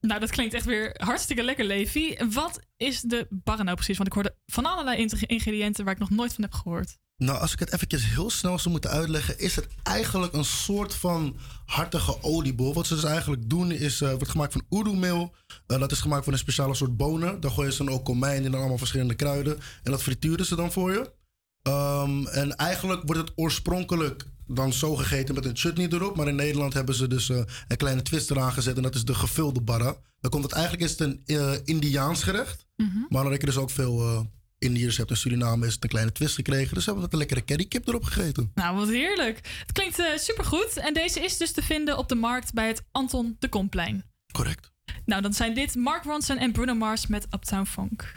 Nou, 0.00 0.20
dat 0.20 0.30
klinkt 0.30 0.54
echt 0.54 0.64
weer 0.64 0.94
hartstikke 0.98 1.42
lekker, 1.42 1.64
Levi. 1.64 2.16
Wat 2.30 2.60
is 2.76 3.00
de 3.00 3.26
barra 3.30 3.62
nou 3.62 3.76
precies? 3.76 3.96
Want 3.96 4.08
ik 4.08 4.14
hoorde 4.14 4.36
van 4.46 4.66
allerlei 4.66 5.08
ingrediënten 5.26 5.84
waar 5.84 5.94
ik 5.94 6.00
nog 6.00 6.10
nooit 6.10 6.34
van 6.34 6.44
heb 6.44 6.52
gehoord. 6.52 6.96
Nou, 7.18 7.38
als 7.40 7.52
ik 7.52 7.58
het 7.58 7.72
eventjes 7.72 8.04
heel 8.04 8.30
snel 8.30 8.58
zou 8.58 8.70
moeten 8.70 8.90
uitleggen, 8.90 9.38
is 9.38 9.56
het 9.56 9.66
eigenlijk 9.82 10.32
een 10.32 10.44
soort 10.44 10.94
van 10.94 11.36
hartige 11.66 12.22
oliebol. 12.22 12.74
Wat 12.74 12.86
ze 12.86 12.94
dus 12.94 13.04
eigenlijk 13.04 13.48
doen 13.48 13.70
is, 13.70 14.00
eh 14.00 14.10
wordt 14.10 14.28
gemaakt 14.28 14.52
van 14.52 14.64
oeroemeel. 14.70 15.34
Eh, 15.66 15.78
dat 15.78 15.92
is 15.92 16.00
gemaakt 16.00 16.24
van 16.24 16.32
een 16.32 16.38
speciale 16.38 16.74
soort 16.74 16.96
bonen. 16.96 17.40
Daar 17.40 17.50
gooien 17.50 17.72
ze 17.72 17.84
dan 17.84 17.94
ook 17.94 18.04
komijn 18.04 18.44
in 18.44 18.52
en 18.52 18.58
allemaal 18.58 18.78
verschillende 18.78 19.14
kruiden. 19.14 19.58
En 19.82 19.90
dat 19.90 20.02
frituren 20.02 20.46
ze 20.46 20.56
dan 20.56 20.72
voor 20.72 20.92
je. 20.92 21.12
Ehm, 21.62 22.26
en 22.26 22.56
eigenlijk 22.56 23.02
wordt 23.04 23.20
het 23.20 23.32
oorspronkelijk 23.34 24.26
dan 24.46 24.72
zo 24.72 24.96
gegeten 24.96 25.34
met 25.34 25.44
een 25.44 25.56
chutney 25.56 25.88
erop. 25.88 26.16
Maar 26.16 26.28
in 26.28 26.34
Nederland 26.34 26.72
hebben 26.72 26.94
ze 26.94 27.08
dus 27.08 27.28
eh, 27.28 27.42
een 27.68 27.76
kleine 27.76 28.02
twist 28.02 28.30
eraan 28.30 28.52
gezet. 28.52 28.76
En 28.76 28.82
dat 28.82 28.94
is 28.94 29.04
de 29.04 29.14
gevulde 29.14 29.60
barra. 29.60 29.96
Dan 30.20 30.30
komt 30.30 30.44
het 30.44 30.52
eigenlijk 30.52 30.84
is 30.84 30.90
het 30.90 31.00
een 31.00 31.22
Indiaans 31.64 32.22
gerecht. 32.22 32.66
Maar 33.08 33.22
dan 33.22 33.32
heb 33.32 33.40
je 33.40 33.46
dus 33.46 33.56
ook 33.56 33.70
veel 33.70 34.26
Indiërs 34.58 34.96
hebt. 34.96 35.10
In 35.10 35.16
Suriname 35.16 35.66
is 35.66 35.74
het 35.74 35.82
een 35.82 35.88
kleine 35.88 36.12
twist 36.12 36.34
gekregen. 36.34 36.74
Dus 36.74 36.86
hebben 36.86 37.04
we 37.04 37.12
een 37.12 37.18
lekkere 37.18 37.44
currykip 37.44 37.88
erop 37.88 38.04
gegeten. 38.04 38.50
Nou, 38.54 38.76
wat 38.76 38.88
heerlijk. 38.88 39.40
Het 39.60 39.72
klinkt 39.72 39.98
eh, 39.98 40.16
supergoed. 40.16 40.76
En 40.76 40.94
deze 40.94 41.20
is 41.20 41.36
dus 41.36 41.52
te 41.52 41.62
vinden 41.62 41.98
op 41.98 42.08
de 42.08 42.14
markt 42.14 42.52
bij 42.52 42.66
het 42.66 42.82
Anton 42.92 43.36
de 43.38 43.48
Komplein. 43.48 44.04
Correct. 44.32 44.72
Nou, 45.04 45.22
dan 45.22 45.32
zijn 45.32 45.54
dit 45.54 45.74
Mark 45.74 46.04
Ronson 46.04 46.36
en 46.36 46.52
Bruno 46.52 46.74
Mars 46.74 47.06
met 47.06 47.26
Uptown 47.30 47.64
Funk. 47.64 48.12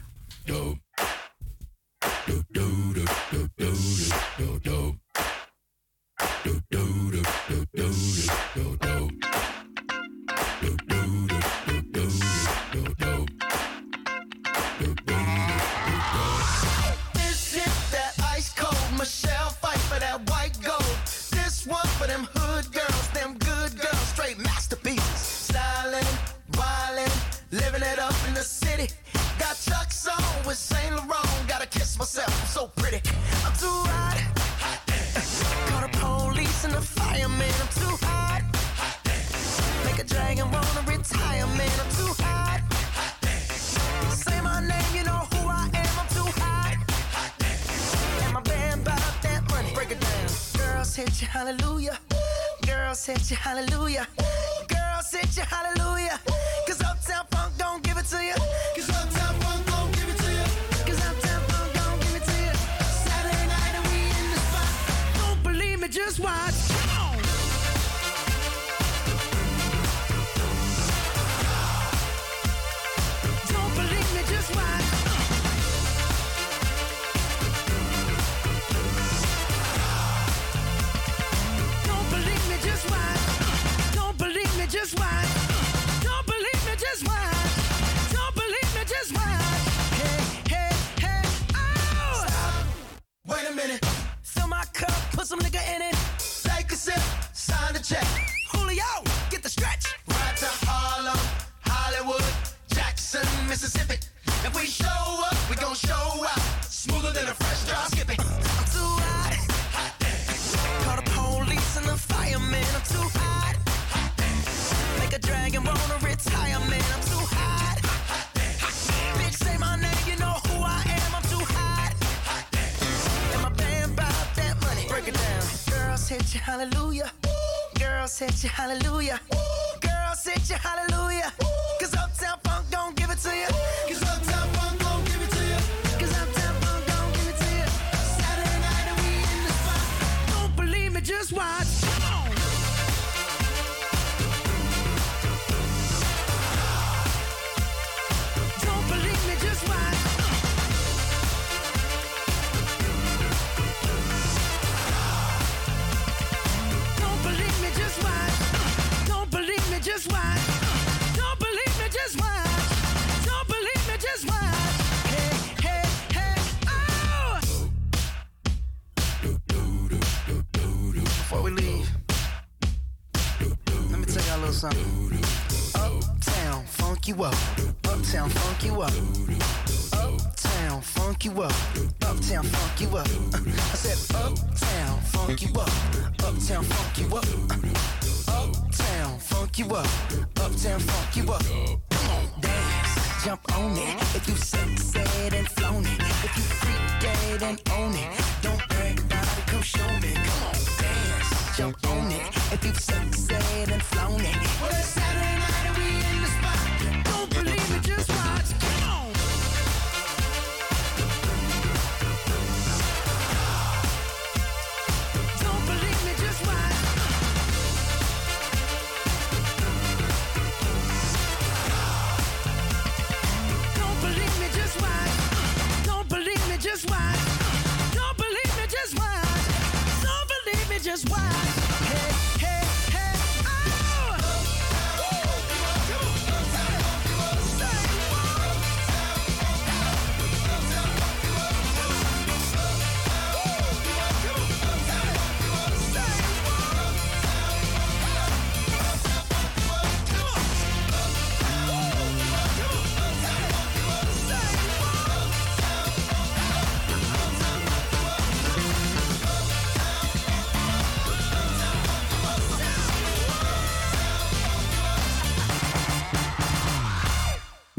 Hallelujah. 53.36 54.08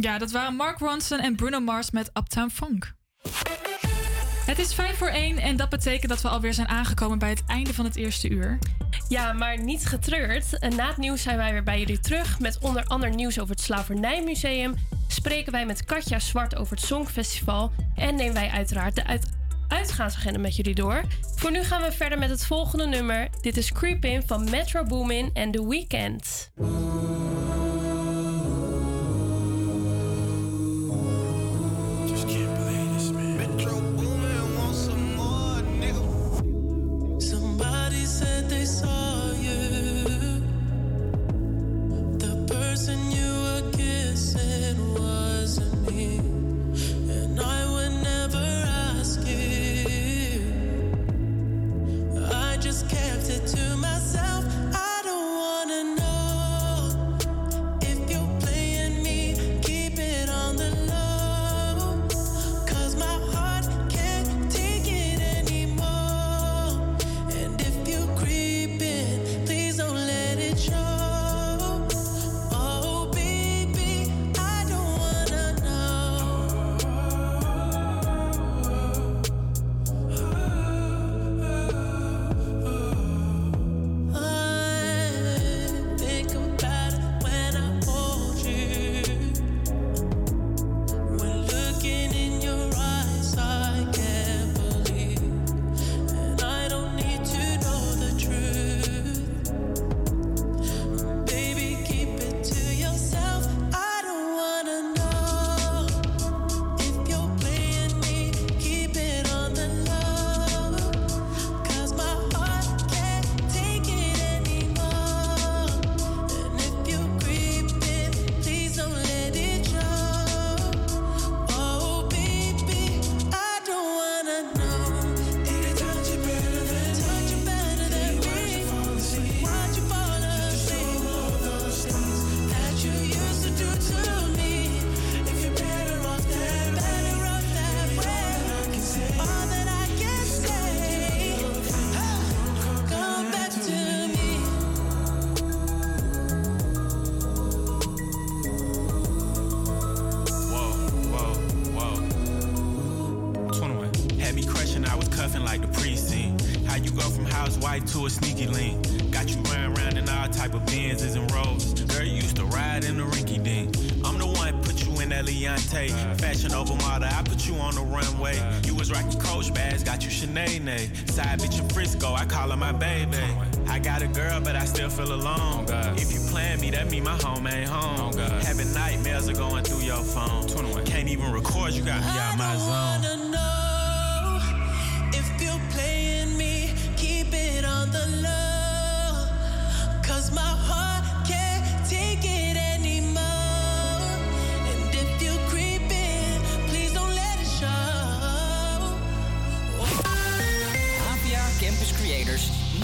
Ja, 0.01 0.19
dat 0.19 0.31
waren 0.31 0.55
Mark 0.55 0.79
Ronson 0.79 1.19
en 1.19 1.37
Bruno 1.37 1.61
Mars 1.61 1.91
met 1.91 2.11
Uptown 2.15 2.49
Funk. 2.49 2.95
Het 4.47 4.59
is 4.59 4.75
5 4.75 4.97
voor 4.97 5.09
1 5.09 5.39
en 5.39 5.57
dat 5.57 5.69
betekent 5.69 6.09
dat 6.09 6.23
we 6.23 6.29
alweer 6.29 6.55
zijn 6.55 6.69
aangekomen 6.69 7.19
bij 7.19 7.29
het 7.29 7.43
einde 7.47 7.75
van 7.75 7.85
het 7.85 7.97
eerste 7.97 8.29
uur. 8.29 8.59
Ja, 9.09 9.33
maar 9.33 9.59
niet 9.59 9.87
getreurd. 9.87 10.75
Na 10.77 10.87
het 10.87 10.97
nieuws 10.97 11.23
zijn 11.23 11.37
wij 11.37 11.53
weer 11.53 11.63
bij 11.63 11.79
jullie 11.79 12.01
terug 12.01 12.39
met 12.39 12.59
onder 12.59 12.85
andere 12.85 13.15
nieuws 13.15 13.39
over 13.41 13.55
het 13.55 13.65
Slavernijmuseum. 13.65 14.75
Spreken 15.09 15.53
wij 15.53 15.67
met 15.67 15.85
Katja 15.85 16.19
Zwart 16.19 16.57
over 16.57 16.77
het 16.77 16.85
Songfestival. 16.85 17.73
En 17.95 18.17
nemen 18.17 18.35
wij 18.35 18.51
uiteraard 18.51 18.95
de 18.95 19.07
uit 19.07 19.27
uitgaansagenda 19.69 20.39
met 20.39 20.57
jullie 20.57 20.75
door. 20.75 21.03
Voor 21.37 21.51
nu 21.51 21.63
gaan 21.63 21.83
we 21.83 21.93
verder 21.93 22.19
met 22.19 22.31
het 22.31 22.47
volgende 22.47 22.87
nummer. 22.87 23.29
Dit 23.41 23.57
is 23.57 23.73
Creep 23.73 24.05
In 24.05 24.23
van 24.27 24.51
Metro 24.51 24.85
Boomin 24.85 25.31
en 25.33 25.51
The 25.51 25.69
Weeknd. 25.69 26.51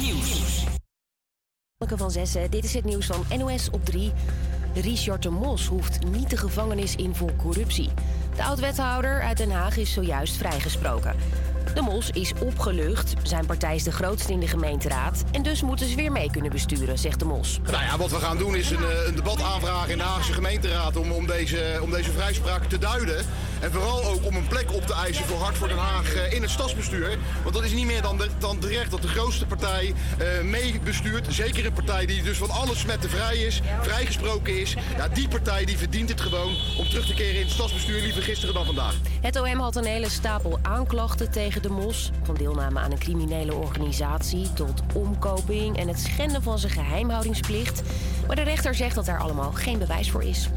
Nieuws. 0.07 0.64
Welke 1.76 1.96
van 1.96 2.11
Zessen, 2.11 2.50
dit 2.50 2.64
is 2.64 2.74
het 2.74 2.84
nieuws 2.84 3.07
van 3.07 3.24
NOS 3.38 3.70
op 3.70 3.84
3. 3.84 4.12
Richard 4.74 5.22
de 5.22 5.30
Mos 5.30 5.66
hoeft 5.66 6.04
niet 6.04 6.30
de 6.30 6.36
gevangenis 6.36 6.96
in 6.96 7.14
voor 7.14 7.36
corruptie. 7.36 7.90
De 8.36 8.44
oud-wethouder 8.44 9.22
uit 9.22 9.36
Den 9.36 9.50
Haag 9.50 9.76
is 9.76 9.92
zojuist 9.92 10.36
vrijgesproken. 10.36 11.16
De 11.74 11.80
Mos 11.80 12.11
is 12.11 12.32
opgelucht. 12.40 13.14
Zijn 13.22 13.46
partij 13.46 13.74
is 13.74 13.82
de 13.82 13.92
grootste 13.92 14.32
in 14.32 14.40
de 14.40 14.48
gemeenteraad. 14.48 15.24
En 15.32 15.42
dus 15.42 15.62
moeten 15.62 15.88
ze 15.88 15.96
weer 15.96 16.12
mee 16.12 16.30
kunnen 16.30 16.50
besturen, 16.50 16.98
zegt 16.98 17.18
de 17.18 17.24
Mos. 17.24 17.61
Nou 17.64 17.84
ja, 17.84 17.98
wat 17.98 18.11
we 18.11 18.16
gaan 18.16 18.38
doen 18.38 18.57
is 18.57 18.70
een, 18.70 18.84
eh, 18.84 19.07
een 19.07 19.14
debat 19.14 19.42
aanvragen 19.42 19.90
in 19.90 19.98
de 19.98 20.04
Haagse 20.04 20.32
gemeenteraad 20.32 20.96
om, 20.96 21.12
om, 21.12 21.26
deze, 21.26 21.78
om 21.82 21.90
deze 21.90 22.12
vrijspraak 22.12 22.64
te 22.64 22.78
duiden. 22.78 23.26
En 23.61 23.72
vooral 23.72 24.04
ook 24.04 24.24
om 24.24 24.36
een 24.36 24.48
plek 24.48 24.72
op 24.72 24.86
te 24.86 24.94
eisen 24.94 25.24
voor 25.24 25.38
Hart 25.38 25.57
voor 25.57 25.68
Den 25.68 25.78
Haag 25.78 26.14
eh, 26.14 26.32
in 26.32 26.42
het 26.42 26.50
stadsbestuur. 26.50 27.18
Want 27.42 27.54
dat 27.54 27.64
is 27.64 27.72
niet 27.72 27.86
meer 27.86 28.02
dan, 28.02 28.18
de, 28.18 28.28
dan 28.38 28.59
terecht 28.59 28.90
dat 28.90 29.02
de 29.02 29.09
grootste 29.09 29.46
partij 29.46 29.94
eh 30.18 30.42
meebestuurt. 30.42 31.26
Zeker 31.28 31.66
een 31.66 31.72
partij 31.72 32.07
die 32.07 32.22
dus 32.22 32.36
van 32.38 32.50
alles 32.50 32.80
smetten 32.80 33.11
vrij 33.11 33.36
is, 33.36 33.61
vrijgesproken 33.82 34.61
is. 34.61 34.76
Ja, 34.96 35.09
die 35.09 35.28
partij 35.28 35.64
die 35.64 35.78
verdient 35.78 36.09
het 36.09 36.20
gewoon 36.20 36.54
om 36.78 36.88
terug 36.88 37.07
te 37.07 37.14
keren 37.14 37.34
in 37.34 37.42
het 37.42 37.50
stadsbestuur. 37.50 38.00
Liever 38.00 38.22
gisteren 38.22 38.54
dan 38.54 38.64
vandaag. 38.64 38.94
Het 39.20 39.40
OM 39.40 39.59
had 39.59 39.76
een 39.76 39.84
hele 39.84 40.09
stapel 40.09 40.59
aanklachten 40.62 41.30
tegen 41.30 41.62
de 41.62 41.68
Mos. 41.68 42.11
Van 42.22 42.34
deelname 42.34 42.80
aan 42.80 42.92
een 42.92 42.98
criminele 42.98 43.54
organisatie 43.54 44.52
tot 44.52 44.82
omkoping 44.94 45.78
en 45.78 45.88
het 45.88 46.00
schenden 46.00 46.42
van 46.42 46.59
zijn 46.59 46.72
geheimhoudingsplicht. 46.72 47.82
Maar 48.26 48.36
de 48.36 48.42
rechter 48.42 48.74
zegt 48.74 48.94
dat 48.94 49.07
daar 49.07 49.20
allemaal 49.20 49.52
geen 49.52 49.78
bewijs 49.78 50.11
voor 50.11 50.22
is. 50.22 50.48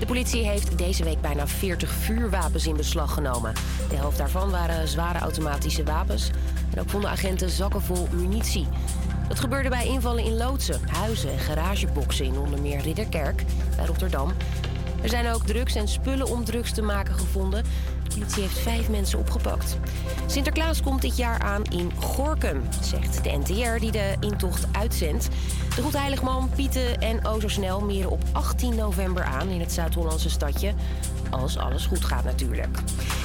De 0.00 0.06
politie 0.06 0.48
heeft 0.48 0.78
deze 0.78 1.04
week 1.04 1.20
bijna 1.20 1.46
40 1.46 1.90
vuurwapens 1.90 2.66
in 2.66 2.76
beslag 2.76 3.14
genomen. 3.14 3.54
De 3.88 3.96
helft 3.96 4.18
daarvan 4.18 4.50
waren 4.50 4.88
zware 4.88 5.18
automatische 5.18 5.84
wapens. 5.84 6.30
En 6.74 6.80
ook 6.80 6.90
vonden 6.90 7.10
agenten 7.10 7.50
zakken 7.50 7.82
vol 7.82 8.08
munitie. 8.12 8.66
Dat 9.28 9.40
gebeurde 9.40 9.68
bij 9.68 9.86
invallen 9.86 10.24
in 10.24 10.36
loodsen, 10.36 10.80
huizen 10.88 11.32
en 11.32 11.38
garageboxen 11.38 12.24
in 12.24 12.38
onder 12.38 12.60
meer 12.60 12.80
Ridderkerk 12.80 13.44
bij 13.76 13.86
Rotterdam. 13.86 14.32
Er 15.02 15.08
zijn 15.08 15.32
ook 15.32 15.46
drugs 15.46 15.74
en 15.74 15.88
spullen 15.88 16.26
om 16.26 16.44
drugs 16.44 16.72
te 16.72 16.82
maken 16.82 17.14
gevonden. 17.14 17.64
Politie 18.14 18.42
heeft 18.42 18.58
vijf 18.58 18.88
mensen 18.88 19.18
opgepakt. 19.18 19.78
Sinterklaas 20.26 20.82
komt 20.82 21.02
dit 21.02 21.16
jaar 21.16 21.38
aan 21.38 21.64
in 21.64 21.92
Gorkum, 21.98 22.62
zegt 22.82 23.24
de 23.24 23.30
NTR 23.30 23.80
die 23.80 23.90
de 23.90 24.14
intocht 24.20 24.66
uitzendt. 24.72 25.28
De 25.76 25.82
Goedheiligman, 25.82 26.50
Pieten 26.54 27.00
en 27.00 27.26
O 27.26 27.40
Zo 27.40 27.48
Snel 27.48 27.80
meren 27.80 28.10
op 28.10 28.22
18 28.32 28.74
november 28.74 29.24
aan 29.24 29.48
in 29.48 29.60
het 29.60 29.72
Zuid-Hollandse 29.72 30.30
stadje. 30.30 30.72
Als 31.30 31.58
alles 31.58 31.86
goed 31.86 32.04
gaat 32.04 32.24
natuurlijk. 32.24 32.76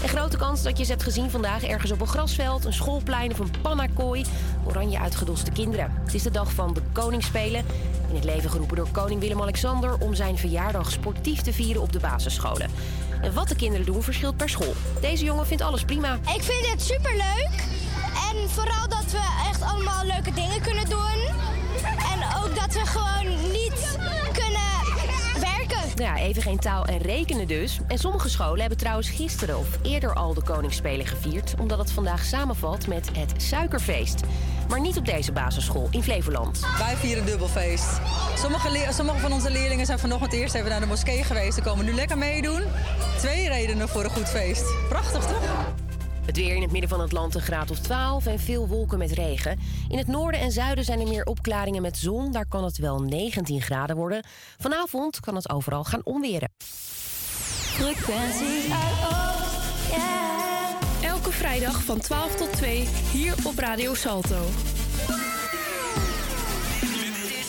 En 0.03 0.09
grote 0.09 0.37
kans 0.37 0.63
dat 0.63 0.77
je 0.77 0.83
ze 0.83 0.91
hebt 0.91 1.03
gezien 1.03 1.29
vandaag 1.29 1.63
ergens 1.63 1.91
op 1.91 2.01
een 2.01 2.07
grasveld, 2.07 2.65
een 2.65 2.73
schoolplein 2.73 3.31
of 3.31 3.39
een 3.39 3.51
pannakooi. 3.61 4.25
Oranje 4.65 4.99
uitgedoste 4.99 5.51
kinderen. 5.51 5.91
Het 6.03 6.13
is 6.13 6.23
de 6.23 6.31
dag 6.31 6.51
van 6.51 6.73
de 6.73 6.81
Koningsspelen. 6.91 7.65
In 8.09 8.15
het 8.15 8.23
leven 8.23 8.49
geroepen 8.49 8.75
door 8.75 8.89
koning 8.91 9.19
Willem-Alexander 9.19 9.97
om 9.99 10.13
zijn 10.13 10.37
verjaardag 10.37 10.91
sportief 10.91 11.41
te 11.41 11.53
vieren 11.53 11.81
op 11.81 11.91
de 11.91 11.99
basisscholen. 11.99 12.69
Wat 13.33 13.47
de 13.47 13.55
kinderen 13.55 13.85
doen 13.85 14.03
verschilt 14.03 14.37
per 14.37 14.49
school. 14.49 14.73
Deze 15.01 15.23
jongen 15.23 15.47
vindt 15.47 15.63
alles 15.63 15.83
prima. 15.83 16.13
Ik 16.13 16.41
vind 16.41 16.71
het 16.71 16.81
superleuk. 16.81 17.63
En 18.31 18.49
vooral 18.49 18.89
dat 18.89 19.11
we 19.11 19.47
echt 19.49 19.61
allemaal 19.61 20.05
leuke 20.05 20.33
dingen 20.33 20.61
kunnen 20.61 20.89
doen. 20.89 21.24
Werken. 25.95 26.15
Ja, 26.15 26.27
even 26.27 26.41
geen 26.41 26.59
taal 26.59 26.85
en 26.85 26.97
rekenen 26.97 27.47
dus. 27.47 27.79
En 27.87 27.97
sommige 27.97 28.29
scholen 28.29 28.59
hebben 28.59 28.77
trouwens 28.77 29.09
gisteren 29.09 29.57
of 29.57 29.67
eerder 29.83 30.13
al 30.13 30.33
de 30.33 30.43
Koningsspelen 30.43 31.05
gevierd... 31.05 31.53
omdat 31.59 31.77
het 31.77 31.91
vandaag 31.91 32.23
samenvalt 32.23 32.87
met 32.87 33.09
het 33.17 33.41
Suikerfeest. 33.41 34.21
Maar 34.69 34.81
niet 34.81 34.97
op 34.97 35.05
deze 35.05 35.31
basisschool 35.31 35.87
in 35.91 36.03
Flevoland. 36.03 36.59
Wij 36.77 36.95
vieren 36.95 37.25
dubbelfeest. 37.25 37.99
Sommige, 38.37 38.93
sommige 38.93 39.19
van 39.19 39.33
onze 39.33 39.51
leerlingen 39.51 39.85
zijn 39.85 39.99
vanochtend 39.99 40.33
eerst 40.33 40.55
even 40.55 40.69
naar 40.69 40.79
de 40.79 40.85
moskee 40.85 41.23
geweest. 41.23 41.53
Ze 41.55 41.61
komen 41.61 41.85
nu 41.85 41.93
lekker 41.93 42.17
meedoen. 42.17 42.61
Twee 43.17 43.47
redenen 43.47 43.89
voor 43.89 44.03
een 44.03 44.09
goed 44.09 44.29
feest. 44.29 44.65
Prachtig 44.89 45.25
toch? 45.25 45.84
Het 46.25 46.37
weer 46.37 46.55
in 46.55 46.61
het 46.61 46.71
midden 46.71 46.89
van 46.89 47.01
het 47.01 47.11
land 47.11 47.35
een 47.35 47.41
graad 47.41 47.71
of 47.71 47.79
12 47.79 48.25
en 48.25 48.39
veel 48.39 48.67
wolken 48.67 48.97
met 48.97 49.11
regen. 49.11 49.59
In 49.89 49.97
het 49.97 50.07
noorden 50.07 50.39
en 50.39 50.51
zuiden 50.51 50.83
zijn 50.83 50.99
er 50.99 51.07
meer 51.07 51.25
opklaringen 51.25 51.81
met 51.81 51.97
zon. 51.97 52.31
Daar 52.31 52.47
kan 52.47 52.63
het 52.63 52.77
wel 52.77 53.01
19 53.01 53.61
graden 53.61 53.95
worden. 53.95 54.25
Vanavond 54.57 55.19
kan 55.19 55.35
het 55.35 55.49
overal 55.49 55.83
gaan 55.83 56.01
onweren. 56.03 56.49
Frequenties 56.57 58.71
uit 58.71 58.97
Oost, 59.03 59.89
yeah. 59.89 61.11
Elke 61.11 61.31
vrijdag 61.31 61.83
van 61.83 61.99
12 61.99 62.35
tot 62.35 62.53
2 62.53 62.87
hier 63.11 63.33
op 63.43 63.57
Radio 63.57 63.93
Salto. 63.93 64.45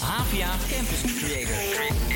Havia 0.00 0.50
Campus 0.68 1.00
Creator. 1.18 2.15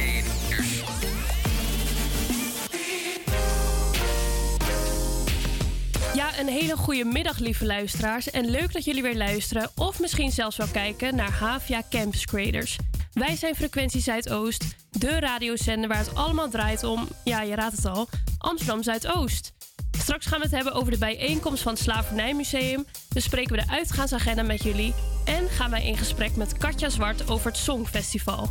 Ja, 6.15 6.39
een 6.39 6.49
hele 6.49 6.77
goede 6.77 7.05
middag, 7.05 7.39
lieve 7.39 7.67
luisteraars. 7.67 8.31
En 8.31 8.51
leuk 8.51 8.73
dat 8.73 8.85
jullie 8.85 9.03
weer 9.03 9.17
luisteren, 9.17 9.71
of 9.77 10.01
misschien 10.01 10.31
zelfs 10.31 10.57
wel 10.57 10.67
kijken 10.67 11.17
naar 11.17 11.31
Havia 11.33 11.83
Campus 11.91 12.27
Creators. 12.27 12.77
Wij 13.13 13.37
zijn 13.37 13.55
Frequentie 13.55 14.01
Zuidoost, 14.01 14.65
de 14.91 15.21
radiozender 15.21 15.89
waar 15.89 15.99
het 15.99 16.15
allemaal 16.15 16.49
draait 16.49 16.85
om, 16.85 17.09
ja, 17.25 17.43
je 17.43 17.55
raadt 17.55 17.77
het 17.77 17.87
al, 17.87 18.09
Amsterdam 18.39 18.83
Zuidoost. 18.83 19.53
Straks 19.99 20.27
gaan 20.27 20.39
we 20.39 20.45
het 20.45 20.55
hebben 20.55 20.73
over 20.73 20.93
de 20.93 20.99
bijeenkomst 20.99 21.63
van 21.63 21.73
het 21.73 21.83
Slavernijmuseum. 21.83 22.85
Bespreken 23.15 23.57
we 23.57 23.63
de 23.63 23.71
uitgaansagenda 23.71 24.43
met 24.43 24.63
jullie. 24.63 24.95
En 25.25 25.49
gaan 25.49 25.71
wij 25.71 25.87
in 25.87 25.97
gesprek 25.97 26.37
met 26.37 26.57
Katja 26.57 26.89
Zwart 26.89 27.31
over 27.31 27.47
het 27.47 27.57
Songfestival. 27.57 28.49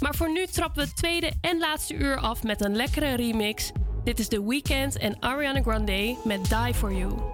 Maar 0.00 0.14
voor 0.14 0.32
nu 0.32 0.46
trappen 0.46 0.82
we 0.82 0.88
het 0.88 0.96
tweede 0.96 1.32
en 1.40 1.58
laatste 1.58 1.94
uur 1.94 2.16
af 2.16 2.42
met 2.42 2.64
een 2.64 2.76
lekkere 2.76 3.14
remix. 3.14 3.72
Dit 4.04 4.18
is 4.18 4.28
The 4.28 4.46
Weeknd 4.46 4.98
en 4.98 5.16
Ariana 5.20 5.62
Grande 5.62 6.16
met 6.24 6.48
Die 6.48 6.74
For 6.74 6.92
You. 6.92 7.30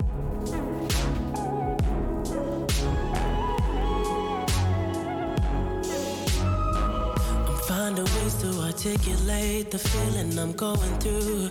Ways 7.97 8.35
to 8.43 8.61
articulate 8.61 9.71
the 9.71 9.79
feeling 9.79 10.39
I'm 10.39 10.53
going 10.53 10.99
through. 10.99 11.51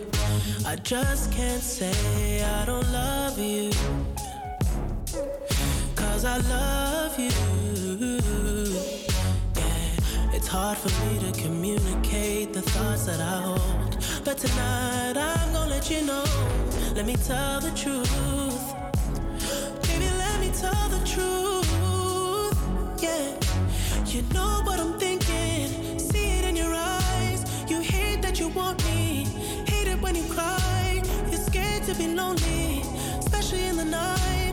I 0.65 0.75
just 0.75 1.31
can't 1.31 1.63
say 1.63 2.43
I 2.43 2.65
don't 2.65 2.87
love 2.91 3.39
you. 3.39 3.71
Cause 5.95 6.25
I 6.25 6.37
love 6.49 7.17
you. 7.17 9.04
Hard 10.57 10.77
for 10.77 10.93
me 11.03 11.19
to 11.19 11.41
communicate 11.41 12.53
the 12.53 12.61
thoughts 12.61 13.07
that 13.07 13.19
I 13.19 13.41
hold. 13.41 13.97
But 14.23 14.37
tonight 14.37 15.17
I'm 15.17 15.51
gonna 15.51 15.69
let 15.69 15.91
you 15.91 16.01
know. 16.01 16.23
Let 16.95 17.05
me 17.05 17.17
tell 17.17 17.59
the 17.59 17.71
truth. 17.71 18.65
Baby, 19.85 20.09
let 20.23 20.39
me 20.39 20.49
tell 20.63 20.87
the 20.95 21.01
truth. 21.13 21.67
Yeah. 23.03 23.35
You 24.05 24.21
know 24.33 24.61
what 24.63 24.79
I'm 24.79 24.97
thinking. 24.97 25.99
See 25.99 26.27
it 26.37 26.45
in 26.45 26.55
your 26.55 26.73
eyes. 26.73 27.41
You 27.69 27.81
hate 27.81 28.21
that 28.21 28.39
you 28.39 28.47
want 28.47 28.81
me. 28.85 29.25
Hate 29.67 29.89
it 29.89 30.01
when 30.01 30.15
you 30.15 30.23
cry. 30.23 31.03
You're 31.29 31.45
scared 31.49 31.83
to 31.83 31.95
be 31.95 32.07
lonely, 32.07 32.81
especially 33.19 33.65
in 33.65 33.75
the 33.75 33.83
night. 33.83 34.44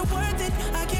You're 0.00 0.14
worth 0.14 0.40
it. 0.40 0.52
I 0.74 0.84
can't 0.86 0.99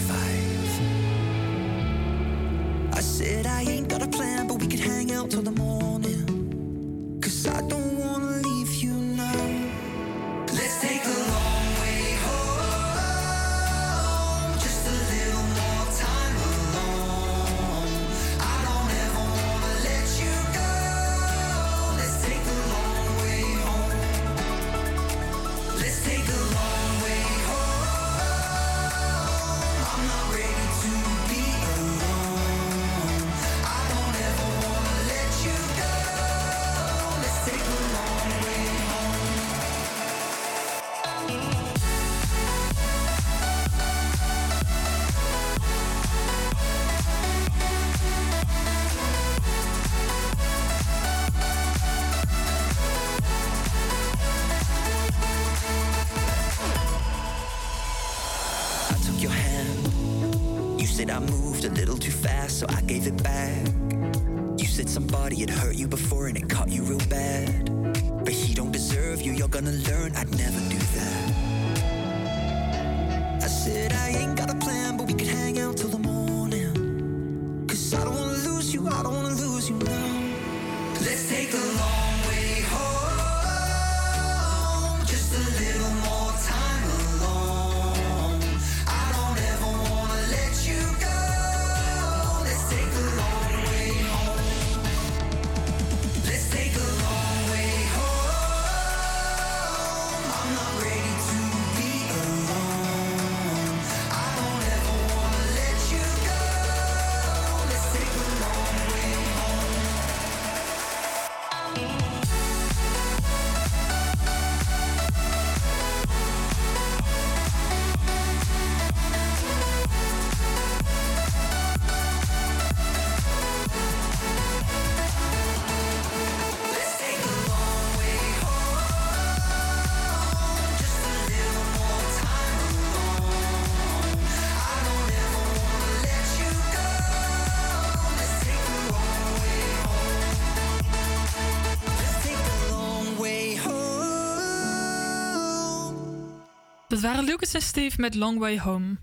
Dat 147.01 147.09
waren 147.09 147.25
Lucas 147.25 147.53
en 147.53 147.61
Steve 147.61 148.01
met 148.01 148.15
Long 148.15 148.39
Way 148.39 148.59
Home. 148.59 148.95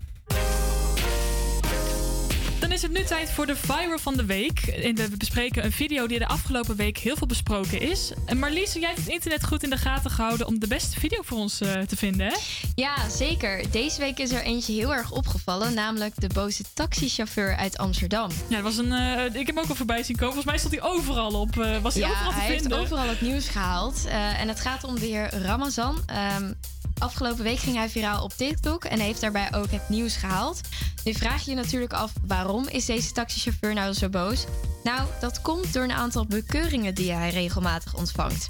Dan 2.59 2.71
is 2.71 2.81
het 2.81 2.91
nu 2.91 3.03
tijd 3.03 3.31
voor 3.31 3.45
de 3.45 3.55
viral 3.55 3.97
van 3.99 4.17
de 4.17 4.25
week. 4.25 4.59
En 4.59 4.95
we 4.95 5.17
bespreken 5.17 5.65
een 5.65 5.71
video 5.71 6.07
die 6.07 6.19
de 6.19 6.27
afgelopen 6.27 6.75
week 6.75 6.97
heel 6.97 7.15
veel 7.15 7.27
besproken 7.27 7.81
is. 7.81 8.11
En 8.25 8.37
Marlies, 8.39 8.73
jij 8.73 8.87
hebt 8.87 8.97
het 8.99 9.07
internet 9.07 9.45
goed 9.45 9.63
in 9.63 9.69
de 9.69 9.77
gaten 9.77 10.11
gehouden 10.11 10.47
om 10.47 10.59
de 10.59 10.67
beste 10.67 10.99
video 10.99 11.21
voor 11.21 11.37
ons 11.37 11.61
eh, 11.61 11.81
te 11.81 11.95
vinden, 11.95 12.27
hè? 12.27 12.35
Ja, 12.75 13.09
zeker. 13.09 13.71
Deze 13.71 13.99
week 13.99 14.19
is 14.19 14.31
er 14.31 14.41
eentje 14.41 14.73
heel 14.73 14.93
erg 14.93 15.11
opgevallen, 15.11 15.73
namelijk 15.73 16.13
de 16.21 16.29
boze 16.33 16.63
taxichauffeur 16.73 17.55
uit 17.55 17.77
Amsterdam. 17.77 18.29
Ja, 18.47 18.55
dat 18.55 18.63
was 18.63 18.77
een, 18.77 18.91
eh, 18.91 19.25
ik 19.25 19.45
heb 19.45 19.55
hem 19.55 19.59
ook 19.59 19.69
al 19.69 19.75
voorbij 19.75 20.03
zien 20.03 20.15
komen. 20.15 20.33
Volgens 20.33 20.51
mij 20.51 20.57
stond 20.57 20.73
hij 20.73 20.91
overal 20.91 21.31
op. 21.31 21.59
eh, 21.59 21.77
was 21.81 21.93
hij 21.93 22.03
ja, 22.03 22.09
overal 22.09 22.31
te 22.31 22.37
hij 22.37 22.47
heeft 22.47 22.61
vinden? 22.61 22.79
overal 22.79 23.07
het 23.07 23.21
nieuws 23.21 23.47
gehaald. 23.47 24.05
Eh, 24.05 24.41
en 24.41 24.47
het 24.47 24.59
gaat 24.59 24.83
om 24.83 24.99
de 24.99 25.05
heer 25.05 25.33
Ramazan. 25.41 26.03
Ehm, 26.05 26.51
afgelopen 26.99 27.43
week 27.43 27.59
ging 27.59 27.75
hij 27.75 27.89
viraal 27.89 28.23
op 28.23 28.33
TikTok 28.33 28.83
en 28.83 28.99
heeft 28.99 29.21
daarbij 29.21 29.53
ook 29.53 29.71
het 29.71 29.89
nieuws 29.89 30.15
gehaald. 30.15 30.61
Nu 31.03 31.13
vraag 31.13 31.43
je 31.43 31.49
je 31.49 31.55
natuurlijk 31.55 31.93
af 31.93 32.11
waarom 32.27 32.67
is 32.67 32.85
deze 32.85 33.11
taxichauffeur 33.11 33.73
nou 33.73 33.93
zo 33.93 34.09
boos? 34.09 34.45
Nou, 34.83 35.07
dat 35.19 35.41
komt 35.41 35.73
door 35.73 35.83
een 35.83 35.91
aantal 35.91 36.25
bekeuringen 36.25 36.95
die 36.95 37.11
hij 37.11 37.29
regelmatig 37.29 37.95
ontvangt. 37.95 38.49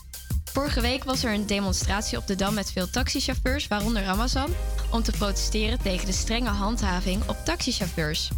Vorige 0.51 0.81
week 0.81 1.03
was 1.03 1.23
er 1.23 1.33
een 1.33 1.45
demonstratie 1.45 2.17
op 2.17 2.27
de 2.27 2.35
Dam 2.35 2.53
met 2.53 2.71
veel 2.71 2.89
taxichauffeurs, 2.89 3.67
waaronder 3.67 4.03
Ramazan, 4.03 4.53
om 4.91 5.03
te 5.03 5.11
protesteren 5.11 5.81
tegen 5.81 6.05
de 6.05 6.11
strenge 6.11 6.49
handhaving 6.49 7.29
op 7.29 7.37
taxichauffeurs. 7.45 8.29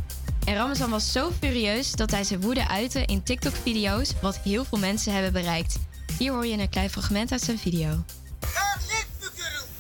En 0.46 0.56
Ramazan 0.56 0.90
was 0.90 1.12
zo 1.12 1.32
furieus 1.40 1.92
dat 1.92 2.12
hij 2.12 2.24
zijn 2.24 2.42
woede 2.42 2.68
uitte 2.68 3.06
in 3.06 3.24
TikTok-video's, 3.24 4.14
wat 4.22 4.40
heel 4.40 4.66
veel 4.66 4.78
mensen 4.78 5.14
hebben 5.14 5.34
bereikt. 5.34 5.80
Hier 6.18 6.32
hoor 6.32 6.46
je 6.46 6.58
een 6.58 6.70
klein 6.70 6.90
fragment 6.90 7.32
uit 7.32 7.42
zijn 7.42 7.60
video. 7.60 8.04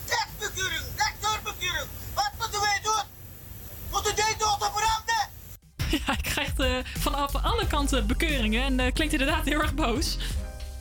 Dekbekeuring, 0.07 0.83
sectorbekeuring. 0.97 1.89
Wat 2.13 2.31
moeten 2.39 2.61
wij 2.61 2.79
doen? 2.83 3.03
Moeten 3.91 4.15
deze 4.15 4.21
auto 4.21 4.21
veranderen? 4.21 4.21
Ja, 5.91 5.97
hij 6.05 6.15
krijgt 6.21 6.59
eh, 6.59 6.77
vanaf 6.99 7.35
alle 7.35 7.67
kanten 7.67 8.07
bekeuringen 8.07 8.63
en 8.63 8.79
eh, 8.79 8.93
klinkt 8.93 9.13
inderdaad 9.13 9.45
heel 9.45 9.61
erg 9.61 9.73
boos. 9.73 10.17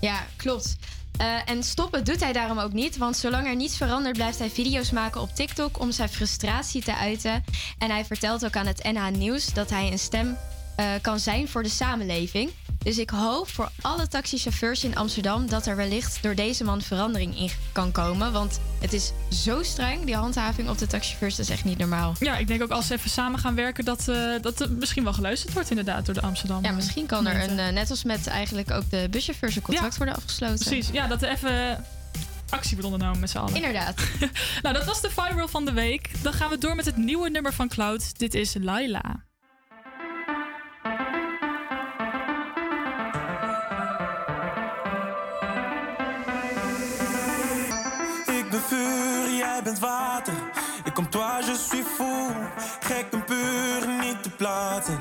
Ja, 0.01 0.27
klopt. 0.37 0.77
Eh, 1.21 1.51
en 1.51 1.63
stoppen 1.63 2.05
doet 2.05 2.21
hij 2.21 2.33
daarom 2.33 2.59
ook 2.59 2.73
niet, 2.73 2.97
want 2.97 3.17
zolang 3.17 3.47
er 3.47 3.57
niets 3.57 3.77
verandert, 3.77 4.17
blijft 4.17 4.39
hij 4.39 4.51
video's 4.51 4.91
maken 4.91 5.21
op 5.21 5.35
TikTok 5.35 5.81
om 5.81 5.93
zijn 5.93 6.09
frustratie 6.09 6.83
te 6.83 6.97
uiten. 6.97 7.45
En 7.79 7.91
hij 7.91 8.05
vertelt 8.05 8.45
ook 8.45 8.57
aan 8.57 8.67
het 8.67 8.83
NH 8.83 9.09
Nieuws 9.09 9.53
dat 9.53 9.71
hij 9.71 9.93
een 9.93 9.99
stem 9.99 10.37
eh, 10.77 10.87
kan 11.03 11.19
zijn 11.19 11.49
voor 11.49 11.63
de 11.63 11.69
samenleving. 11.69 12.51
Dus 12.85 12.99
ik 12.99 13.11
hoop 13.11 13.49
voor 13.49 13.71
alle 13.81 14.09
taxichauffeurs 14.09 14.85
in 14.85 14.97
Amsterdam 14.97 15.49
dat 15.49 15.67
er 15.67 15.77
wellicht 15.77 16.23
door 16.23 16.35
deze 16.35 16.65
man 16.65 16.83
verandering 16.83 17.39
in 17.39 17.51
kan 17.73 17.93
komen. 17.93 18.33
Want 18.33 18.61
het 18.81 18.93
is 18.93 19.13
zo 19.31 19.63
streng, 19.63 20.05
die 20.05 20.17
handhaving 20.17 20.69
op 20.69 20.79
de 20.79 20.87
taxichauffeurs, 20.87 21.37
dat 21.37 21.47
is 21.47 21.53
echt 21.53 21.65
niet 21.65 21.79
normaal. 21.79 22.15
Ja, 22.19 22.37
ik 22.37 22.47
denk 22.47 22.63
ook 22.63 22.71
als 22.71 22.87
ze 22.87 22.95
even 22.95 23.11
samen 23.11 23.39
gaan 23.39 23.55
werken, 23.55 23.85
dat, 23.85 24.09
eh, 24.09 24.33
dat 24.41 24.61
er 24.61 24.71
misschien 24.71 25.05
wel 25.05 25.13
geluisterd 25.13 25.53
wordt 25.53 25.71
inderdaad 25.71 26.07
door 26.07 26.15
de 26.15 26.21
Amsterdam. 26.21 26.65
Ja, 26.65 26.73
misschien 26.73 27.07
kan 27.07 27.27
er 27.27 27.51
een, 27.51 27.59
eh, 27.59 27.69
net 27.69 27.91
als 27.91 28.05
met 28.05 28.27
eigenlijk 28.27 28.71
ook 28.71 28.91
de 28.91 29.07
buschauffeurs, 29.11 29.57
een 29.57 29.63
contract 29.63 29.97
worden 29.97 30.15
afgesloten. 30.15 30.59
Precies, 30.59 30.89
ja, 30.93 31.07
dat 31.07 31.23
er 31.23 31.29
even 31.29 31.85
actie 32.49 32.77
wordt 32.77 32.87
ondernomen 32.87 33.21
met 33.21 33.31
z'n 33.31 33.39
allen. 33.39 33.55
Inderdaad. 33.55 34.03
nou, 34.63 34.75
dat 34.75 34.85
was 34.85 35.01
de 35.01 35.11
viral 35.11 35.49
van 35.49 35.65
de 35.65 35.73
week. 35.73 36.23
Dan 36.23 36.33
gaan 36.33 36.51
we 36.51 36.59
door 36.59 36.75
met 36.75 36.85
het 36.85 36.97
nieuwe 36.97 37.31
nummer 37.31 37.53
van 37.53 37.69
Cloud. 37.69 38.19
Dit 38.19 38.35
is 38.35 38.55
Laila. 38.61 39.29
Vuur, 48.69 49.37
jij 49.37 49.61
bent 49.63 49.79
water. 49.79 50.35
Ik 50.85 50.95
kom 50.95 51.11
toi, 51.11 51.45
je 51.45 51.55
suis 51.55 51.87
fou. 51.97 52.31
Gek 52.81 53.07
en 53.11 53.25
puur, 53.25 53.89
niet 54.01 54.23
te 54.23 54.31
plaatsen. 54.31 55.01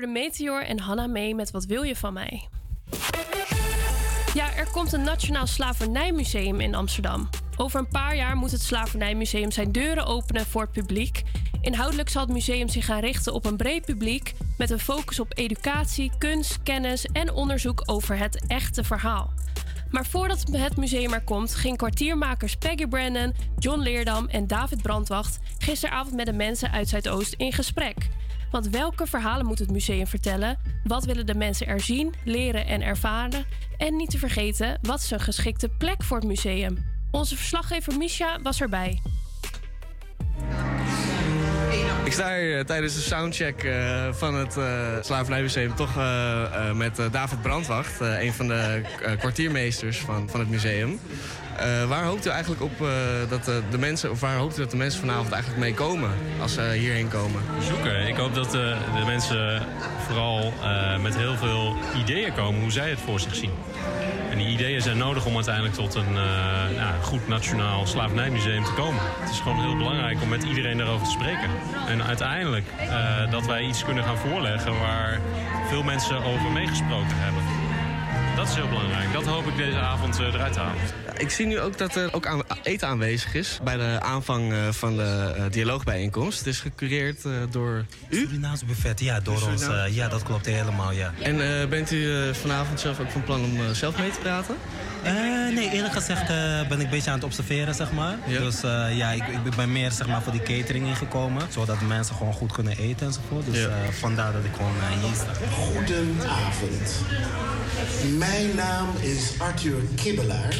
de 0.00 0.06
Meteor 0.06 0.62
en 0.62 0.78
Hanna 0.78 1.06
mee 1.06 1.34
met 1.34 1.50
Wat 1.50 1.64
wil 1.64 1.82
je 1.82 1.96
van 1.96 2.12
mij? 2.12 2.48
Ja, 4.34 4.54
er 4.56 4.70
komt 4.72 4.92
een 4.92 5.02
Nationaal 5.02 5.46
Slavernijmuseum 5.46 6.60
in 6.60 6.74
Amsterdam. 6.74 7.28
Over 7.56 7.80
een 7.80 7.88
paar 7.88 8.16
jaar 8.16 8.36
moet 8.36 8.50
het 8.50 8.62
Slavernijmuseum 8.62 9.50
zijn 9.50 9.72
deuren 9.72 10.06
openen 10.06 10.46
voor 10.46 10.62
het 10.62 10.72
publiek. 10.72 11.22
Inhoudelijk 11.60 12.08
zal 12.08 12.22
het 12.22 12.32
museum 12.32 12.68
zich 12.68 12.84
gaan 12.84 13.00
richten 13.00 13.32
op 13.32 13.44
een 13.44 13.56
breed 13.56 13.84
publiek 13.84 14.34
met 14.58 14.70
een 14.70 14.78
focus 14.78 15.20
op 15.20 15.32
educatie, 15.38 16.10
kunst, 16.18 16.62
kennis 16.62 17.06
en 17.12 17.32
onderzoek 17.32 17.82
over 17.84 18.18
het 18.18 18.46
echte 18.46 18.84
verhaal. 18.84 19.32
Maar 19.90 20.06
voordat 20.06 20.44
het 20.50 20.76
museum 20.76 21.12
er 21.12 21.24
komt, 21.24 21.54
ging 21.54 21.76
kwartiermakers 21.76 22.56
Peggy 22.56 22.86
Brandon, 22.86 23.34
John 23.58 23.80
Leerdam 23.80 24.28
en 24.28 24.46
David 24.46 24.82
Brandwacht 24.82 25.38
gisteravond 25.58 26.14
met 26.14 26.26
de 26.26 26.32
mensen 26.32 26.70
uit 26.70 26.88
Zuidoost 26.88 27.34
in 27.36 27.52
gesprek. 27.52 28.08
Want 28.50 28.68
welke 28.68 29.06
verhalen 29.06 29.46
moet 29.46 29.58
het 29.58 29.70
museum 29.70 30.06
vertellen? 30.06 30.58
Wat 30.84 31.04
willen 31.04 31.26
de 31.26 31.34
mensen 31.34 31.66
er 31.66 31.80
zien, 31.80 32.14
leren 32.24 32.66
en 32.66 32.82
ervaren? 32.82 33.44
En 33.76 33.96
niet 33.96 34.10
te 34.10 34.18
vergeten, 34.18 34.78
wat 34.82 35.00
is 35.00 35.10
een 35.10 35.20
geschikte 35.20 35.68
plek 35.68 36.02
voor 36.02 36.16
het 36.16 36.26
museum? 36.26 36.76
Onze 37.10 37.36
verslaggever 37.36 37.96
Misha 37.98 38.38
was 38.42 38.60
erbij. 38.60 39.00
Ik 42.04 42.12
sta 42.12 42.36
hier 42.36 42.58
eh, 42.58 42.64
tijdens 42.64 42.94
de 42.94 43.00
soundcheck 43.00 43.64
eh, 43.64 44.12
van 44.12 44.34
het 44.34 44.56
uh, 44.56 45.74
toch 45.74 45.94
met 46.74 47.00
David 47.10 47.42
Brandwacht, 47.42 48.00
een 48.00 48.32
van 48.32 48.48
de 48.48 48.82
kwartiermeesters 49.18 49.98
van, 49.98 50.28
van 50.28 50.40
het 50.40 50.48
museum. 50.48 51.00
Eh, 51.56 51.84
waar 51.88 52.04
hoopt 52.04 52.26
u 52.26 52.30
eigenlijk 52.30 52.62
op 52.62 52.80
eh, 52.80 52.88
dat 53.28 53.44
de, 53.44 53.62
de 53.70 53.78
mensen, 53.78 54.10
of 54.10 54.20
waar 54.20 54.36
hoopt 54.36 54.56
u 54.56 54.60
dat 54.60 54.70
de 54.70 54.76
mensen 54.76 55.00
vanavond 55.00 55.32
eigenlijk 55.32 55.62
mee 55.62 55.74
komen 55.74 56.10
als 56.40 56.52
ze 56.52 56.72
hierheen 56.72 57.08
komen? 57.08 57.42
zoeken. 57.68 58.06
Ik 58.06 58.16
hoop 58.16 58.34
dat 58.34 58.54
eh, 58.54 58.60
de 58.98 59.04
mensen 59.06 59.62
vooral 60.06 60.52
eh, 60.62 60.98
met 60.98 61.16
heel 61.16 61.36
veel 61.36 61.76
ideeën 61.98 62.32
komen 62.32 62.60
hoe 62.60 62.70
zij 62.70 62.90
het 62.90 63.00
voor 63.00 63.20
zich 63.20 63.34
zien. 63.34 63.50
En 64.30 64.38
die 64.38 64.48
ideeën 64.48 64.82
zijn 64.82 64.98
nodig 64.98 65.26
om 65.26 65.34
uiteindelijk 65.34 65.74
tot 65.74 65.94
een 65.94 66.16
eh, 66.16 66.76
nou, 66.76 67.02
goed 67.02 67.28
nationaal 67.28 67.86
slavernijmuseum 67.86 68.64
te 68.64 68.72
komen. 68.72 69.00
Het 69.20 69.30
is 69.30 69.40
gewoon 69.40 69.60
heel 69.60 69.76
belangrijk 69.76 70.22
om 70.22 70.28
met 70.28 70.42
iedereen 70.42 70.76
daarover 70.76 71.06
te 71.06 71.12
spreken. 71.12 71.50
En 71.88 72.02
uiteindelijk 72.02 72.66
eh, 72.78 73.30
dat 73.30 73.46
wij 73.46 73.62
iets 73.62 73.84
kunnen 73.84 74.04
gaan 74.04 74.16
voorleggen 74.16 74.78
waar 74.78 75.20
veel 75.68 75.82
mensen 75.82 76.16
over 76.24 76.50
meegesproken 76.52 77.16
hebben. 77.16 77.42
Dat 78.40 78.48
is 78.48 78.54
heel 78.54 78.68
belangrijk. 78.68 79.12
Dat 79.12 79.26
hoop 79.26 79.46
ik 79.46 79.56
deze 79.56 79.78
avond 79.78 80.18
eh, 80.18 80.34
eruit 80.34 80.52
te 80.52 80.58
halen. 80.58 80.82
Ik 81.16 81.30
zie 81.30 81.46
nu 81.46 81.60
ook 81.60 81.78
dat 81.78 81.94
er 81.94 82.14
ook 82.14 82.26
aan, 82.26 82.42
eten 82.62 82.88
aanwezig 82.88 83.34
is 83.34 83.58
bij 83.64 83.76
de 83.76 83.98
aanvang 84.00 84.52
eh, 84.52 84.68
van 84.70 84.96
de 84.96 85.32
eh, 85.36 85.44
dialoogbijeenkomst. 85.50 86.38
Het 86.38 86.46
is 86.46 86.60
gecureerd 86.60 87.24
eh, 87.24 87.32
door 87.50 87.84
u? 88.08 88.16
Surinaamse 88.16 88.64
buffet, 88.64 89.00
ja, 89.00 89.20
door 89.20 89.42
ons. 89.50 89.62
Eh, 89.62 89.84
ja, 89.94 90.08
dat 90.08 90.22
klopt 90.22 90.46
helemaal, 90.46 90.92
ja. 90.92 91.12
En 91.22 91.60
eh, 91.60 91.68
bent 91.68 91.90
u 91.90 92.12
eh, 92.12 92.34
vanavond 92.34 92.80
zelf 92.80 93.00
ook 93.00 93.10
van 93.10 93.24
plan 93.24 93.44
om 93.44 93.74
zelf 93.74 93.98
mee 93.98 94.10
te 94.10 94.18
praten? 94.18 94.56
Eh, 95.02 95.12
nee, 95.54 95.70
eerlijk 95.70 95.92
gezegd 95.94 96.30
eh, 96.30 96.68
ben 96.68 96.78
ik 96.78 96.84
een 96.84 96.90
beetje 96.90 97.10
aan 97.10 97.16
het 97.16 97.24
observeren, 97.24 97.74
zeg 97.74 97.92
maar. 97.92 98.16
Dus 98.26 98.62
eh, 98.62 98.96
ja, 98.96 99.10
ik, 99.10 99.22
ik 99.44 99.56
ben 99.56 99.72
meer 99.72 99.90
zeg 99.92 100.06
maar, 100.06 100.22
voor 100.22 100.32
die 100.32 100.42
catering 100.42 100.86
ingekomen. 100.86 101.42
Zodat 101.52 101.80
mensen 101.80 102.14
gewoon 102.14 102.32
goed 102.32 102.52
kunnen 102.52 102.76
eten 102.78 103.06
enzovoort. 103.06 103.46
Dus 103.46 103.58
Ja. 103.58 103.66
eh, 103.68 103.88
vandaar 103.98 104.32
dat 104.32 104.44
ik 104.44 104.50
gewoon 104.56 104.72
hier 105.02 105.14
sta. 105.14 105.32
Goedenavond. 105.54 106.92
Mijn 108.18 108.54
naam 108.54 108.88
is 109.00 109.32
Arthur 109.38 109.80
Kibbelaar. 109.94 110.54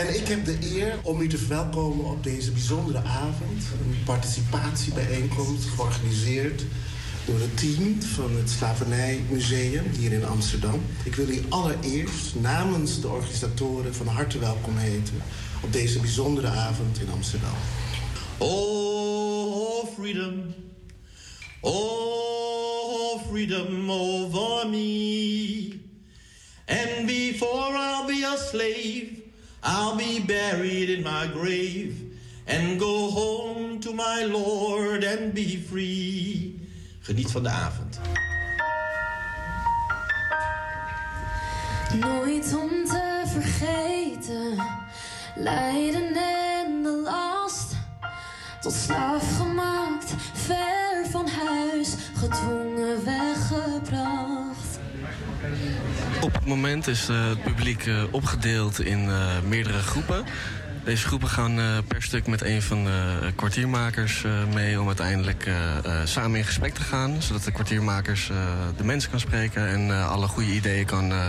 en 0.00 0.14
ik 0.20 0.28
heb 0.28 0.44
de 0.44 0.56
eer 0.60 0.94
om 1.02 1.20
u 1.20 1.28
te 1.28 1.38
verwelkomen 1.38 2.04
op 2.04 2.24
deze 2.24 2.50
bijzondere 2.50 2.98
avond. 2.98 3.62
Een 3.80 3.98
participatiebijeenkomst 4.04 5.64
georganiseerd 5.74 6.62
door 7.26 7.40
het 7.40 7.58
team 7.58 8.02
van 8.02 8.36
het 8.36 8.50
Slavernijmuseum 8.50 9.84
hier 9.98 10.12
in 10.12 10.24
Amsterdam. 10.24 10.82
Ik 11.04 11.14
wil 11.14 11.28
u 11.28 11.40
allereerst 11.48 12.34
namens 12.34 13.00
de 13.00 13.08
organisatoren 13.08 13.94
van 13.94 14.06
harte 14.06 14.38
welkom 14.38 14.76
heten 14.76 15.22
op 15.62 15.72
deze 15.72 16.00
bijzondere 16.00 16.46
avond 16.46 17.00
in 17.00 17.10
Amsterdam. 17.10 17.54
Oh, 18.38 19.86
freedom. 19.94 20.54
Oh, 21.60 23.26
freedom 23.28 23.90
over 23.90 24.68
me. 24.68 25.80
And 26.66 27.06
before 27.06 27.76
I'll 27.76 28.06
be 28.06 28.26
a 28.26 28.36
slave, 28.36 29.08
I'll 29.62 29.96
be 29.96 30.22
buried 30.26 30.88
in 30.88 31.02
my 31.02 31.30
grave 31.34 31.92
and 32.46 32.80
go 32.80 33.10
home 33.10 33.80
to 33.80 33.92
my 33.92 34.24
Lord 34.24 35.04
and 35.04 35.32
be 35.32 35.64
free. 35.68 36.55
Geniet 37.06 37.30
van 37.30 37.42
de 37.42 37.48
avond. 37.48 38.00
Nooit 42.00 42.56
om 42.56 42.68
te 42.84 43.22
vergeten, 43.26 44.64
lijden 45.36 46.16
en 46.16 46.82
de 46.82 47.00
last. 47.04 47.76
Tot 48.60 48.72
slaaf 48.72 49.36
gemaakt, 49.36 50.14
ver 50.32 51.06
van 51.10 51.28
huis, 51.28 51.94
gedwongen 52.16 53.04
weggebracht. 53.04 54.78
Op 56.20 56.32
het 56.32 56.46
moment 56.46 56.86
is 56.86 57.08
eh, 57.08 57.28
het 57.28 57.42
publiek 57.42 57.86
eh, 57.86 58.02
opgedeeld 58.10 58.80
in 58.80 59.08
eh, 59.08 59.40
meerdere 59.48 59.78
groepen. 59.78 60.24
Deze 60.86 61.06
groepen 61.06 61.28
gaan 61.28 61.58
eh, 61.58 61.78
per 61.88 62.02
stuk 62.02 62.26
met 62.26 62.42
een 62.42 62.62
van 62.62 62.84
de 62.84 63.32
kwartiermakers 63.34 64.24
eh, 64.24 64.32
mee 64.54 64.80
om 64.80 64.86
uiteindelijk 64.86 65.46
eh, 65.46 65.54
samen 66.04 66.38
in 66.38 66.44
gesprek 66.44 66.74
te 66.74 66.80
gaan. 66.80 67.22
Zodat 67.22 67.44
de 67.44 67.52
kwartiermakers 67.52 68.30
eh, 68.30 68.36
de 68.76 68.84
mensen 68.84 69.10
kan 69.10 69.20
spreken 69.20 69.68
en 69.68 69.90
eh, 69.90 70.10
alle 70.10 70.26
goede 70.26 70.50
ideeën 70.52 70.86
kan 70.86 71.12
eh, 71.12 71.28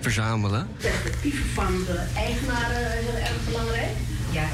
verzamelen. 0.00 0.68
perspectief 0.76 1.54
van 1.54 1.84
de 1.86 2.04
eigenaren 2.16 2.90
heel 2.90 3.16
erg 3.16 3.44
belangrijk. 3.48 3.94
Ja. 4.30 4.46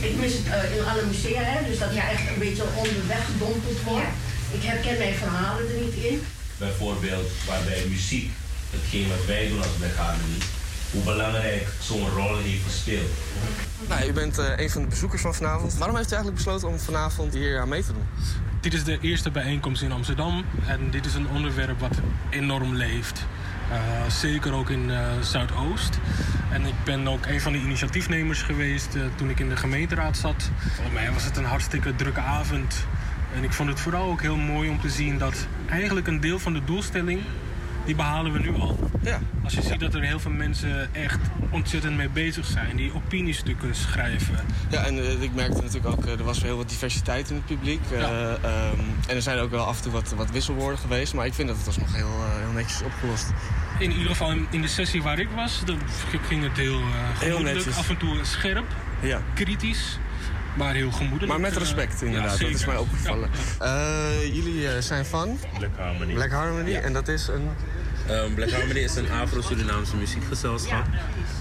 ik 0.00 0.16
mis 0.20 0.32
het 0.36 0.70
in 0.78 0.84
alle 0.84 1.02
musea, 1.06 1.42
hè, 1.42 1.68
dus 1.68 1.78
dat 1.78 1.94
je 1.94 2.00
echt 2.00 2.28
een 2.28 2.38
beetje 2.38 2.64
onderweg 2.76 3.24
gedompeld 3.24 3.82
wordt. 3.82 4.12
Ik 4.50 4.62
herken 4.62 4.98
mijn 4.98 5.14
verhalen 5.14 5.68
er 5.68 5.80
niet 5.84 5.94
in. 5.94 6.22
Bijvoorbeeld 6.58 7.30
waarbij 7.46 7.84
muziek, 7.88 8.30
hetgeen 8.70 9.08
wat 9.08 9.24
wij 9.26 9.48
doen 9.48 9.58
als 9.58 9.96
Harmony, 9.96 10.40
hoe 10.92 11.02
belangrijk 11.02 11.66
zo'n 11.80 12.08
rol 12.08 12.36
heeft 12.38 12.64
gespeeld. 12.64 13.10
Nou, 13.88 14.08
u 14.08 14.12
bent 14.12 14.38
eh, 14.38 14.46
een 14.56 14.70
van 14.70 14.82
de 14.82 14.88
bezoekers 14.88 15.22
van 15.22 15.34
vanavond. 15.34 15.74
Waarom 15.74 15.96
heeft 15.96 16.10
u 16.10 16.14
eigenlijk 16.14 16.44
besloten 16.44 16.68
om 16.68 16.78
vanavond 16.78 17.34
hier 17.34 17.60
aan 17.60 17.68
mee 17.68 17.84
te 17.84 17.92
doen? 17.92 18.06
Dit 18.60 18.74
is 18.74 18.84
de 18.84 18.98
eerste 19.00 19.30
bijeenkomst 19.30 19.82
in 19.82 19.92
Amsterdam 19.92 20.44
en 20.66 20.90
dit 20.90 21.06
is 21.06 21.14
een 21.14 21.28
onderwerp 21.28 21.80
wat 21.80 21.96
enorm 22.30 22.74
leeft. 22.74 23.26
Uh, 23.70 24.10
zeker 24.10 24.52
ook 24.52 24.70
in 24.70 24.88
uh, 24.88 25.20
Zuidoost. 25.20 25.98
En 26.50 26.66
ik 26.66 26.74
ben 26.84 27.08
ook 27.08 27.26
een 27.26 27.40
van 27.40 27.52
de 27.52 27.58
initiatiefnemers 27.58 28.42
geweest 28.42 28.94
uh, 28.94 29.02
toen 29.14 29.30
ik 29.30 29.40
in 29.40 29.48
de 29.48 29.56
gemeenteraad 29.56 30.16
zat. 30.16 30.50
Voor 30.74 30.92
mij 30.92 31.12
was 31.12 31.24
het 31.24 31.36
een 31.36 31.44
hartstikke 31.44 31.94
drukke 31.94 32.20
avond. 32.20 32.86
En 33.34 33.44
ik 33.44 33.52
vond 33.52 33.68
het 33.68 33.80
vooral 33.80 34.10
ook 34.10 34.20
heel 34.20 34.36
mooi 34.36 34.68
om 34.68 34.80
te 34.80 34.90
zien 34.90 35.18
dat 35.18 35.46
eigenlijk 35.68 36.06
een 36.06 36.20
deel 36.20 36.38
van 36.38 36.52
de 36.52 36.64
doelstelling, 36.64 37.20
die 37.84 37.94
behalen 37.94 38.32
we 38.32 38.38
nu 38.38 38.54
al. 38.54 38.90
Ja. 39.02 39.20
Als 39.44 39.54
je 39.54 39.62
ziet 39.62 39.80
dat 39.80 39.94
er 39.94 40.02
heel 40.02 40.20
veel 40.20 40.30
mensen 40.30 40.94
echt 40.94 41.18
ontzettend 41.50 41.96
mee 41.96 42.08
bezig 42.08 42.46
zijn, 42.46 42.76
die 42.76 42.94
opiniestukken 42.94 43.74
schrijven. 43.74 44.34
Ja, 44.70 44.84
en 44.84 44.96
uh, 44.96 45.22
ik 45.22 45.34
merkte 45.34 45.62
natuurlijk 45.62 45.86
ook, 45.86 46.04
uh, 46.04 46.12
er 46.12 46.24
was 46.24 46.42
heel 46.42 46.56
wat 46.56 46.68
diversiteit 46.68 47.30
in 47.30 47.36
het 47.36 47.46
publiek. 47.46 47.80
Uh, 47.92 48.00
ja. 48.00 48.38
um, 48.70 48.80
en 49.06 49.16
er 49.16 49.22
zijn 49.22 49.38
ook 49.38 49.50
wel 49.50 49.64
af 49.64 49.76
en 49.76 49.82
toe 49.82 49.92
wat, 49.92 50.14
wat 50.16 50.30
wisselwoorden 50.30 50.78
geweest, 50.78 51.14
maar 51.14 51.26
ik 51.26 51.34
vind 51.34 51.48
dat 51.48 51.56
het 51.56 51.66
alsnog 51.66 51.94
heel, 51.94 52.10
heel 52.40 52.52
netjes 52.52 52.82
opgelost. 52.82 53.32
In 53.78 53.92
ieder 53.92 54.08
geval 54.08 54.34
in 54.50 54.62
de 54.62 54.68
sessie 54.68 55.02
waar 55.02 55.18
ik 55.18 55.28
was, 55.34 55.62
dan 55.64 55.78
ging 56.28 56.42
het 56.42 56.56
heel, 56.56 56.80
heel 57.18 57.40
netjes. 57.40 57.76
af 57.76 57.88
en 57.88 57.96
toe 57.96 58.18
scherp, 58.22 58.66
ja. 59.00 59.22
kritisch. 59.34 59.98
Maar 60.56 60.74
heel 60.74 60.90
gemoedelijk. 60.90 61.26
Maar 61.26 61.40
met 61.40 61.56
respect, 61.56 62.02
inderdaad. 62.02 62.38
Ja, 62.38 62.44
dat 62.44 62.54
is 62.54 62.66
mij 62.66 62.76
opgevallen. 62.76 63.30
Ja. 63.58 63.66
Uh, 64.20 64.34
jullie 64.34 64.82
zijn 64.82 65.04
van? 65.04 65.38
Black 65.58 65.70
Harmony. 65.76 66.12
Black 66.12 66.30
Harmony, 66.30 66.70
ja. 66.70 66.80
en 66.80 66.92
dat 66.92 67.08
is 67.08 67.28
een... 67.28 67.48
Um, 68.10 68.34
Black 68.34 68.50
Harmony 68.50 68.78
is 68.78 68.94
een 68.94 69.10
Afro-Surinaamse 69.10 69.96
muziekgezelschap. 69.96 70.84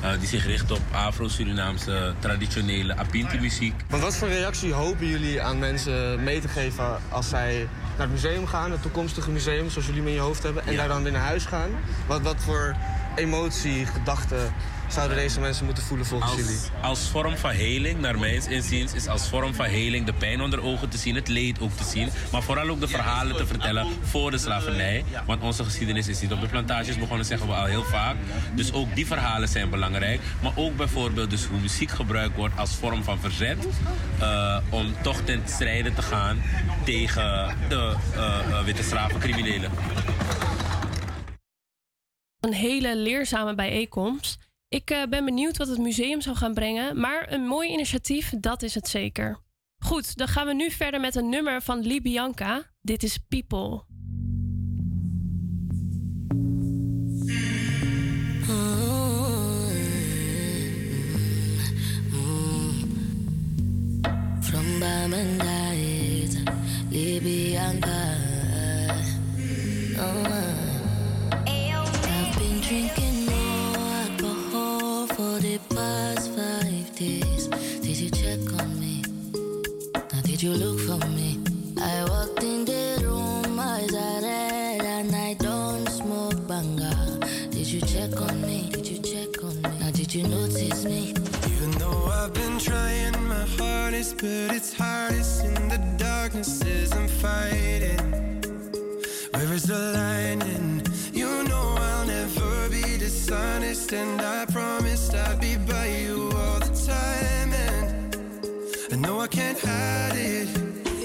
Uh, 0.03 0.11
die 0.19 0.27
zich 0.27 0.45
richt 0.45 0.71
op 0.71 0.81
Afro-Surinaamse 0.91 2.13
traditionele 2.19 2.95
Apinti-muziek. 2.95 3.73
Maar 3.89 3.99
wat 3.99 4.15
voor 4.15 4.27
reactie 4.27 4.73
hopen 4.73 5.07
jullie 5.07 5.41
aan 5.41 5.59
mensen 5.59 6.23
mee 6.23 6.41
te 6.41 6.47
geven 6.47 6.99
als 7.09 7.29
zij 7.29 7.67
naar 7.97 8.07
het 8.07 8.11
museum 8.11 8.47
gaan, 8.47 8.71
het 8.71 8.81
toekomstige 8.81 9.31
museum 9.31 9.69
zoals 9.69 9.87
jullie 9.87 10.03
in 10.03 10.11
je 10.11 10.19
hoofd 10.19 10.43
hebben, 10.43 10.65
en 10.65 10.71
ja. 10.71 10.77
daar 10.77 10.87
dan 10.87 11.03
weer 11.03 11.11
naar 11.11 11.21
huis 11.21 11.45
gaan? 11.45 11.69
Wat, 12.07 12.21
wat 12.21 12.37
voor 12.37 12.75
emotie, 13.15 13.85
gedachten 13.85 14.53
zouden 14.91 15.17
deze 15.17 15.39
mensen 15.39 15.65
moeten 15.65 15.83
voelen 15.83 16.05
volgens 16.05 16.31
als, 16.31 16.39
jullie? 16.39 16.59
Als 16.81 17.09
vorm 17.09 17.37
van 17.37 17.51
heling, 17.51 17.99
naar 17.99 18.19
mijn 18.19 18.49
inziens, 18.49 18.93
is 18.93 19.07
als 19.07 19.27
vorm 19.27 19.53
van 19.53 19.65
heling 19.65 20.05
de 20.05 20.13
pijn 20.13 20.41
onder 20.41 20.63
ogen 20.63 20.89
te 20.89 20.97
zien, 20.97 21.15
het 21.15 21.27
leed 21.27 21.59
ook 21.59 21.71
te 21.71 21.83
zien. 21.83 22.09
Maar 22.31 22.43
vooral 22.43 22.69
ook 22.69 22.79
de 22.79 22.87
verhalen 22.87 23.35
te 23.35 23.45
vertellen 23.45 23.87
voor 24.01 24.31
de 24.31 24.37
slavernij. 24.37 25.03
Want 25.25 25.41
onze 25.41 25.63
geschiedenis 25.63 26.07
is 26.07 26.21
niet 26.21 26.31
op 26.31 26.41
de 26.41 26.47
plantages 26.47 26.97
begonnen, 26.97 27.25
zeggen 27.25 27.47
we 27.47 27.53
al 27.53 27.65
heel 27.65 27.83
vaak. 27.83 28.15
Dus 28.55 28.73
ook 28.73 28.95
die 28.95 29.07
verhalen 29.07 29.47
zijn 29.47 29.69
belangrijk. 29.69 30.21
Maar 30.41 30.53
ook 30.55 30.75
bijvoorbeeld 30.75 31.29
dus 31.29 31.45
hoe 31.45 31.59
muziek 31.59 31.91
gebruikt 31.91 32.35
wordt 32.35 32.57
als 32.57 32.75
vorm 32.75 33.03
van 33.03 33.19
verzet. 33.19 33.57
Uh, 34.19 34.57
om 34.69 34.95
toch 35.01 35.21
ten 35.21 35.41
strijde 35.45 35.93
te 35.93 36.01
gaan 36.01 36.41
tegen 36.83 37.55
de 37.69 37.93
uh, 38.15 38.39
uh, 38.49 38.63
witte 38.63 38.83
slavencriminelen. 38.83 39.71
Een 42.41 42.53
hele 42.53 42.95
leerzame 42.95 43.55
bijeenkomst. 43.55 44.37
Ik 44.67 44.89
eh, 44.89 45.03
ben 45.09 45.25
benieuwd 45.25 45.57
wat 45.57 45.67
het 45.67 45.77
museum 45.77 46.21
zal 46.21 46.35
gaan 46.35 46.53
brengen, 46.53 46.99
maar 46.99 47.31
een 47.31 47.47
mooi 47.47 47.69
initiatief, 47.69 48.33
dat 48.39 48.61
is 48.61 48.75
het 48.75 48.87
zeker. 48.87 49.39
Goed, 49.77 50.17
dan 50.17 50.27
gaan 50.27 50.47
we 50.47 50.53
nu 50.53 50.71
verder 50.71 50.99
met 50.99 51.15
een 51.15 51.29
nummer 51.29 51.61
van 51.61 51.79
Libianca. 51.79 52.71
Dit 52.81 53.03
is 53.03 53.17
People. 53.17 53.83
From 64.41 64.79
Bamandait, 64.79 65.50
Did 77.01 77.97
you 77.99 78.11
check 78.11 78.61
on 78.61 78.79
me? 78.79 79.01
Now, 80.13 80.21
did 80.21 80.43
you 80.43 80.51
look 80.51 80.79
for 80.81 81.03
me? 81.07 81.39
I 81.81 82.05
walked 82.07 82.43
in 82.43 82.63
the 82.63 83.01
room, 83.03 83.59
eyes 83.59 83.91
are 83.91 84.21
red, 84.21 84.81
and 84.81 85.15
I 85.15 85.33
don't 85.33 85.89
smoke 85.89 86.47
banga. 86.47 86.93
Did 87.49 87.65
you 87.65 87.81
check 87.81 88.21
on 88.21 88.39
me? 88.41 88.69
Did 88.69 88.87
you 88.87 88.99
check 88.99 89.43
on 89.43 89.55
me? 89.63 89.79
Now, 89.79 89.89
did 89.89 90.13
you 90.13 90.27
notice 90.27 90.85
me? 90.85 91.15
Even 91.53 91.71
though 91.79 92.05
I've 92.05 92.35
been 92.35 92.59
trying 92.59 93.17
my 93.27 93.47
hardest, 93.57 94.17
but 94.17 94.53
it's 94.55 94.71
hardest 94.71 95.43
in 95.43 95.69
the 95.69 95.79
darkness 95.97 96.61
as 96.61 96.93
I'm 96.93 97.07
fighting. 97.07 98.43
Where 99.31 99.53
is 99.53 99.63
the 99.63 99.79
line? 99.97 100.43
And 100.43 100.87
you 101.11 101.43
know 101.45 101.75
I'll 101.79 102.05
never 102.05 102.69
be 102.69 102.99
dishonest, 102.99 103.91
and 103.91 104.21
I 104.21 104.45
promised 104.45 105.15
I'd 105.15 105.41
be 105.41 105.57
by 105.57 105.87
you 105.87 106.30
know 109.01 109.19
I 109.19 109.27
can't 109.27 109.59
hide 109.59 110.15
it. 110.15 110.47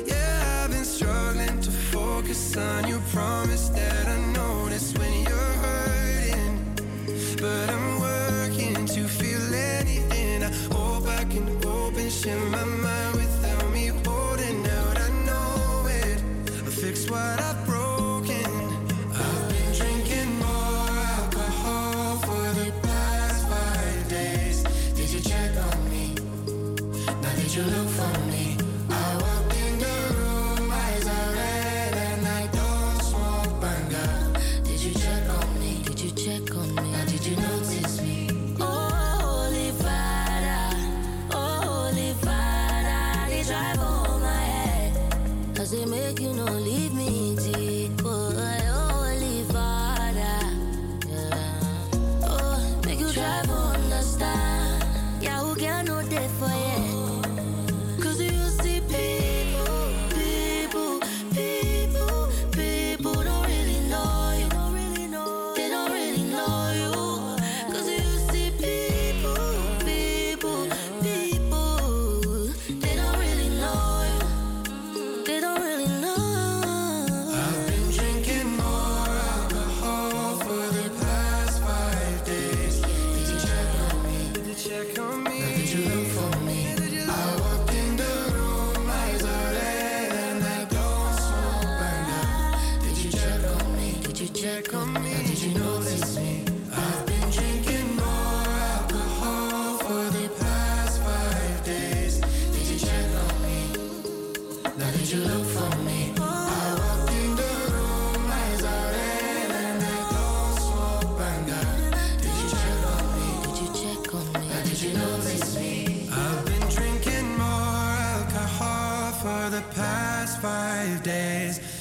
Yeah, 0.07 0.63
I've 0.65 0.71
been 0.71 0.85
struggling 0.85 1.61
to 1.61 1.71
focus 1.71 2.57
on 2.57 2.87
you. 2.87 3.01
Promise 3.13 3.69
that 3.71 4.07
I 4.07 4.19
notice 4.33 4.93
when 4.99 5.13
you're 5.25 5.55
hurting, 5.65 6.75
but 7.41 7.71
I'm 7.71 8.01
working 8.01 8.87
to 8.87 9.09
feel 9.09 9.55
anything. 9.55 10.43
I 10.43 10.51
hope 10.75 11.07
I 11.07 11.25
can 11.25 11.49
open, 11.65 12.11
share 12.11 12.39
my 12.51 12.65
mind 12.65 13.06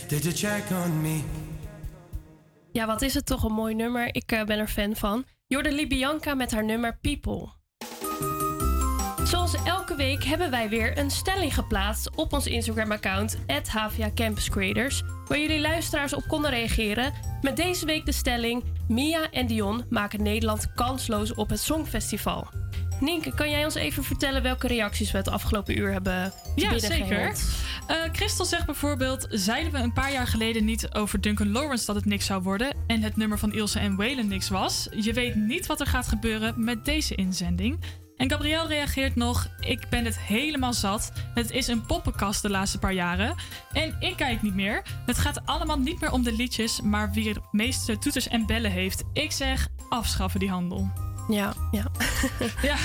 Did 0.07 0.23
you 0.23 0.36
check 0.36 0.64
on 0.86 1.02
me? 1.02 1.22
Ja, 2.72 2.86
wat 2.86 3.02
is 3.02 3.14
het 3.14 3.26
toch 3.26 3.44
een 3.44 3.53
mooi 3.53 3.76
nummer. 3.76 4.15
Ik 4.15 4.32
eh, 4.32 4.44
ben 4.44 4.60
er 4.60 4.68
fan 4.68 4.95
van. 4.95 5.26
Jorde 5.48 5.72
Libianca 5.72 6.34
met 6.34 6.52
haar 6.52 6.65
nummer 6.65 6.98
People. 7.02 7.49
Zoals 9.23 9.56
elke 9.64 9.95
week 9.95 10.23
hebben 10.23 10.49
wij 10.52 10.69
weer 10.69 10.98
een 10.98 11.11
stelling 11.11 11.53
geplaatst 11.53 12.15
op 12.15 12.34
ons 12.34 12.48
Instagram-account, 12.48 13.38
HVA 13.68 14.11
Campus 14.15 14.49
Creators, 14.49 15.03
waar 15.27 15.40
jullie 15.40 15.60
luisteraars 15.60 16.14
op 16.14 16.23
konden 16.27 16.52
reageren. 16.52 17.14
Met 17.41 17.57
deze 17.57 17.86
week 17.86 18.06
de 18.06 18.11
stelling: 18.11 18.64
Mia 18.88 19.32
en 19.32 19.48
Dion 19.48 19.86
maken 19.90 20.23
Nederland 20.23 20.73
kansloos 20.73 21.34
op 21.34 21.49
het 21.49 21.60
Songfestival. 21.60 22.48
Nienke, 22.99 23.34
kan 23.34 23.49
jij 23.49 23.63
ons 23.63 23.76
even 23.76 24.03
vertellen 24.03 24.41
welke 24.41 24.67
reacties 24.67 25.11
we 25.11 25.17
het 25.17 25.30
afgelopen 25.30 25.77
uur 25.77 25.91
hebben 25.91 26.34
Ja, 26.55 26.80
zeker. 26.80 27.35
Eh 27.88 27.95
Christel 28.11 28.45
zegt 28.45 28.65
bijvoorbeeld... 28.65 29.27
zeiden 29.30 29.72
we 29.72 29.77
een 29.77 29.93
paar 29.93 30.11
jaar 30.11 30.27
geleden 30.27 30.65
niet 30.65 30.93
over 30.93 31.22
Duncan 31.22 31.51
Lawrence 31.51 31.85
dat 31.85 31.95
het 31.95 32.05
niks 32.05 32.26
zou 32.26 32.41
worden... 32.43 32.76
en 32.88 33.01
het 33.01 33.15
nummer 33.15 33.39
van 33.39 33.53
Ilse 33.53 33.80
en 33.80 33.95
Whalen 33.95 34.27
niks 34.27 34.49
was? 34.49 34.88
Je 34.91 35.13
weet 35.13 35.35
niet 35.35 35.65
wat 35.65 35.80
er 35.80 35.88
gaat 35.88 36.07
gebeuren 36.07 36.63
met 36.63 36.85
deze 36.85 37.15
inzending. 37.15 37.80
En 38.17 38.30
Gabrielle 38.30 38.67
reageert 38.67 39.15
nog... 39.15 39.47
ik 39.59 39.89
ben 39.89 40.05
het 40.05 40.19
helemaal 40.19 40.73
zat. 40.73 41.11
Het 41.34 41.51
is 41.51 41.67
een 41.67 41.85
poppenkast 41.85 42.41
de 42.41 42.49
laatste 42.49 42.80
paar 42.80 42.93
jaren. 42.93 43.35
En 43.72 43.95
ik 43.99 44.15
kijk 44.15 44.41
niet 44.41 44.55
meer. 44.55 44.84
Het 45.05 45.17
gaat 45.17 45.45
allemaal 45.45 45.80
niet 45.80 46.01
meer 46.01 46.11
om 46.11 46.23
de 46.23 46.34
liedjes... 46.34 46.81
maar 46.81 47.11
wie 47.11 47.30
het 47.30 47.39
meeste 47.51 47.97
toeters 47.97 48.27
en 48.27 48.45
bellen 48.45 48.72
heeft. 48.72 49.03
Ik 49.13 49.31
zeg 49.31 49.67
afschaffen 49.89 50.39
die 50.39 50.49
handel. 50.49 51.05
Ja, 51.30 51.53
ja. 51.72 51.85
ja. 52.61 52.76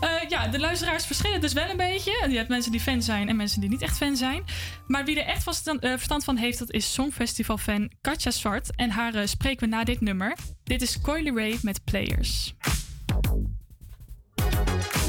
Eh, 0.00 0.28
ja, 0.28 0.48
de 0.48 0.58
luisteraars 0.58 1.06
verschillen 1.06 1.40
dus 1.40 1.52
wel 1.52 1.68
een 1.70 1.76
beetje. 1.76 2.26
Je 2.28 2.36
hebt 2.36 2.48
mensen 2.48 2.72
die 2.72 2.80
fan 2.80 3.02
zijn 3.02 3.28
en 3.28 3.36
mensen 3.36 3.60
die 3.60 3.70
niet 3.70 3.82
echt 3.82 3.96
fan 3.96 4.16
zijn. 4.16 4.44
Maar 4.86 5.04
wie 5.04 5.20
er 5.20 5.26
echt 5.26 5.42
van 5.42 5.54
stand- 5.54 5.80
eh, 5.80 5.90
verstand 5.90 6.24
van 6.24 6.36
heeft, 6.36 6.58
dat 6.58 6.70
is 6.70 6.92
Songfestival-fan 6.92 7.90
Katja 8.00 8.30
Zwart. 8.30 8.76
En 8.76 8.90
haar 8.90 9.14
eh, 9.14 9.26
spreken 9.26 9.68
we 9.68 9.76
na 9.76 9.84
dit 9.84 10.00
nummer. 10.00 10.36
Dit 10.64 10.82
is 10.82 11.00
Coily 11.00 11.30
Ray 11.36 11.58
met 11.62 11.84
Players. 11.84 12.54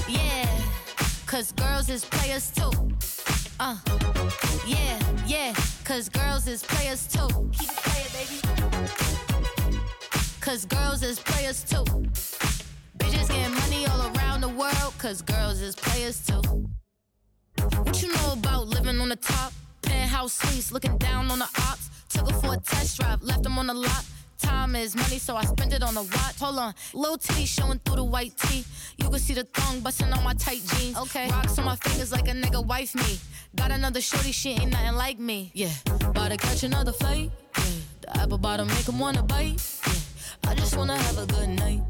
Yeah, 0.07 0.49
cause 1.25 1.51
girls 1.55 1.87
is 1.89 2.05
players 2.05 2.49
too. 2.53 2.71
Uh, 3.61 3.67
yeah, 4.65 4.97
yeah, 5.25 5.55
cause 5.83 6.09
girls 6.11 6.45
is 6.47 6.61
players 6.61 7.05
too. 7.07 7.27
Keep 7.27 7.69
it 7.69 7.81
playing, 7.81 8.11
baby. 8.11 8.39
Cause 10.39 10.65
girls 10.67 11.01
is 11.01 11.19
players 11.19 11.63
too. 11.63 11.83
Bitches 13.01 13.27
getting 13.29 13.55
money 13.55 13.85
all 13.87 14.15
around 14.15 14.41
the 14.41 14.49
world, 14.49 14.93
cause 14.99 15.23
girls 15.23 15.59
is 15.59 15.75
players 15.75 16.23
too. 16.25 16.41
What 17.83 18.01
you 18.01 18.13
know 18.13 18.33
about 18.33 18.67
living 18.67 18.99
on 18.99 19.09
the 19.09 19.15
top? 19.15 19.53
Penthouse 19.81 20.33
suites, 20.33 20.71
looking 20.71 20.97
down 20.99 21.31
on 21.31 21.39
the 21.39 21.45
ops. 21.45 21.89
Took 22.09 22.29
her 22.29 22.37
for 22.39 22.53
a 22.53 22.57
test 22.57 22.99
drive, 22.99 23.23
left 23.23 23.41
them 23.41 23.57
on 23.57 23.67
the 23.67 23.73
lot. 23.73 24.05
Time 24.37 24.75
is 24.75 24.95
money, 24.95 25.17
so 25.17 25.35
I 25.35 25.45
spend 25.45 25.73
it 25.73 25.81
on 25.81 25.97
a 25.97 26.03
watch. 26.03 26.37
Hold 26.39 26.59
on, 26.59 26.73
little 26.93 27.17
titty 27.17 27.45
showing 27.45 27.79
through 27.79 27.95
the 27.95 28.03
white 28.03 28.37
tee. 28.37 28.63
You 28.97 29.09
can 29.09 29.19
see 29.19 29.33
the 29.33 29.45
thong 29.45 29.79
busting 29.79 30.11
on 30.13 30.23
my 30.23 30.33
tight 30.33 30.61
jeans. 30.73 30.97
Okay, 30.97 31.27
rocks 31.29 31.57
on 31.57 31.65
my 31.65 31.75
fingers 31.77 32.11
like 32.11 32.27
a 32.27 32.33
nigga 32.33 32.63
wife 32.63 32.93
me. 32.93 33.19
Got 33.55 33.71
another 33.71 34.01
shorty, 34.01 34.31
she 34.31 34.51
ain't 34.51 34.71
nothing 34.71 34.95
like 34.95 35.19
me. 35.19 35.51
Yeah, 35.55 35.71
about 36.05 36.29
to 36.29 36.37
catch 36.37 36.61
another 36.63 36.91
flight. 36.91 37.31
Yeah, 37.57 37.63
the 38.01 38.17
apple 38.21 38.37
bottom 38.37 38.67
make 38.67 38.87
'em 38.87 38.99
wanna 38.99 39.23
bite. 39.23 39.59
Yeah. 39.87 40.51
I 40.51 40.55
just 40.55 40.75
wanna 40.75 40.97
have 40.97 41.17
a 41.17 41.25
good 41.25 41.49
night. 41.49 41.81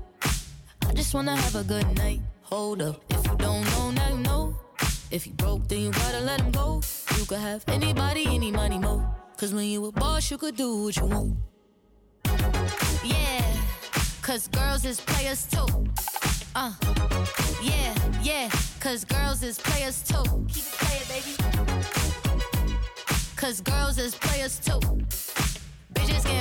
I 0.87 0.93
just 0.93 1.13
wanna 1.13 1.35
have 1.35 1.55
a 1.55 1.63
good 1.63 1.87
night. 1.97 2.21
Hold 2.41 2.81
up, 2.81 3.01
if 3.09 3.25
you 3.25 3.35
don't 3.37 3.63
know, 3.71 3.91
now 3.91 4.09
you 4.09 4.17
know. 4.17 4.55
If 5.11 5.27
you 5.27 5.33
broke, 5.33 5.67
then 5.67 5.81
you 5.81 5.91
gotta 5.91 6.19
let 6.21 6.41
him 6.41 6.51
go. 6.51 6.81
You 7.17 7.25
could 7.25 7.39
have 7.39 7.63
anybody, 7.67 8.25
any 8.27 8.51
money, 8.51 8.79
mo. 8.79 9.05
Cause 9.37 9.53
when 9.53 9.65
you 9.65 9.85
a 9.85 9.91
boss, 9.91 10.29
you 10.31 10.37
could 10.37 10.55
do 10.55 10.83
what 10.83 10.95
you 10.97 11.05
want. 11.05 11.37
Yeah, 13.03 13.43
cause 14.21 14.47
girls 14.47 14.85
is 14.85 15.01
players 15.01 15.47
too. 15.47 15.65
Uh, 16.55 16.73
yeah, 17.61 17.93
yeah, 18.21 18.49
cause 18.79 19.03
girls 19.05 19.43
is 19.43 19.57
players 19.59 20.01
too. 20.03 20.23
Keep 20.47 20.63
it 20.63 20.75
playing, 20.79 21.07
baby. 21.13 21.33
Cause 23.35 23.61
girls 23.61 23.97
is 23.97 24.13
players 24.15 24.59
too. 24.59 24.79
Bitches 25.93 26.23
getting 26.23 26.40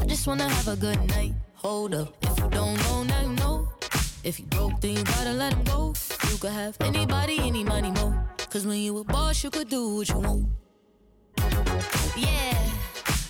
I 0.00 0.04
just 0.06 0.26
wanna 0.26 0.48
have 0.48 0.68
a 0.68 0.76
good 0.76 1.00
night. 1.08 1.34
Hold 1.54 1.94
up, 1.94 2.14
if 2.22 2.38
you 2.38 2.48
don't 2.50 2.76
know, 2.84 3.02
now 3.02 3.20
you 3.22 3.32
know. 3.36 3.68
If 4.24 4.38
you 4.38 4.46
broke, 4.46 4.80
then 4.80 4.96
you 4.96 5.04
gotta 5.04 5.32
let 5.32 5.52
him 5.52 5.64
go. 5.64 5.94
You 6.30 6.36
could 6.38 6.52
have 6.52 6.76
anybody, 6.80 7.38
any 7.40 7.64
money, 7.64 7.90
mo. 7.92 8.14
Cause 8.50 8.66
when 8.66 8.78
you 8.78 8.98
a 8.98 9.04
boss, 9.04 9.42
you 9.42 9.50
could 9.50 9.68
do 9.68 9.96
what 9.96 10.08
you 10.08 10.18
want. 10.18 10.46
Yeah, 12.16 12.58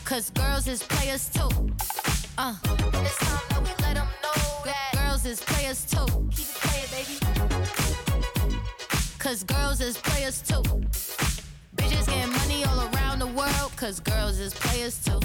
cause 0.05 0.31
girls 0.31 0.67
is 0.67 0.83
players 0.83 1.29
too. 1.29 1.49
Uh, 2.37 2.55
it's 2.65 3.19
time 3.19 3.47
that 3.51 3.61
we 3.63 3.71
let 3.85 3.95
them 3.95 4.09
know 4.23 4.65
that 4.65 4.91
girls 4.95 5.25
is 5.27 5.41
players 5.41 5.85
too. 5.85 6.07
Keep 6.31 6.49
it 6.49 6.61
playing, 6.63 6.91
baby. 6.95 7.17
Cause 9.19 9.43
girls 9.45 9.81
is 9.81 9.99
players 9.99 10.41
too. 10.43 10.63
Bitches 11.77 12.07
getting 12.07 12.33
money 12.33 12.65
all 12.65 12.81
around 12.95 13.19
the 13.19 13.27
world, 13.27 13.73
cause 13.77 14.01
girls 14.01 14.39
is 14.39 14.55
players 14.55 15.03
too. 15.05 15.21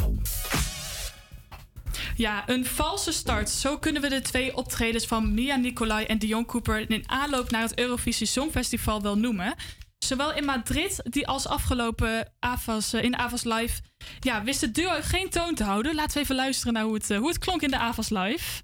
Ja, 2.15 2.49
een 2.49 2.65
valse 2.65 3.11
start. 3.11 3.49
Zo 3.49 3.77
kunnen 3.77 4.01
we 4.01 4.09
de 4.09 4.21
twee 4.21 4.55
optredens 4.57 5.05
van 5.05 5.33
Mia 5.33 5.55
Nicolai 5.55 6.05
en 6.05 6.17
Dion 6.17 6.45
Cooper 6.45 6.89
in 6.89 7.09
aanloop 7.09 7.51
naar 7.51 7.61
het 7.61 7.79
Eurovisie 7.79 8.27
Songfestival 8.27 9.01
wel 9.01 9.17
noemen. 9.17 9.55
Zowel 9.97 10.33
in 10.33 10.45
Madrid 10.45 11.01
die 11.03 11.27
als 11.27 11.47
afgelopen 11.47 12.31
AVAS, 12.39 12.93
eh, 12.93 13.03
in 13.03 13.17
AVAS 13.17 13.43
Live 13.43 13.81
ja, 14.19 14.43
wist 14.43 14.61
het 14.61 14.75
duo 14.75 14.97
geen 15.01 15.29
toon 15.29 15.55
te 15.55 15.63
houden. 15.63 15.95
Laten 15.95 16.13
we 16.13 16.19
even 16.19 16.35
luisteren 16.35 16.73
naar 16.73 16.83
hoe 16.83 16.93
het, 16.93 17.09
eh, 17.09 17.17
hoe 17.17 17.27
het 17.27 17.37
klonk 17.37 17.61
in 17.61 17.71
de 17.71 17.77
AVAS 17.77 18.09
Live. 18.09 18.61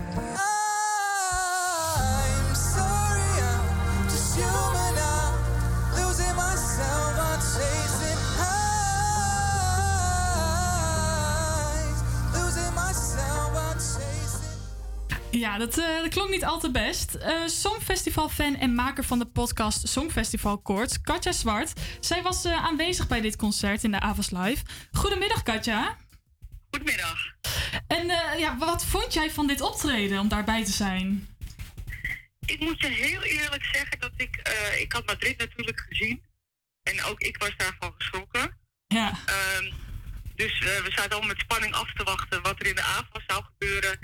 I'm 0.00 0.57
Ja, 15.30 15.58
dat, 15.58 15.78
eh, 15.78 15.96
dat 16.00 16.08
klonk 16.08 16.30
niet 16.30 16.44
al 16.44 16.60
te 16.60 16.70
best. 16.70 17.14
Eh 17.14 17.46
Songfestival-fan 17.46 18.56
en 18.56 18.74
maker 18.74 19.04
van 19.04 19.18
de 19.18 19.26
podcast 19.26 19.88
Songfestival 19.88 20.58
Koorts, 20.58 21.00
Katja 21.00 21.32
Zwart. 21.32 21.72
Zij 22.00 22.22
was 22.22 22.44
eh, 22.44 22.64
aanwezig 22.64 23.08
bij 23.08 23.20
dit 23.20 23.36
concert 23.36 23.84
in 23.84 23.90
de 23.90 24.00
Avas 24.00 24.30
Live. 24.30 24.64
Goedemiddag, 24.92 25.42
Katja. 25.42 25.96
Goedemiddag. 26.70 27.18
En 27.86 28.06
ja, 28.38 28.56
wat 28.58 28.84
vond 28.84 29.12
jij 29.12 29.30
van 29.30 29.46
dit 29.46 29.60
optreden 29.60 30.20
om 30.20 30.28
daarbij 30.28 30.64
te 30.64 30.72
zijn? 30.72 31.28
Ik 32.46 32.60
moet 32.60 32.80
je 32.80 32.86
heel 32.86 33.22
eerlijk 33.22 33.64
zeggen 33.64 33.98
dat 33.98 34.12
ik... 34.16 34.52
ik 34.78 34.92
had 34.92 35.06
Madrid 35.06 35.38
natuurlijk 35.38 35.86
gezien. 35.88 36.22
En 36.82 37.04
ook 37.04 37.20
ik 37.20 37.36
was 37.36 37.56
daarvan 37.56 37.94
geschrokken. 37.98 38.56
Ja. 38.86 39.18
Ehm, 39.26 39.72
dus 40.34 40.58
we 40.58 40.90
zaten 40.94 41.16
al 41.16 41.26
met 41.26 41.38
spanning 41.38 41.74
af 41.74 41.92
te 41.92 42.04
wachten 42.04 42.42
wat 42.42 42.60
er 42.60 42.66
in 42.66 42.74
de 42.74 42.82
AVA 42.82 43.20
zou 43.26 43.44
gebeuren. 43.44 43.98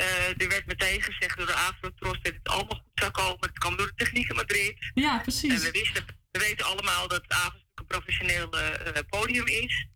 Eh, 0.00 0.40
er 0.42 0.48
werd 0.48 0.66
meteen 0.66 1.02
gezegd 1.02 1.36
door 1.36 1.46
de 1.46 1.54
Afrotros 1.54 2.20
dat 2.22 2.32
het 2.32 2.48
allemaal 2.48 2.78
goed 2.78 2.90
zou 2.94 3.10
komen. 3.10 3.38
Het 3.40 3.58
kwam 3.58 3.76
door 3.76 3.86
de 3.86 3.94
techniek 3.94 4.28
in 4.28 4.36
Madrid. 4.36 4.90
Ja, 4.94 5.18
precies. 5.18 5.52
En 5.52 5.60
we, 5.60 5.70
wisten, 5.70 6.04
we 6.30 6.38
weten 6.38 6.66
allemaal 6.66 7.08
dat 7.08 7.28
AVA 7.28 7.42
natuurlijk 7.42 7.78
een 7.78 7.86
professioneel 7.86 8.50
eh, 8.52 8.96
eh, 8.96 9.04
podium 9.08 9.46
is. 9.46 9.86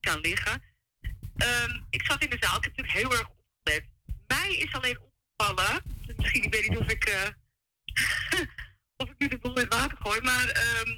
Kan 0.00 0.20
liggen. 0.20 0.62
Ehm, 1.36 1.80
ik 1.90 2.02
zat 2.04 2.22
in 2.22 2.30
de 2.30 2.36
zaal, 2.40 2.56
ik 2.56 2.64
heb 2.64 2.76
natuurlijk 2.76 2.98
heel 2.98 3.18
erg 3.18 3.28
opgelet. 3.28 3.84
Mij 4.26 4.56
is 4.56 4.72
alleen 4.72 4.98
opgevallen, 5.00 5.82
misschien 6.16 6.42
ik 6.42 6.52
weet 6.52 6.68
niet 6.68 6.78
of 6.78 6.88
ik, 6.88 7.32
of 9.02 9.08
ik 9.08 9.18
nu 9.18 9.28
de 9.28 9.38
boel 9.38 9.54
in 9.54 9.62
het 9.62 9.74
water 9.74 9.98
gooi, 10.00 10.20
maar 10.20 10.48
ehm, 10.48 10.90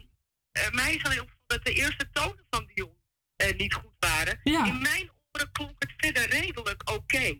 eh, 0.54 0.70
mij 0.70 0.94
is 0.94 1.04
alleen 1.04 1.20
opgevallen 1.20 1.34
dat 1.46 1.64
de 1.64 1.72
eerste 1.72 2.10
tonen 2.10 2.46
van 2.50 2.70
Dion 2.74 2.96
eh, 3.36 3.56
niet 3.56 3.74
goed 3.74 3.92
waren. 3.98 4.40
Ja. 4.44 4.66
In 4.66 4.82
mijn 4.82 5.10
klonk 5.52 5.74
het 5.78 5.92
verder 5.96 6.28
redelijk 6.28 6.90
oké. 6.90 7.38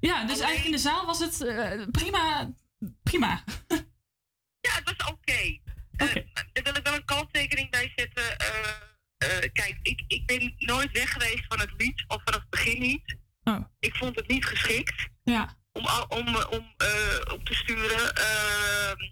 Ja, 0.00 0.24
dus 0.24 0.38
eigenlijk 0.40 0.64
in 0.64 0.70
de 0.72 0.78
zaal 0.78 1.06
was 1.06 1.18
het 1.18 1.40
eh, 1.40 1.82
prima. 1.90 2.52
Prima. 3.02 3.44
Ja, 4.60 4.72
het 4.74 4.96
was 4.96 5.08
oké. 5.10 5.58
Eh, 5.96 6.14
daar 6.52 6.62
wil 6.62 6.74
ik 6.76 6.82
wel 6.84 6.94
een 6.94 7.04
kanttekening 7.04 7.70
bij 7.70 7.92
zetten. 7.96 8.38
Eh, 8.38 8.70
eh, 9.16 9.52
kijk, 9.52 9.78
ik, 9.82 10.04
ik 10.06 10.26
ben 10.26 10.54
nooit 10.58 10.90
weg 10.92 11.12
geweest 11.12 11.44
van 11.48 11.60
het 11.60 11.72
lied, 11.76 12.04
of 12.08 12.22
vanaf 12.24 12.40
het 12.40 12.50
begin 12.50 12.80
niet. 12.80 13.16
Oh. 13.44 13.64
Ik 13.78 13.94
vond 13.94 14.16
het 14.16 14.28
niet 14.28 14.44
geschikt 14.44 15.08
Ja. 15.22 15.56
om, 15.72 15.86
om, 16.08 16.26
eh, 16.26 16.50
om 16.50 16.74
eh, 16.76 17.20
op 17.32 17.44
te 17.44 17.54
sturen. 17.54 18.14
Ehm, 18.14 19.10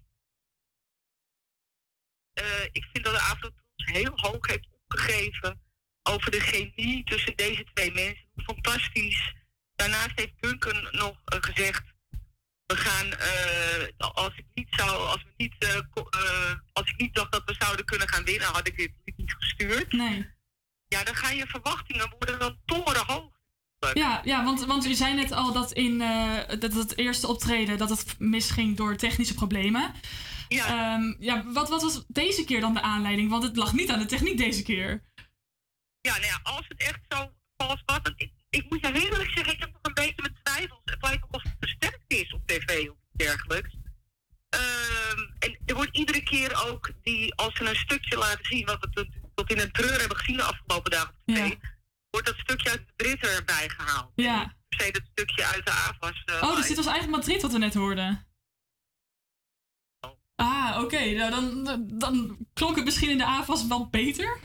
eh, 2.33 2.65
ik 2.73 2.89
vind 2.93 3.05
dat 3.05 3.15
de 3.15 3.21
Afrotros 3.21 3.63
heel 3.75 4.13
hoog 4.15 4.47
heeft 4.47 4.69
opgegeven 4.85 5.61
over 6.03 6.31
de 6.31 6.41
chemie 6.41 7.05
tussen 7.05 7.37
deze 7.37 7.65
twee 7.75 7.93
mensen. 7.93 8.27
Fantastisch. 8.37 9.35
Daarnaast 9.75 10.13
heeft 10.15 10.33
Duncan 10.41 10.89
nog 10.91 11.17
gezegd 11.25 11.93
we 12.73 12.79
gaan, 12.79 13.13
eh, 13.13 14.11
als 14.15 14.37
ik 14.37 14.45
niet 14.55 14.69
zou, 14.71 15.09
als 15.09 15.23
we 15.23 15.33
niet, 15.37 15.55
eh, 15.59 15.77
eh, 15.77 16.55
als 16.73 16.89
ik 16.89 17.01
niet 17.01 17.15
dacht 17.15 17.33
dat 17.33 17.43
we 17.45 17.55
zouden 17.59 17.85
kunnen 17.85 18.09
gaan 18.09 18.25
winnen, 18.25 18.49
had 18.49 18.67
ik 18.67 18.77
dit 18.77 19.17
niet 19.17 19.35
gestuurd. 19.39 19.93
Nee. 19.93 20.27
Ja, 20.89 21.05
dan 21.05 21.15
gaan 21.15 21.37
je 21.37 21.47
verwachtingen 21.47 22.15
worden 22.19 22.39
dan 22.39 22.57
torenhoog. 22.65 23.31
Ja, 23.93 24.21
ja 24.25 24.45
want, 24.45 24.65
want 24.65 24.87
u 24.87 24.95
zei 24.95 25.15
net 25.15 25.33
al 25.33 25.53
dat 25.53 25.73
in 25.73 25.99
dat 26.59 26.73
het 26.73 26.99
eerste 26.99 27.27
optreden 27.27 27.79
dat 27.79 27.89
het 27.89 28.15
misging 28.19 28.77
door 28.77 28.97
technische 28.97 29.35
problemen. 29.35 29.93
Ja. 30.49 30.99
ja 31.19 31.45
wat, 31.53 31.69
wat 31.69 31.83
was 31.83 32.05
deze 32.09 32.45
keer 32.45 32.61
dan 32.61 32.75
de 32.75 32.83
aanleiding? 32.83 33.31
Want 33.31 33.43
het 33.43 33.57
lag 33.57 33.73
niet 33.73 33.91
aan 33.91 33.99
de 33.99 34.07
techniek 34.07 34.39
deze 34.39 34.63
keer. 34.63 35.03
Ja, 36.03 36.13
nou 36.13 36.25
ja, 36.27 36.41
als 36.43 36.65
het 36.69 36.81
echt 36.81 37.01
zo 37.09 37.33
vals 37.57 37.83
was, 37.87 37.99
dan, 38.03 38.13
ik, 38.17 38.33
ik 38.51 38.71
moet 38.71 38.81
je 38.81 38.93
heel 38.93 39.11
eerlijk 39.11 39.31
zeggen, 39.31 39.53
ik 39.53 39.61
heb 39.61 39.73
nog 39.73 39.81
een 39.83 39.95
beetje 39.95 40.23
mijn 40.23 40.39
twijfels. 40.43 40.81
Het 40.85 41.03
lijkt 41.03 41.25
ook 41.25 41.35
of 41.35 41.43
het 41.43 41.57
versterkt 41.61 42.03
is 42.07 42.33
op 42.33 42.47
tv 42.47 42.89
of 42.91 42.97
dergelijks. 43.13 43.75
Ehm, 44.49 45.19
en 45.39 45.59
er 45.67 45.75
wordt 45.75 45.97
iedere 45.97 46.23
keer 46.23 46.67
ook, 46.71 46.91
die, 47.03 47.35
als 47.35 47.55
ze 47.57 47.69
een 47.69 47.77
stukje 47.77 48.17
laten 48.17 48.45
zien, 48.45 48.67
wat 48.67 48.81
we 48.81 48.91
tot, 49.35 49.51
in 49.51 49.59
een 49.61 49.73
treur 49.73 49.99
hebben 50.01 50.17
gezien 50.19 50.37
de 50.37 50.43
afgelopen 50.43 50.91
dagen 50.91 51.09
op 51.09 51.35
tv, 51.35 51.55
wordt 52.11 52.27
dat 52.27 52.37
stukje 52.39 52.71
uit 52.71 52.85
Madrid 52.87 53.27
erbij 53.27 53.69
gehaald. 53.69 54.13
Ja. 54.15 54.57
Per 54.69 54.81
se 54.87 54.93
dat 54.93 55.03
stukje 55.11 55.45
uit 55.47 55.65
de 55.67 55.71
AFAS. 55.73 56.23
eh, 56.25 56.43
Oh, 56.43 56.57
dus 56.57 56.67
dit 56.67 56.77
was 56.77 56.87
eigenlijk 56.87 57.17
Madrid 57.17 57.43
wat 57.43 57.53
we 57.53 57.59
net 57.59 57.75
hoorden. 57.75 58.27
Ah, 60.35 60.79
oké. 60.83 61.05
Nou, 61.11 61.31
dan, 61.31 61.65
dan 61.99 62.37
klonk 62.53 62.77
het 62.77 62.85
misschien 62.85 63.11
in 63.11 63.19
de 63.19 63.25
AFAS 63.27 63.67
wel 63.67 63.89
beter. 63.89 64.39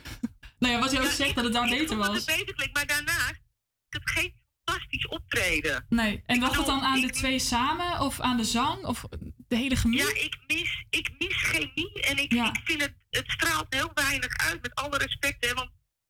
Nou 0.59 0.73
ja, 0.73 0.79
wat 0.79 0.91
je 0.91 0.99
ook 0.99 1.09
zegt, 1.11 1.35
dat 1.35 1.43
het 1.43 1.53
daar 1.53 1.69
beter 1.69 1.97
was. 1.97 2.15
het 2.15 2.25
beter 2.25 2.53
klinkt, 2.55 2.73
maar 2.73 2.85
daarnaast 2.88 3.41
is 3.89 3.99
het 3.99 4.09
geen 4.11 4.34
fantastisch 4.65 5.07
optreden. 5.07 5.85
Nee, 5.89 6.23
en 6.25 6.35
Ik 6.35 6.41
lag 6.41 6.57
het 6.57 6.65
dan 6.65 6.81
aan 6.81 7.01
de 7.01 7.07
ik- 7.07 7.13
twee 7.13 7.39
samen? 7.39 7.99
Of 7.99 8.19
aan 8.19 8.38
de 8.38 8.43
zang? 8.43 8.84
Of 8.85 9.03
de 9.47 9.55
hele 9.55 9.75
chemie? 9.75 9.99
Ja, 9.99 10.07
ik 10.13 10.38
mis, 10.47 10.85
ik 10.89 11.09
mis 11.19 11.35
chemie 11.35 12.01
en 12.01 12.17
ik, 12.17 12.34
ik 12.34 12.59
vind 12.63 12.81
het, 12.81 12.93
het 13.09 13.31
straalt 13.31 13.65
heel 13.69 13.91
weinig 13.93 14.38
uit, 14.38 14.61
met 14.61 14.75
alle 14.75 14.97
respect. 14.97 15.45
Hè, 15.45 15.53
want 15.53 15.69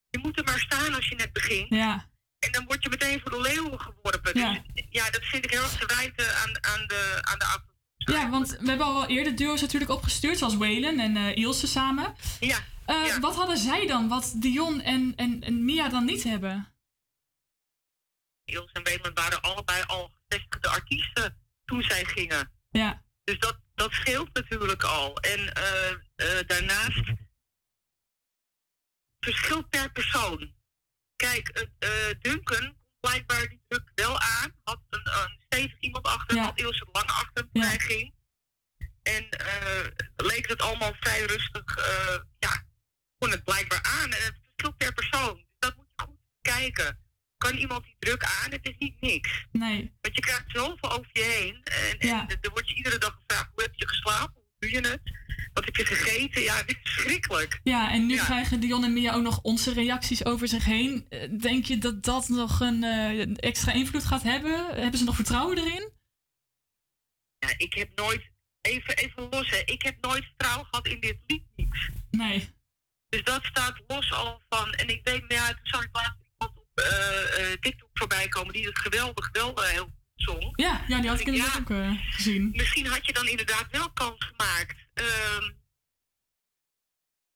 je 0.09 0.19
moet 0.19 0.37
er 0.37 0.43
maar 0.43 0.59
staan 0.59 0.93
als 0.95 1.07
je 1.07 1.15
net 1.15 1.33
begint. 1.33 1.69
Ja. 1.69 2.09
En 2.39 2.51
dan 2.51 2.65
word 2.65 2.83
je 2.83 2.89
meteen 2.89 3.19
voor 3.19 3.31
de 3.31 3.41
leeuwen 3.41 3.79
geworpen. 3.79 4.39
Ja. 4.39 4.63
Dus 4.73 4.85
ja, 4.89 5.09
dat 5.09 5.23
vind 5.23 5.43
ik 5.45 5.51
heel 5.51 5.61
erg 5.61 5.77
te 5.77 5.85
wijten 5.95 6.35
aan, 6.35 6.63
aan 6.63 6.87
de, 6.87 7.17
aan 7.21 7.39
de 7.39 7.45
auto. 7.45 7.65
Ja, 7.97 8.29
want 8.29 8.49
we 8.59 8.67
hebben 8.69 8.85
al 8.85 8.93
wel 8.93 9.07
eerder 9.07 9.35
duo's 9.35 9.61
natuurlijk 9.61 9.91
opgestuurd, 9.91 10.37
zoals 10.37 10.55
Waylon 10.55 10.99
en 10.99 11.17
eh, 11.17 11.35
Ilse 11.35 11.67
samen. 11.67 12.15
Ja. 12.39 12.57
Eh, 12.88 13.18
Wat 13.18 13.35
hadden 13.35 13.57
zij 13.57 13.88
dan, 13.88 14.07
wat 14.07 14.34
Dion 14.35 14.81
en, 14.81 15.14
en, 15.15 15.41
en 15.43 15.65
Mia 15.65 15.89
dan 15.89 16.05
niet 16.05 16.23
hebben? 16.23 16.73
Ilse 18.43 18.73
en 18.73 18.84
Wayland 18.84 19.19
waren 19.19 19.41
allebei 19.41 19.84
al 19.84 20.11
gevestigde 20.27 20.69
artiesten 20.69 21.38
toen 21.65 21.84
zij 21.84 22.05
gingen. 22.05 22.51
Ja. 22.69 23.03
Dus 23.23 23.39
dat, 23.39 23.59
dat 23.76 23.91
scheelt 23.91 24.34
natuurlijk 24.34 24.84
al. 24.84 25.18
En 25.18 25.53
eh, 25.53 25.91
eh, 25.91 26.47
daarnaast 26.47 27.11
verschilt 29.19 29.69
per 29.69 29.91
persoon. 29.91 30.55
Kijk, 31.15 31.68
Duncan 32.19 32.77
blijkbaar 32.99 33.47
die 33.49 33.61
druk 33.68 33.91
wel 33.95 34.19
aan. 34.19 34.51
Had 34.64 34.81
een, 34.89 35.07
een 35.07 35.39
stevig 35.45 35.80
iemand 35.80 36.05
achter 36.05 36.35
hem, 36.35 36.45
had 36.45 36.59
Ilse 36.59 36.88
lange 36.91 37.11
achter 37.11 37.49
toen 37.51 37.61
hij 37.61 37.80
ging. 37.80 38.14
En 39.01 39.30
eh, 39.30 39.88
leek 40.15 40.47
het 40.47 40.61
allemaal 40.61 40.93
vrij 40.99 41.26
rustig. 41.26 41.76
ja, 42.39 42.65
kon 43.18 43.31
het 43.31 43.44
blijkbaar 43.44 43.84
aan. 43.84 44.11
En 44.11 44.23
het 44.23 44.35
verschilt 44.44 44.77
per 44.77 44.94
persoon. 44.94 45.35
Dus 45.35 45.45
dat 45.60 45.76
moet 45.76 45.85
je 45.95 46.03
goed 46.06 46.19
kijken. 46.41 46.99
Kan 47.38 47.56
iemand 47.57 47.84
die 47.84 47.95
druk 47.99 48.23
aan? 48.23 48.52
Het 48.52 48.65
is 48.68 48.76
niet 48.80 49.02
niks. 49.02 49.45
Nee. 49.52 49.91
Want 50.02 50.15
je 50.15 50.22
krijgt 50.22 50.44
zoveel 50.48 50.91
over 50.91 51.10
je 51.14 51.23
heen. 51.23 51.64
En, 51.64 51.99
en 51.99 52.38
er 52.41 52.49
wordt 52.49 52.69
je 52.69 52.76
iedere 52.76 52.98
dag 52.98 53.19
gevraagd, 53.27 53.49
hoe 53.53 53.64
heb 53.64 53.73
je 53.76 53.88
geslapen? 53.88 54.34
Hoe 54.34 54.56
doe 54.60 54.72
je 54.72 54.88
het? 54.88 55.02
Wat 55.53 55.65
heb 55.65 55.76
je 55.76 55.85
gegeten? 55.85 56.41
Ja, 56.41 56.64
dit 56.64 56.77
is 56.84 56.91
verschrikkelijk. 56.91 57.60
Ja, 57.64 57.91
en 57.91 58.06
nu 58.06 58.14
Ja. 58.15 58.23
krijgen 58.26 58.60
Dion 58.60 58.84
en 58.84 58.94
Mia 58.94 59.14
ook 59.14 59.23
nog 59.23 59.41
onze 59.41 59.73
reacties 59.73 60.26
over 60.26 60.48
zich 60.48 60.65
heen. 60.65 61.06
Eh, 61.10 61.39
Denk 61.39 61.65
je 61.65 61.77
dat 61.77 62.03
dat 62.03 62.27
nog 62.27 62.60
een 62.60 62.84
eh, 62.84 63.35
extra 63.35 63.72
invloed 63.72 64.06
gaat 64.06 64.23
hebben? 64.23 64.65
Hebben 64.76 64.99
ze 64.99 65.06
nog 65.06 65.15
vertrouwen 65.15 65.57
erin? 65.57 65.91
Ja, 67.39 67.53
ik 67.57 67.73
heb 67.73 67.89
nooit, 67.95 68.30
even, 68.61 68.98
even 68.98 69.27
los 69.30 69.49
hè, 69.49 69.57
ik 69.65 69.81
heb 69.81 69.95
nooit 70.02 70.23
vertrouwen 70.26 70.65
gehad 70.65 70.88
in 70.88 70.99
dit 70.99 71.18
lied. 71.27 71.44
Nee. 72.11 72.49
Dus 73.18 73.26
dat 73.26 73.45
staat 73.45 73.81
los 73.88 74.11
al 74.11 74.41
van, 74.49 74.73
en 74.73 74.88
ik 74.88 75.02
weet, 75.03 75.27
nou 75.27 75.34
ja, 75.41 75.48
toen 75.48 75.60
zag 75.64 75.84
ik 75.84 75.89
laatst 75.91 76.18
iemand 76.31 76.57
op 76.57 76.69
eh, 76.73 77.52
eh, 77.52 77.60
TikTok 77.60 77.89
voorbij 77.94 78.27
komen 78.27 78.53
die 78.53 78.65
het 78.65 78.80
geweldig 78.80 79.30
wel 79.31 79.64
eh, 79.64 79.69
heel 79.69 79.84
goed 79.84 80.14
zong. 80.15 80.53
Ja, 80.56 80.84
ja 80.88 80.99
die 80.99 81.10
had 81.10 81.19
ik 81.19 81.27
inderdaad 81.27 81.60
ook 81.60 81.98
gezien. 82.10 82.49
Misschien 82.56 82.85
had 82.85 83.06
je 83.06 83.14
dan 83.14 83.27
inderdaad 83.27 83.68
wel 83.72 83.91
kans 83.91 84.26
gemaakt. 84.26 84.76
Ehm, 84.94 85.44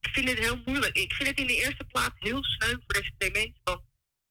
ik 0.00 0.10
vind 0.12 0.28
het 0.28 0.38
heel 0.38 0.62
moeilijk. 0.64 0.96
Ik 0.96 1.12
vind 1.12 1.28
het 1.28 1.38
in 1.38 1.46
de 1.46 1.56
eerste 1.56 1.84
plaats 1.84 2.14
heel 2.18 2.44
sneu 2.44 2.70
voor 2.70 2.94
deze 2.94 3.12
twee 3.18 3.30
mensen. 3.30 3.60
Want 3.64 3.80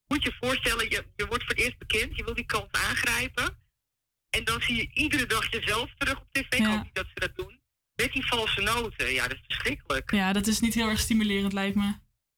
moet 0.08 0.24
je 0.24 0.38
voorstellen, 0.40 0.90
je, 0.90 1.06
je 1.16 1.28
wordt 1.28 1.44
voor 1.44 1.56
het 1.56 1.64
eerst 1.64 1.78
bekend, 1.78 2.16
je 2.16 2.24
wil 2.24 2.34
die 2.34 2.46
kans 2.46 2.72
aangrijpen. 2.72 3.58
En 4.30 4.44
dan 4.44 4.62
zie 4.62 4.76
je 4.76 4.90
iedere 4.94 5.26
dag 5.26 5.52
jezelf 5.52 5.94
terug 5.98 6.20
op 6.20 6.28
tv. 6.32 6.54
Ik 6.54 6.66
hoop 6.66 6.84
niet 6.84 6.96
dat 6.96 7.08
ze 7.14 7.20
dat 7.20 7.36
doen. 7.36 7.61
Met 7.96 8.12
die 8.12 8.28
valse 8.28 8.62
noten. 8.62 9.14
Ja, 9.14 9.28
dat 9.28 9.38
is 9.38 9.44
verschrikkelijk. 9.48 10.12
Ja, 10.12 10.34
dat 10.34 10.48
is 10.48 10.60
niet 10.60 10.74
heel 10.74 10.90
erg 10.90 11.00
stimulerend, 11.00 11.54
lijkt 11.54 11.76
me. 11.76 11.94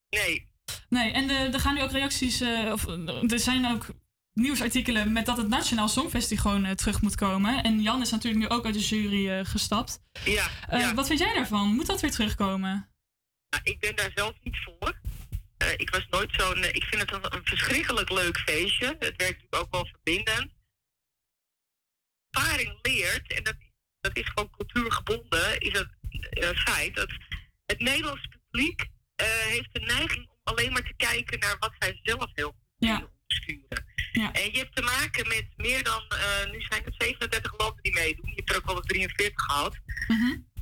Nee. 0.10 0.52
Nee, 0.90 1.12
en 1.12 1.30
er 1.30 1.60
gaan 1.60 1.76
nu 1.76 1.82
ook 1.82 1.92
reacties, 1.92 2.42
eh, 2.42 2.72
of 2.72 2.88
er 3.32 3.40
zijn 3.40 3.66
ook 3.66 3.86
nieuwsartikelen 4.34 5.12
met 5.12 5.26
dat 5.26 5.38
het 5.38 5.48
Nationaal 5.48 5.88
Songfestival 5.88 6.52
gewoon 6.52 6.66
eh, 6.66 6.76
terug 6.76 7.02
moet 7.02 7.16
komen. 7.16 7.64
En 7.64 7.82
Jan 7.82 8.02
is 8.02 8.12
natuurlijk 8.12 8.44
nu 8.44 8.50
ook 8.50 8.66
uit 8.66 8.74
de 8.74 8.80
jury 8.80 9.30
eh, 9.30 9.46
gestapt. 9.46 10.02
Ja, 10.26 10.50
ja. 10.70 10.94
Wat 10.94 11.08
vind 11.08 11.20
jij 11.20 11.34
daarvan? 11.34 11.68
Moet 11.68 11.86
dat 11.86 12.02
weer 12.02 12.12
terugkomen? 12.12 12.90
Nou, 13.50 13.64
ik 13.64 13.80
ben 13.80 13.96
daar 13.96 14.12
zelf 14.16 14.34
niet 14.44 14.58
voor. 14.64 15.00
Ik 15.78 15.90
was 15.90 16.08
nooit 16.10 16.30
zo'n. 16.32 16.64
ik 16.64 16.84
vind 16.84 17.02
het 17.02 17.12
een, 17.12 17.36
een 17.36 17.46
verschrikkelijk 17.46 18.10
leuk 18.10 18.38
feestje. 18.38 18.86
Het 18.86 19.00
werkt 19.00 19.20
natuurlijk 19.20 19.56
ook 19.56 19.72
wel 19.72 19.86
verbindend. 19.86 20.52
Ervaring 22.30 22.80
leert, 22.82 23.34
en 23.34 23.44
dat, 23.44 23.56
dat 24.04 24.18
is 24.18 24.30
gewoon 24.34 24.50
cultuurgebonden, 24.50 25.60
is 25.60 25.80
het 25.80 25.90
eh, 26.30 26.50
feit 26.50 26.96
dat 26.96 27.12
het 27.66 27.80
Nederlands 27.80 28.28
publiek 28.28 28.86
eh, 29.16 29.28
heeft 29.28 29.74
de 29.74 29.80
neiging 29.80 30.30
om 30.30 30.40
alleen 30.44 30.72
maar 30.72 30.84
te 30.84 30.94
kijken 30.98 31.40
naar 31.40 31.56
wat 31.60 31.74
zij 31.80 32.00
zelf 32.04 32.30
heel 32.34 32.48
goed 32.48 32.88
ja. 32.90 33.10
sturen. 33.28 33.86
En 34.14 34.52
je 34.52 34.58
hebt 34.58 34.76
te 34.76 34.82
maken 34.82 35.28
met 35.28 35.46
meer 35.56 35.84
dan, 35.84 36.04
eh, 36.10 36.52
nu 36.52 36.62
zijn 36.62 36.84
het 36.84 36.96
37 36.98 37.54
landen 37.58 37.84
die 37.84 37.94
meedoen. 37.94 38.30
Je 38.30 38.36
hebt 38.36 38.50
er 38.50 38.56
ook 38.58 38.66
al 38.66 38.82
43 38.82 39.44
gehad. 39.44 39.78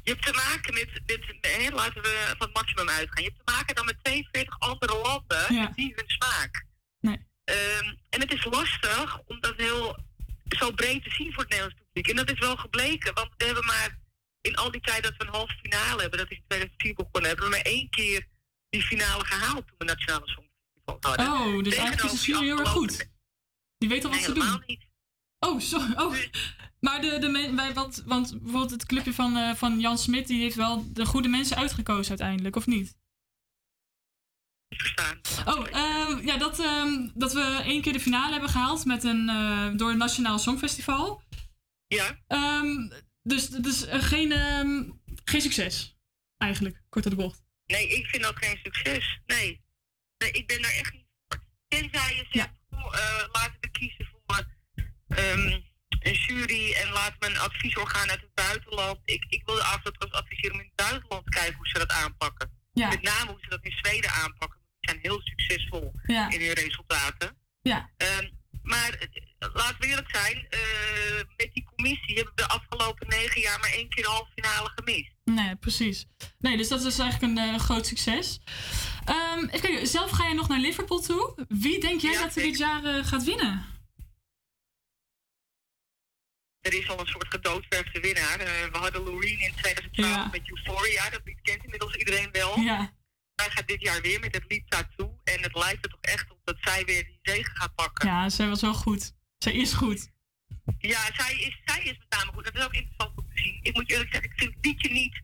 Je 0.03 0.11
hebt 0.11 0.25
te 0.25 0.33
maken 0.33 0.73
met, 0.73 0.89
met 1.05 1.73
laten 1.73 2.01
we 2.01 2.33
van 2.37 2.47
het 2.47 2.55
maximum 2.55 2.89
uitgaan. 2.89 3.23
Je 3.23 3.29
hebt 3.29 3.45
te 3.45 3.51
maken 3.53 3.75
dan 3.75 3.85
met 3.85 4.03
42 4.03 4.59
andere 4.59 4.95
landen 4.97 5.53
Ja. 5.53 5.71
die 5.75 5.93
hun 5.95 6.09
smaak. 6.09 6.65
Nee. 6.99 7.27
Ehm, 7.43 7.95
en 8.09 8.21
het 8.21 8.33
is 8.33 8.43
lastig 8.43 9.19
om 9.25 9.39
dat 9.39 9.53
heel 9.57 9.97
zo 10.49 10.71
breed 10.71 11.03
te 11.03 11.09
zien 11.09 11.33
voor 11.33 11.43
het 11.43 11.49
Nederlands 11.49 11.80
publiek. 11.93 12.07
En 12.09 12.25
dat 12.25 12.31
is 12.35 12.39
wel 12.39 12.57
gebleken, 12.57 13.13
want 13.13 13.29
we 13.37 13.45
hebben 13.45 13.65
maar 13.65 13.99
in 14.41 14.55
al 14.55 14.71
die 14.71 14.81
tijd 14.81 15.03
dat 15.03 15.17
we 15.17 15.23
een 15.25 15.33
halve 15.33 15.53
finale 15.61 16.01
hebben, 16.01 16.19
dat 16.19 16.31
is 16.31 16.37
in 16.37 16.43
2004 16.47 16.93
begonnen, 16.93 17.29
hebben 17.29 17.45
we 17.45 17.51
maar 17.55 17.61
één 17.65 17.89
keer 17.89 18.27
die 18.69 18.81
finale 18.83 19.25
gehaald 19.25 19.67
toen 19.67 19.77
we 19.77 19.85
Nationale 19.85 20.27
Songfestival 20.27 20.97
hadden. 20.99 21.27
Oh, 21.57 21.63
dus 21.63 21.75
eigenlijk 21.75 22.13
is 22.13 22.19
de 22.21 22.31
jury 22.31 22.45
heel 22.45 22.59
erg 22.59 22.69
goed. 22.69 23.09
Die 23.77 23.89
weet 23.89 24.03
al 24.05 24.09
wat 24.09 24.19
Nee, 24.19 24.27
ze 24.27 24.33
helemaal 24.33 24.57
doen. 24.57 24.63
niet. 24.67 24.87
Oh, 25.39 25.59
sorry. 25.59 25.93
Oh. 25.95 26.15
Maar 26.79 27.01
de, 27.01 27.19
de 27.19 27.27
men- 27.29 27.55
wij, 27.55 27.73
wat, 27.73 28.03
want 28.05 28.31
bijvoorbeeld 28.41 28.71
het 28.71 28.85
clubje 28.85 29.13
van, 29.13 29.37
eh, 29.37 29.53
van 29.55 29.79
Jan 29.79 29.97
Smit, 29.97 30.27
die 30.27 30.41
heeft 30.41 30.55
wel 30.55 30.93
de 30.93 31.05
goede 31.05 31.27
mensen 31.27 31.57
uitgekozen 31.57 32.09
uiteindelijk, 32.09 32.55
of 32.55 32.65
niet? 32.65 32.95
Oh, 35.45 35.67
ehm, 35.71 36.25
ja, 36.25 36.37
dat, 36.37 36.59
ehm, 36.59 37.09
dat 37.13 37.33
we 37.33 37.61
één 37.63 37.81
keer 37.81 37.93
de 37.93 37.99
finale 37.99 38.31
hebben 38.31 38.49
gehaald 38.49 38.85
met 38.85 39.03
een, 39.03 39.29
eh, 39.29 39.69
door 39.77 39.89
het 39.89 39.97
Nationaal 39.97 40.39
Songfestival. 40.39 41.21
Ja. 41.97 42.17
dus 43.23 43.47
dus 43.49 43.85
eh, 43.85 44.03
geen, 44.03 44.31
ehm, 44.31 44.89
geen 45.23 45.41
succes, 45.41 45.97
eigenlijk, 46.37 46.81
kort 46.89 47.03
door 47.03 47.15
de 47.15 47.21
bocht. 47.21 47.43
Nee, 47.65 47.87
ik 47.87 48.05
vind 48.07 48.23
dat 48.23 48.35
geen 48.37 48.59
succes. 48.63 49.19
Nee. 49.25 49.61
nee 50.17 50.31
ik 50.31 50.47
ben 50.47 50.61
daar 50.61 50.71
echt 50.71 50.93
niet 50.93 51.05
voor. 51.27 51.43
Tenzij 51.67 52.15
je 52.15 52.25
zegt, 52.29 52.49
goh, 52.69 52.95
eh, 52.95 53.27
laten 53.31 53.57
we 53.59 53.69
kiezen 53.71 54.05
voor 54.05 54.45
ehm, 55.07 55.59
een 55.99 56.13
jury 56.13 56.73
en 56.73 56.89
laten 56.91 57.19
we 57.19 57.25
een 57.25 57.37
adviesorgaan 57.37 58.09
uit 58.09 58.21
het 58.21 58.33
buitenland. 58.33 58.99
Ik, 59.05 59.25
ik 59.29 59.41
wil 59.45 59.55
de 59.55 59.63
Afrotros 59.63 60.11
adviseren 60.11 60.53
om 60.53 60.59
in 60.59 60.65
het 60.75 60.87
buitenland 60.87 61.25
te 61.25 61.29
kijken 61.31 61.55
hoe 61.55 61.67
ze 61.67 61.77
dat 61.77 61.91
aanpakken. 61.91 62.51
Ja. 62.73 62.87
Met 62.87 63.01
name 63.01 63.31
hoe 63.31 63.39
ze 63.41 63.49
dat 63.49 63.63
in 63.65 63.71
Zweden 63.77 64.09
aanpakken. 64.11 64.59
want 64.59 64.71
Die 64.79 64.89
zijn 64.89 64.99
heel 65.01 65.21
succesvol 65.21 65.91
Ja. 66.05 66.29
in 66.29 66.41
hun 66.41 66.53
resultaten. 66.53 67.37
Ja. 67.61 67.89
Ehm, 67.97 68.29
maar 68.63 68.93
eh, 69.39 69.49
laten 69.53 69.79
we 69.79 69.87
eerlijk 69.87 70.15
zijn, 70.15 70.45
eh, 70.49 70.59
met 71.37 71.49
die 71.53 71.65
commissie 71.75 72.15
hebben 72.15 72.33
we 72.35 72.41
de 72.41 72.47
afgelopen 72.47 73.07
negen 73.07 73.41
jaar 73.41 73.59
maar 73.59 73.73
één 73.73 73.89
keer 73.89 74.03
de 74.03 74.09
halve 74.09 74.31
finale 74.35 74.71
gemist. 74.75 75.11
Nee, 75.23 75.55
precies. 75.55 76.05
Nee, 76.39 76.57
dus 76.57 76.67
dat 76.67 76.83
is 76.83 76.99
eigenlijk 76.99 77.37
een 77.37 77.53
eh, 77.53 77.59
groot 77.59 77.87
succes. 77.87 78.39
Ehm 79.05 79.45
even 79.45 79.61
kijken, 79.61 79.87
zelf 79.87 80.11
ga 80.11 80.27
je 80.27 80.33
nog 80.33 80.47
naar 80.47 80.59
Liverpool 80.59 80.99
toe. 80.99 81.45
Wie 81.47 81.79
denk 81.79 82.01
jij 82.01 82.13
dat 82.13 82.35
er 82.35 82.41
dit 82.41 82.57
jaar 82.57 83.05
gaat 83.05 83.23
winnen? 83.23 83.65
Er 86.61 86.73
is 86.73 86.89
al 86.89 86.99
een 86.99 87.07
soort 87.07 87.27
gedoodverfde 87.29 87.99
winnaar. 87.99 88.37
We 88.71 88.77
hadden 88.77 89.03
Loreen 89.03 89.39
in 89.39 89.53
2012 89.55 90.31
met 90.31 90.49
Euphoria. 90.49 91.09
Dat 91.09 91.21
kent 91.41 91.63
inmiddels 91.63 91.95
iedereen 91.95 92.29
wel. 92.31 92.59
Ja. 92.59 92.93
Zij 93.41 93.49
gaat 93.49 93.67
dit 93.67 93.81
jaar 93.81 94.01
weer 94.01 94.19
met 94.19 94.33
het 94.35 94.45
lied 94.47 94.63
Tattoo. 94.69 95.19
En 95.23 95.41
het 95.41 95.55
lijkt 95.55 95.85
er 95.85 95.91
toch 95.91 96.01
echt 96.01 96.31
op 96.31 96.37
dat 96.43 96.57
zij 96.61 96.85
weer 96.85 97.03
die 97.03 97.19
zegen 97.21 97.55
gaat 97.55 97.75
pakken. 97.75 98.07
Ja, 98.07 98.29
zij 98.29 98.47
was 98.47 98.61
wel 98.61 98.73
goed. 98.73 99.13
Zij 99.37 99.53
is 99.53 99.73
goed. 99.73 100.09
Ja, 100.79 100.99
zij 101.15 101.33
is, 101.33 101.61
zij 101.65 101.83
is 101.83 101.97
met 101.97 102.09
name 102.09 102.31
goed. 102.31 102.43
Dat 102.43 102.55
is 102.55 102.63
ook 102.63 102.73
interessant 102.73 103.17
om 103.17 103.25
te 103.33 103.41
zien. 103.41 103.59
Ik 103.61 103.73
moet 103.73 103.87
je 103.87 103.93
eerlijk 103.93 104.11
zeggen, 104.13 104.31
ik 104.31 104.39
vind 104.39 104.53
het 104.55 104.65
liedje 104.65 104.89
niet 104.89 105.21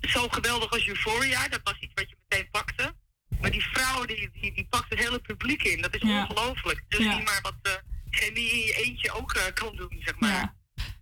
zo 0.00 0.28
geweldig 0.28 0.70
als 0.70 0.86
Euphoria. 0.88 1.48
Dat 1.48 1.60
was 1.64 1.78
iets 1.80 1.92
wat 1.94 2.08
je 2.08 2.16
meteen 2.28 2.50
pakte. 2.50 2.94
Maar 3.40 3.50
die 3.50 3.62
vrouw, 3.62 4.04
die, 4.04 4.30
die, 4.32 4.52
die 4.54 4.66
pakt 4.68 4.90
het 4.90 4.98
hele 4.98 5.18
publiek 5.18 5.62
in. 5.62 5.80
Dat 5.82 5.94
is 5.94 6.00
Ja. 6.02 6.22
ongelooflijk. 6.26 6.84
Dus 6.88 7.04
Ja. 7.04 7.16
niet 7.16 7.24
maar 7.24 7.40
wat 7.42 7.56
eh 7.62 7.72
chemie 8.10 8.50
in 8.50 8.58
je 8.66 8.74
eentje 8.84 9.12
ook 9.12 9.32
eh, 9.32 9.52
kan 9.54 9.76
doen, 9.76 9.96
zeg 10.04 10.18
maar. 10.18 10.30
Ja. 10.30 10.54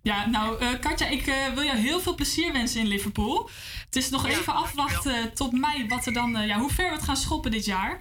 Ja, 0.03 0.29
nou, 0.29 0.59
eh, 0.59 0.69
Katja, 0.79 1.07
ik 1.07 1.27
eh, 1.27 1.35
wil 1.53 1.63
jou 1.63 1.77
heel 1.77 1.99
veel 1.99 2.15
plezier 2.15 2.51
wensen 2.53 2.79
in 2.81 2.87
Liverpool. 2.87 3.49
Het 3.85 3.95
is 3.95 4.09
nog 4.09 4.27
even 4.27 4.53
afwachten 4.53 5.33
tot 5.33 5.51
mei 5.51 5.87
wat 5.87 6.05
er 6.05 6.13
dan, 6.13 6.37
eh, 6.37 6.47
ja, 6.47 6.59
hoe 6.59 6.69
ver 6.69 6.89
we 6.89 6.95
het 6.95 7.03
gaan 7.03 7.17
schoppen 7.17 7.51
dit 7.51 7.65
jaar. 7.65 7.97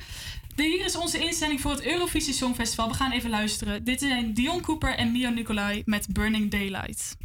De- 0.55 0.63
hier 0.63 0.85
is 0.85 0.97
onze 0.97 1.19
instelling 1.19 1.61
voor 1.61 1.71
het 1.71 1.87
Eurovisie 1.87 2.33
Songfestival. 2.35 2.89
We 2.89 2.95
gaan 2.95 3.11
even 3.13 3.31
luisteren. 3.31 3.85
Dit 3.85 4.01
zijn 4.01 4.35
Dion 4.35 4.61
Cooper 4.61 4.95
en 4.97 5.13
Mio 5.13 5.31
Nicolai 5.31 5.83
met 5.85 6.07
Burning 6.13 6.51
Daylight. 6.51 7.17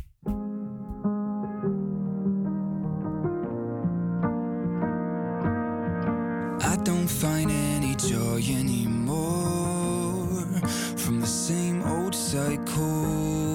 I 6.61 6.75
don't 6.83 7.09
find 7.09 7.49
any 7.51 7.95
joy 7.95 8.41
anymore 8.59 10.45
from 10.95 11.19
the 11.19 11.27
same 11.27 11.81
old 11.83 12.15
cycle. 12.15 13.46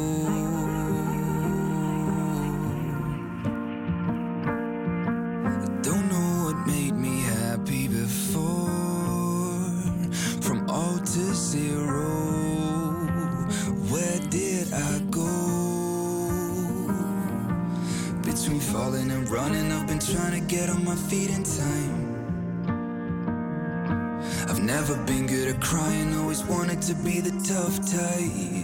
Running, 19.42 19.72
I've 19.72 19.88
been 19.88 19.98
trying 19.98 20.40
to 20.40 20.46
get 20.46 20.70
on 20.70 20.84
my 20.84 20.94
feet 20.94 21.30
in 21.30 21.42
time. 21.42 21.94
I've 24.48 24.62
never 24.62 24.94
been 25.04 25.26
good 25.26 25.48
at 25.56 25.60
crying, 25.60 26.16
always 26.16 26.44
wanted 26.44 26.80
to 26.82 26.94
be 26.94 27.18
the 27.18 27.32
tough 27.42 27.76
type. 27.90 28.61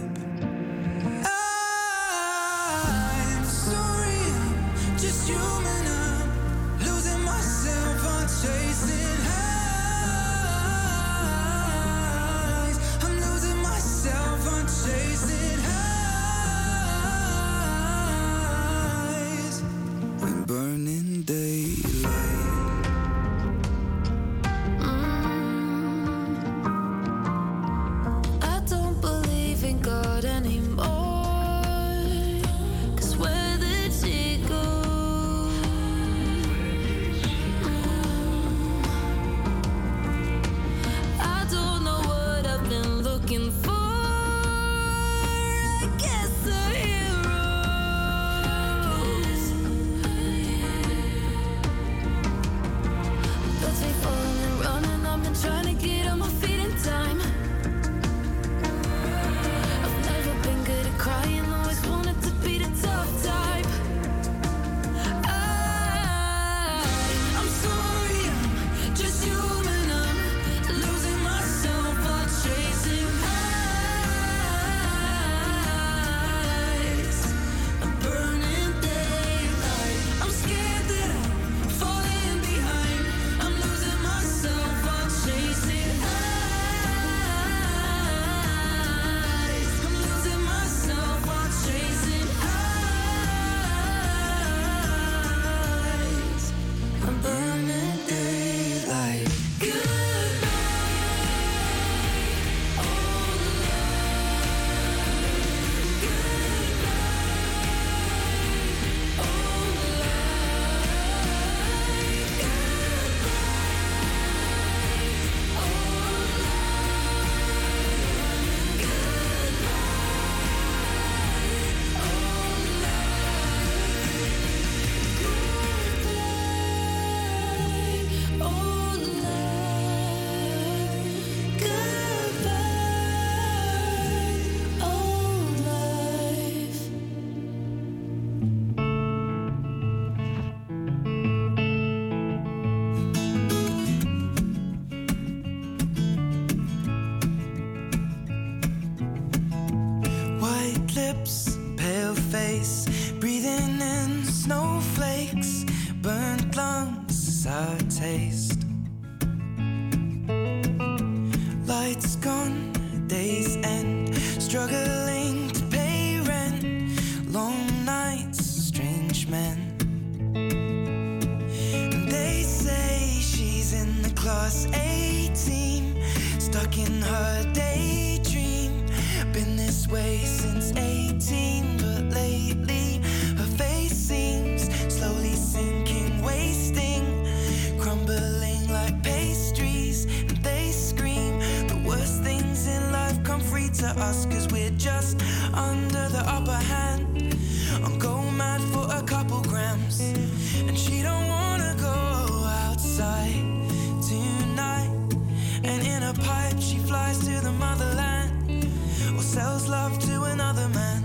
Sells 209.29 209.69
love 209.69 209.99
to 209.99 210.23
another 210.23 210.67
man. 210.69 211.03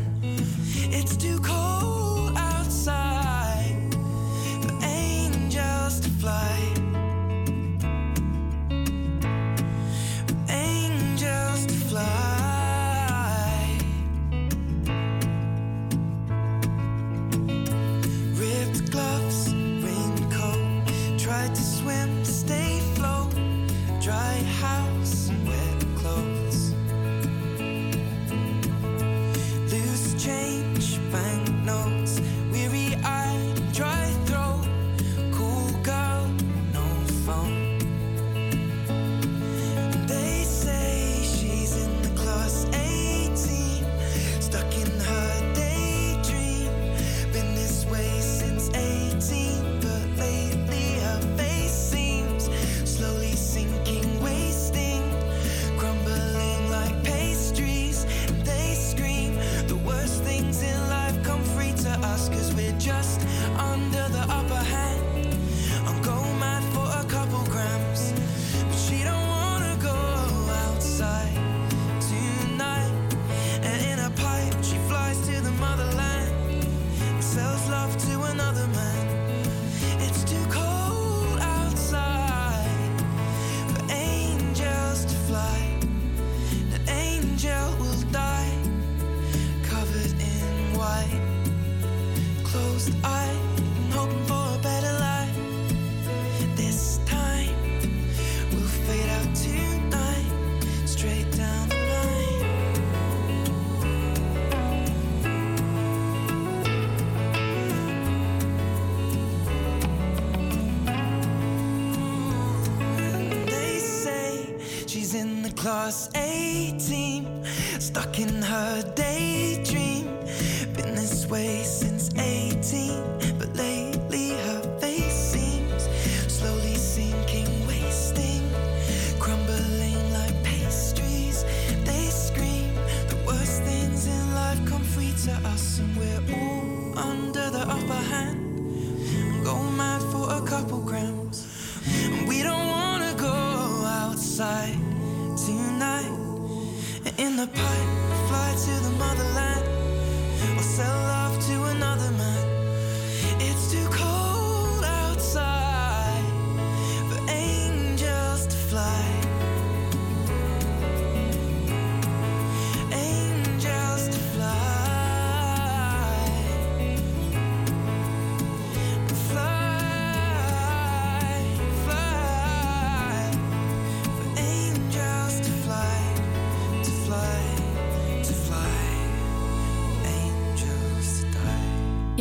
It's 0.91 1.15
too 1.15 1.39
cold 1.41 1.64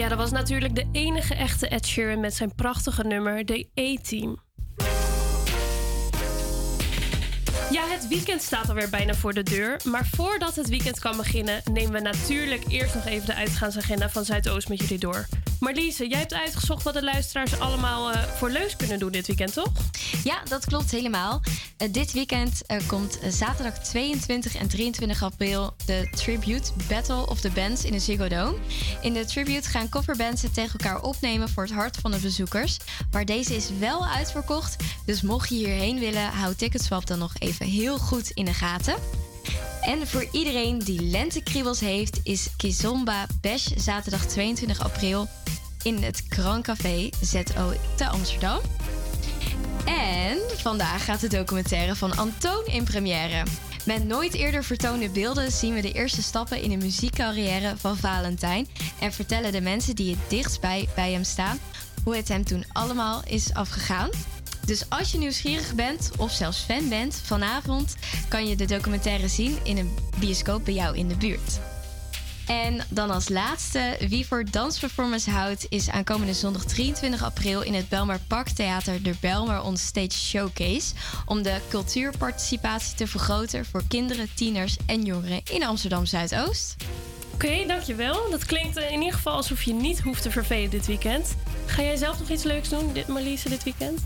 Ja, 0.04 0.10
dat 0.10 0.18
was 0.18 0.32
natuurlijk 0.32 0.76
de 0.76 0.86
enige 0.92 1.36
echte 1.36 1.68
Ed 1.68 1.86
Sheeran 1.86 2.20
met 2.20 2.34
zijn 2.34 2.56
prachtige 2.56 3.04
nummer, 3.04 3.46
The 3.46 3.68
A-Team. 3.80 4.38
Ja, 7.72 7.88
het 7.88 8.08
weekend 8.08 8.42
staat 8.42 8.70
alweer 8.70 8.90
bijna 8.90 9.14
voor 9.14 9.34
de 9.34 9.44
deur. 9.44 9.82
Maar 9.84 10.08
voordat 10.16 10.56
het 10.56 10.70
weekend 10.70 11.00
kan 11.00 11.18
beginnen, 11.18 11.62
nemen 11.72 11.92
we 11.92 12.00
natuurlijk 12.00 12.64
eerst 12.68 12.96
nog 12.96 13.06
even 13.06 13.26
de 13.26 13.36
uitgaansagenda 13.36 14.10
van 14.10 14.26
Zuidoost 14.26 14.70
met 14.70 14.80
jullie 14.80 15.00
door. 15.00 15.28
Marliese, 15.60 16.08
jij 16.08 16.20
hebt 16.20 16.34
uitgezocht 16.34 16.84
wat 16.84 16.94
de 16.94 17.04
luisteraars 17.04 17.60
allemaal 17.60 18.12
eh, 18.12 18.24
voor 18.24 18.50
leuks 18.50 18.76
kunnen 18.76 19.00
doen 19.00 19.12
dit 19.12 19.28
weekend, 19.28 19.54
toch? 19.54 19.72
Ja, 20.24 20.44
dat 20.50 20.66
klopt 20.66 20.92
helemaal. 20.92 21.42
Eh, 21.78 21.92
dit 21.92 22.12
weekend 22.12 22.66
eh, 22.66 22.78
komt 22.88 23.20
zaterdag 23.30 23.80
22 23.80 24.56
en 24.56 24.68
23 24.68 25.24
april 25.24 25.76
de 25.86 26.08
Tribute 26.16 26.72
Battle 26.88 27.28
of 27.28 27.40
the 27.40 27.50
Bands 27.50 27.86
in 27.86 27.92
de 27.92 28.00
Ziggo 28.00 28.28
Dome. 28.28 28.58
In 29.02 29.14
de 29.14 29.26
Tribute 29.26 29.70
gaan 29.70 29.90
coverbands 29.90 30.42
het 30.42 30.54
tegen 30.54 30.80
elkaar 30.80 31.02
opnemen 31.02 31.50
voor 31.50 31.64
het 31.64 31.72
hart 31.72 31.98
van 31.98 32.12
de 32.12 32.20
bezoekers. 32.20 32.78
Maar 33.12 33.26
deze 33.26 33.56
is 33.56 33.70
wel 33.80 34.06
uitverkocht, 34.06 34.84
dus 35.06 35.22
mocht 35.22 35.50
je 35.50 35.56
hierheen 35.56 36.00
willen, 36.00 36.28
hou 36.30 36.56
Ticketswap 36.56 37.08
dan 37.08 37.20
nog 37.20 37.34
even 37.40 37.66
heel 37.66 37.98
goed 37.98 38.30
in 38.30 38.46
de 38.46 38.54
gaten. 38.54 38.96
En 39.82 40.08
voor 40.08 40.28
iedereen 40.32 40.80
die 40.80 41.02
lentekriebels 41.02 41.80
heeft, 41.80 42.20
is 42.24 42.48
Kizomba 42.58 43.26
Bash 43.42 43.68
zaterdag 43.76 44.26
22 44.26 44.80
april 44.80 45.28
in 45.84 46.04
het 46.04 46.24
Grand 46.30 46.64
Café 46.64 47.10
ZO 47.22 47.74
te 47.96 48.08
Amsterdam. 48.08 48.60
En 49.86 50.38
vandaag 50.58 51.06
gaat 51.06 51.20
de 51.20 51.28
documentaire 51.28 51.96
van 51.96 52.18
Antoon 52.18 52.66
in 52.66 52.84
première. 52.84 53.44
Met 53.86 54.06
nooit 54.06 54.34
eerder 54.34 54.64
vertoonde 54.64 55.10
beelden 55.10 55.52
zien 55.52 55.74
we 55.74 55.82
de 55.82 55.92
eerste 55.92 56.24
stappen 56.24 56.62
in 56.62 56.70
de 56.70 56.86
muziekcarrière 56.86 57.74
van 57.78 57.98
Valentijn 57.98 58.68
en 59.00 59.14
vertellen 59.14 59.52
de 59.52 59.62
mensen 59.62 59.96
die 59.96 60.16
het 60.16 60.30
dichtstbij 60.30 60.88
bij 60.96 61.12
hem 61.12 61.24
staan 61.24 61.60
hoe 62.04 62.16
het 62.16 62.28
hem 62.28 62.44
toen 62.44 62.66
allemaal 62.72 63.22
is 63.26 63.54
afgegaan. 63.54 64.10
Dus 64.66 64.90
als 64.90 65.12
je 65.12 65.18
nieuwsgierig 65.18 65.76
bent 65.76 66.12
of 66.18 66.32
zelfs 66.32 66.60
fan 66.60 66.90
bent, 66.90 67.22
vanavond 67.24 67.96
kan 68.28 68.48
je 68.48 68.56
de 68.56 68.66
documentaire 68.66 69.28
zien 69.28 69.58
in 69.64 69.78
een 69.78 69.98
bioscoop 70.20 70.66
bij 70.66 70.74
jou 70.74 70.98
in 70.98 71.08
de 71.08 71.16
buurt. 71.16 71.60
En 72.54 72.82
dan 72.90 73.10
als 73.10 73.30
laatste, 73.30 73.98
wie 74.08 74.28
voor 74.28 74.46
dansperformance 74.52 75.30
houdt, 75.30 75.66
is 75.70 75.90
aankomende 75.90 76.34
zondag 76.34 76.66
23 76.66 77.24
april 77.24 77.62
in 77.62 77.74
het 77.74 77.90
Belmar 77.90 78.20
Parktheater 78.28 79.04
de 79.04 79.14
Belmar 79.20 79.64
On 79.64 79.78
Stage 79.78 80.18
Showcase. 80.18 80.94
Om 81.26 81.44
de 81.44 81.60
cultuurparticipatie 81.70 82.96
te 82.96 83.08
vergroten 83.08 83.66
voor 83.66 83.84
kinderen, 83.88 84.34
tieners 84.36 84.78
en 84.86 85.04
jongeren 85.04 85.42
in 85.52 85.64
Amsterdam 85.64 86.06
Zuidoost. 86.06 86.76
Oké, 87.34 87.66
dankjewel. 87.68 88.30
Dat 88.30 88.46
klinkt 88.46 88.78
eh, 88.78 88.92
in 88.92 89.00
ieder 89.00 89.14
geval 89.14 89.34
alsof 89.36 89.64
je 89.64 89.74
niet 89.74 90.02
hoeft 90.02 90.22
te 90.22 90.32
vervelen 90.32 90.70
dit 90.70 90.86
weekend. 90.86 91.36
Ga 91.66 91.82
jij 91.82 91.96
zelf 91.96 92.20
nog 92.20 92.30
iets 92.30 92.44
leuks 92.44 92.70
doen, 92.70 92.94
dit, 92.94 93.08
Marliese, 93.08 93.50
dit 93.50 93.64
weekend? 93.64 94.02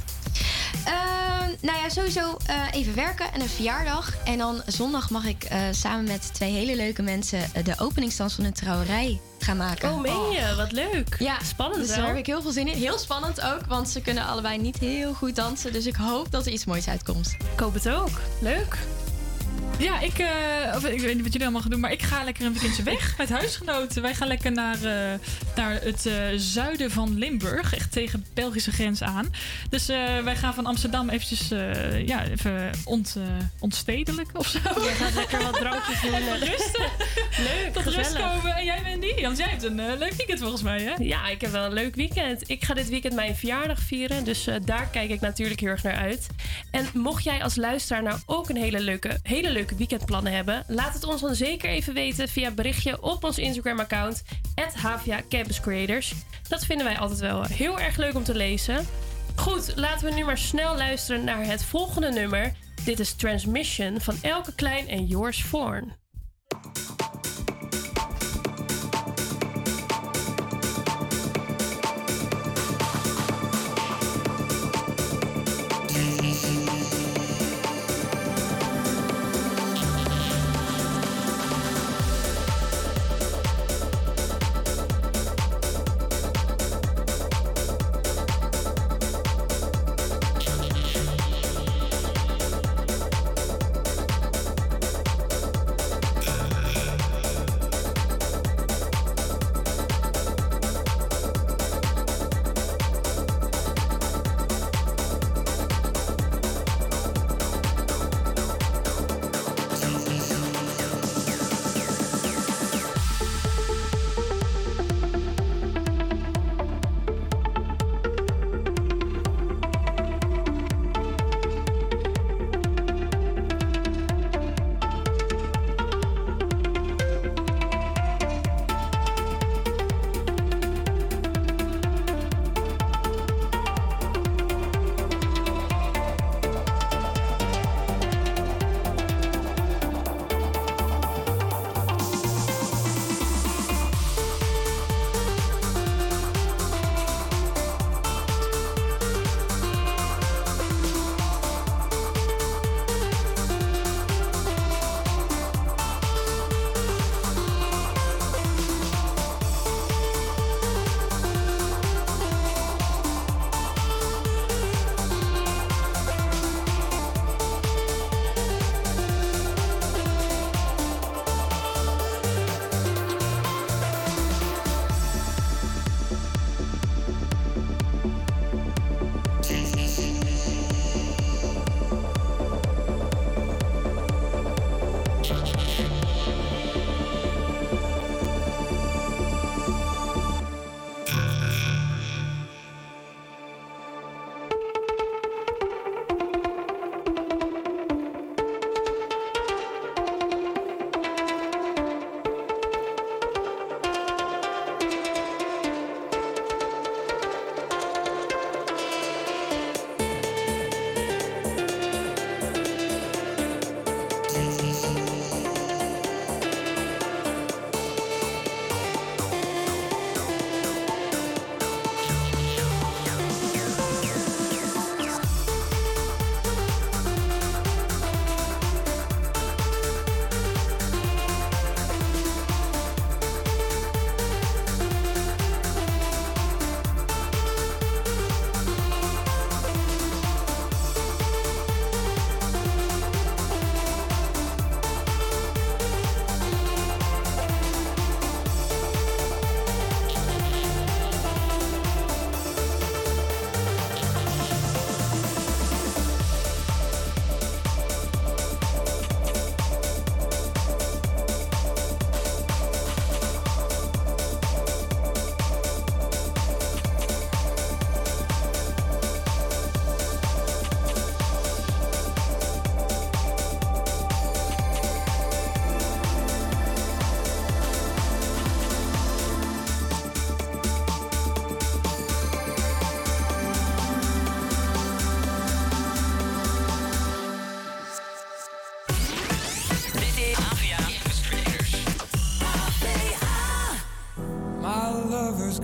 Ehm, 0.86 1.50
nou 1.62 1.78
ja, 1.78 1.90
sowieso 1.90 2.38
eh, 2.46 2.62
even 2.72 2.96
werken 2.96 3.34
en 3.34 3.42
een 3.42 3.50
verjaardag. 3.50 4.14
En 4.26 4.38
dan 4.38 4.62
zondag 4.66 5.10
mag 5.10 5.26
ik 5.26 5.44
eh, 5.44 5.60
samen 5.72 6.04
met 6.04 6.34
twee 6.34 6.52
hele 6.52 6.76
leuke 6.76 7.02
mensen 7.02 7.40
de 7.64 7.74
openingsdans 7.78 8.34
van 8.34 8.44
een 8.44 8.54
trouwerij 8.54 9.20
gaan 9.40 9.58
maken. 9.58 9.92
Oh, 9.92 10.02
meen 10.02 10.32
je? 10.32 10.56
Wat 10.56 10.72
leuk. 10.72 11.16
Ja, 11.20 11.38
Spannend 11.44 11.88
Dus 11.88 11.96
daar 11.96 12.08
heb 12.08 12.18
ik 12.18 12.26
heel 12.26 12.42
veel 12.42 12.52
zin 12.52 12.68
in. 12.68 12.78
Heel 12.78 12.98
spannend 12.98 13.42
ook, 13.42 13.66
want 13.68 13.90
ze 13.90 14.02
kunnen 14.02 14.26
allebei 14.26 14.58
niet 14.58 14.78
heel 14.78 15.14
goed 15.14 15.36
dansen. 15.36 15.74
Dus 15.74 15.86
ik 15.86 15.96
hoop 15.96 16.32
dat 16.32 16.46
er 16.46 16.52
iets 16.52 16.66
moois 16.66 16.88
uitkomt. 16.88 17.36
Ik 17.54 17.60
hoop 17.60 17.74
het 17.74 17.90
ook. 17.90 18.22
Leuk. 18.42 18.78
Ja, 19.80 20.00
ik, 20.00 20.20
eh, 20.20 20.76
of, 20.76 20.86
ik 20.86 21.00
weet 21.00 21.14
niet 21.14 21.24
wat 21.24 21.32
jullie 21.32 21.42
allemaal 21.42 21.62
gaan 21.62 21.72
doen, 21.72 21.80
maar 21.80 21.92
ik 21.92 22.02
ga 22.02 22.24
lekker 22.24 22.46
een 22.46 22.54
weekendje 22.54 22.84
weg 22.84 23.14
met 23.18 23.30
huisgenoten. 23.30 24.02
Wij 24.02 24.16
gaan 24.16 24.28
lekker 24.28 24.52
naar, 24.52 24.76
eh, 24.76 25.20
naar 25.56 25.82
het 25.82 26.06
eh, 26.06 26.14
zuiden 26.36 26.92
van 26.92 27.18
Limburg, 27.18 27.76
echt 27.76 27.92
tegen 27.92 28.20
de 28.20 28.26
Belgische 28.34 28.72
grens 28.72 29.04
aan. 29.04 29.34
Dus 29.70 29.86
wij 30.24 30.36
gaan 30.36 30.54
van 30.54 30.66
Amsterdam 30.66 31.10
eventjes, 31.10 31.48
ja, 32.06 32.26
even 32.26 32.72
ont, 32.84 33.18
ontstedelijk 33.60 34.30
of 34.34 34.48
zo. 34.48 34.60
Jij 34.84 34.94
gaat 34.94 35.14
lekker 35.14 35.44
wat 35.44 35.54
drankjes 35.54 36.02
doen. 36.02 36.14
Even 36.18 36.40
rusten. 36.40 36.86
Leuk, 37.38 37.74
Tot 37.74 37.84
rust 37.84 37.98
gezellig. 37.98 38.32
komen. 38.32 38.56
En 38.56 38.66
jij 38.66 38.84
Wendy? 38.84 39.22
Want 39.22 39.38
jij 39.38 39.48
hebt 39.50 39.64
een 39.64 39.98
leuk 39.98 40.14
weekend 40.14 40.40
volgens 40.40 40.62
mij, 40.62 40.82
hè? 40.82 40.94
Ja, 41.04 41.28
ik 41.28 41.42
heb 41.42 41.52
wel 41.52 41.66
een 41.66 41.74
leuk 41.74 41.96
weekend. 41.96 42.50
Ik 42.50 42.64
ga 42.64 42.74
dit 42.74 42.90
weekend 42.90 43.14
mijn 43.14 43.36
verjaardag 43.36 43.80
vieren, 43.80 44.24
dus 44.24 44.48
daar 44.66 44.88
kijk 44.92 45.10
ik 45.10 45.22
natuurlijk 45.22 45.60
heel 45.60 45.70
erg 45.70 45.84
naar 45.84 45.96
uit. 45.96 46.28
En 46.72 46.86
mocht 46.94 47.24
jij 47.24 47.44
als 47.44 47.56
luisteraar 47.56 48.04
nou 48.04 48.20
ook 48.26 48.50
een 48.50 48.58
hele 48.58 48.80
leuke, 48.80 49.20
hele 49.24 49.52
leuke 49.52 49.57
weekendplannen 49.66 50.34
hebben, 50.34 50.64
laat 50.68 50.94
het 50.94 51.04
ons 51.04 51.22
dan 51.22 51.36
zeker 51.36 51.70
even 51.70 51.94
weten 51.94 52.28
via 52.28 52.52
berichtje 52.52 53.02
op 53.02 53.24
ons 53.24 53.38
Instagram-account, 53.38 54.24
Havia 54.74 55.22
Campus 55.30 55.60
Creators. 55.60 56.14
Dat 56.48 56.66
vinden 56.66 56.86
wij 56.86 56.98
altijd 56.98 57.20
wel 57.20 57.44
heel 57.44 57.80
erg 57.80 57.98
leuk 57.98 58.16
om 58.16 58.24
te 58.24 58.36
lezen. 58.36 58.88
Goed, 59.36 59.74
laten 59.76 60.08
we 60.08 60.14
nu 60.14 60.24
maar 60.24 60.38
snel 60.38 60.76
luisteren 60.76 61.24
naar 61.24 61.46
het 61.46 61.64
volgende 61.64 62.12
nummer. 62.12 62.54
Dit 62.86 63.00
is 63.00 63.14
Transmission 63.14 64.02
van 64.02 64.16
Elke 64.22 64.56
Klein 64.56 64.88
en 64.88 65.06
Yours 65.06 65.44
Vorn. 65.44 65.94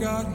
God. 0.04 0.33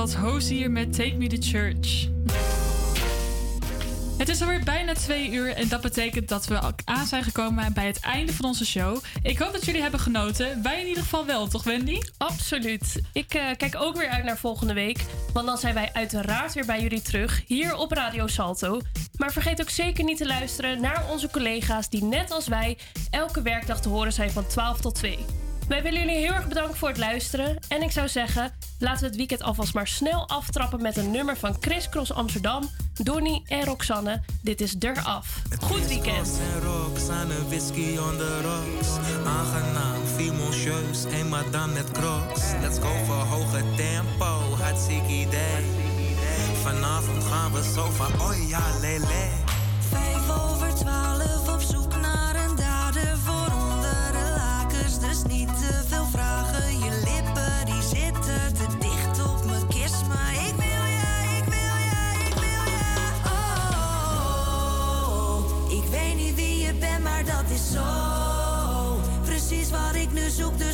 Was 0.00 0.14
Hoos 0.14 0.48
hier 0.48 0.70
met 0.70 0.92
Take 0.92 1.14
Me 1.16 1.26
to 1.26 1.36
Church. 1.40 2.08
Het 4.18 4.28
is 4.28 4.40
alweer 4.40 4.64
bijna 4.64 4.94
twee 4.94 5.30
uur 5.30 5.52
en 5.52 5.68
dat 5.68 5.80
betekent 5.80 6.28
dat 6.28 6.46
we 6.46 6.60
aan 6.84 7.06
zijn 7.06 7.22
gekomen 7.22 7.72
bij 7.72 7.86
het 7.86 8.00
einde 8.00 8.32
van 8.32 8.44
onze 8.44 8.66
show. 8.66 8.98
Ik 9.22 9.38
hoop 9.38 9.52
dat 9.52 9.64
jullie 9.64 9.80
hebben 9.80 10.00
genoten. 10.00 10.62
Wij 10.62 10.80
in 10.80 10.86
ieder 10.86 11.02
geval 11.02 11.26
wel, 11.26 11.48
toch 11.48 11.64
Wendy? 11.64 11.98
Absoluut. 12.16 13.02
Ik 13.12 13.34
eh, 13.34 13.42
kijk 13.56 13.76
ook 13.78 13.96
weer 13.96 14.08
uit 14.08 14.24
naar 14.24 14.38
volgende 14.38 14.72
week. 14.72 15.04
Want 15.32 15.46
dan 15.46 15.58
zijn 15.58 15.74
wij 15.74 15.90
uiteraard 15.92 16.54
weer 16.54 16.66
bij 16.66 16.82
jullie 16.82 17.02
terug. 17.02 17.42
Hier 17.46 17.76
op 17.76 17.92
Radio 17.92 18.26
Salto. 18.26 18.80
Maar 19.16 19.32
vergeet 19.32 19.60
ook 19.60 19.70
zeker 19.70 20.04
niet 20.04 20.18
te 20.18 20.26
luisteren 20.26 20.80
naar 20.80 21.04
onze 21.10 21.30
collega's 21.30 21.88
die 21.88 22.04
net 22.04 22.30
als 22.30 22.48
wij 22.48 22.78
elke 23.10 23.42
werkdag 23.42 23.80
te 23.80 23.88
horen 23.88 24.12
zijn 24.12 24.30
van 24.30 24.46
12 24.46 24.80
tot 24.80 24.94
2. 24.94 25.18
Wij 25.70 25.82
willen 25.82 26.00
jullie 26.00 26.16
heel 26.16 26.32
erg 26.32 26.48
bedanken 26.48 26.76
voor 26.76 26.88
het 26.88 26.98
luisteren. 26.98 27.58
En 27.68 27.82
ik 27.82 27.90
zou 27.90 28.08
zeggen, 28.08 28.52
laten 28.80 29.00
we 29.00 29.06
het 29.06 29.16
weekend 29.16 29.42
alvast 29.42 29.74
maar 29.74 29.86
snel 29.86 30.28
aftrappen 30.28 30.82
met 30.82 30.96
een 30.96 31.10
nummer 31.10 31.36
van 31.36 31.56
Chris 31.60 31.88
Cross 31.88 32.12
Amsterdam, 32.12 32.70
Donnie 32.94 33.42
en 33.46 33.64
Roxanne. 33.64 34.20
Dit 34.42 34.60
is 34.60 34.72
Der 34.72 35.02
Af. 35.02 35.42
Goed 35.60 35.86
weekend. 35.86 36.30
Let's 42.60 42.78
go 42.78 43.04
voor 43.04 43.14
hoge 43.14 43.62
tempo, 43.76 44.56
idee. 45.08 45.64
Vanavond 46.62 47.24
gaan 47.24 47.52
we 47.52 47.62
oh. 48.18 49.49
Zoek, 70.40 70.58
dus 70.58 70.69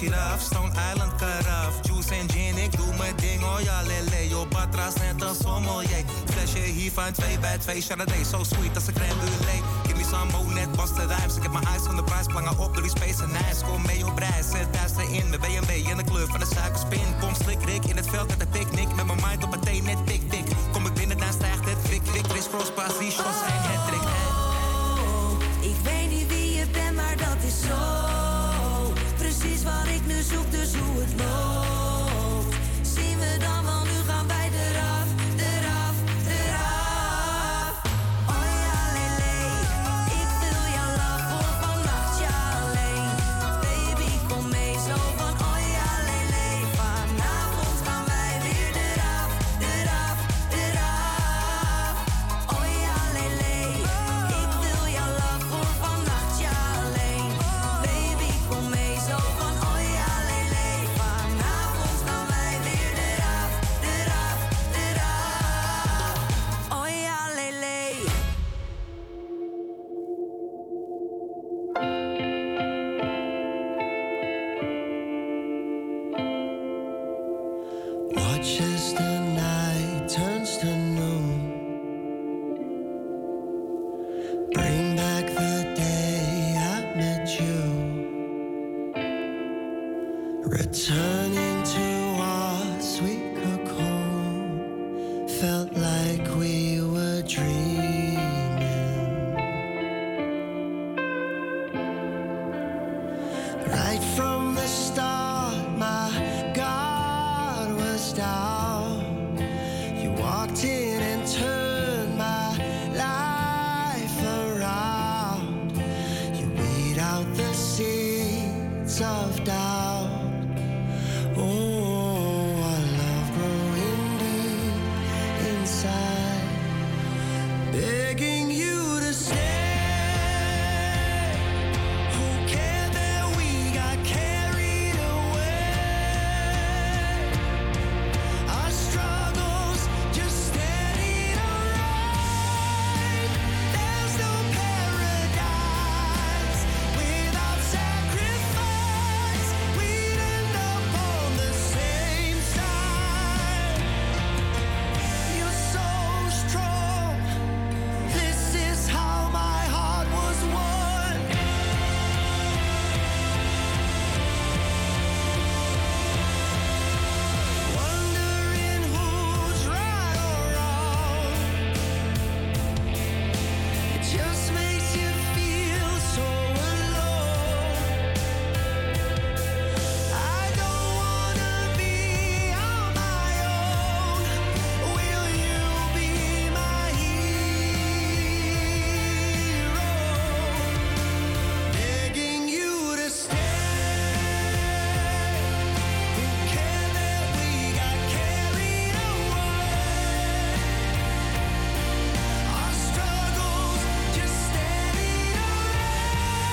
een. 0.00 0.40
Stone 0.40 0.72
Island 0.92 1.14
karaf. 1.16 1.74
Juice 1.82 2.14
en 2.14 2.30
gin, 2.30 2.56
ik 2.56 2.76
doe 2.76 2.96
mijn 2.98 3.16
ding. 3.16 3.42
Oh 3.42 3.60
ja, 3.60 3.82
lele. 3.82 4.28
Yo, 4.28 4.46
batras 4.46 4.94
net 4.94 5.22
een 5.22 5.34
sommelier. 5.34 6.04
Flesje 6.24 6.58
hiervan, 6.58 7.12
twee 7.12 7.38
bij 7.38 7.58
twee. 7.58 7.80
Chardonnay, 7.80 8.24
so 8.24 8.44
sweet 8.44 8.74
als 8.74 8.86
een 8.86 8.94
crème 8.94 9.18
brûlée. 9.20 9.60
Give 9.86 9.96
me 9.96 10.04
some 10.04 10.30
more, 10.32 10.54
net 10.54 10.76
was 10.76 10.94
de 10.94 11.06
rijms. 11.06 11.36
Ik 11.36 11.42
heb 11.42 11.52
mijn 11.52 11.64
eyes 11.64 11.82
van 11.82 11.96
de 11.96 12.04
prijs, 12.04 12.26
plangen 12.26 12.58
op 12.58 12.74
door 12.74 12.82
die 12.82 12.90
space 12.90 13.22
en 13.22 13.34
ijs. 13.44 13.58
Kom 13.62 13.82
mee 13.86 14.06
op 14.06 14.18
reis, 14.18 14.50
zet 14.50 14.72
thuis 14.72 14.92
erin. 14.96 15.30
Met 15.30 15.40
BMW 15.40 15.70
in 15.70 15.96
de 15.96 16.04
kleur 16.04 16.26
van 16.26 16.40
de 16.40 16.46
suikerspin. 16.54 17.08
Kom 17.20 17.34
slik, 17.34 17.64
rik 17.64 17.84
in 17.84 17.96
het 17.96 18.08
veld 18.08 18.28
met 18.28 18.40
een 18.40 18.48
picknick. 18.48 18.94
Met 18.94 19.06
mijn 19.06 19.20
mind 19.26 19.44
op 19.44 19.50
mijn 19.50 19.62
thee, 19.62 19.82
net 19.82 20.06
tik, 20.06 20.30
tik. 20.30 20.46
Kom 20.72 20.86
ik 20.86 20.94
binnen, 20.94 21.18
dan 21.18 21.32
stijgt 21.32 21.64
het 21.64 21.78
fik, 21.88 22.02
fik. 22.12 22.26
Chris 22.26 22.48
Cross, 22.48 22.70
passie, 22.72 23.10
shots 23.10 23.40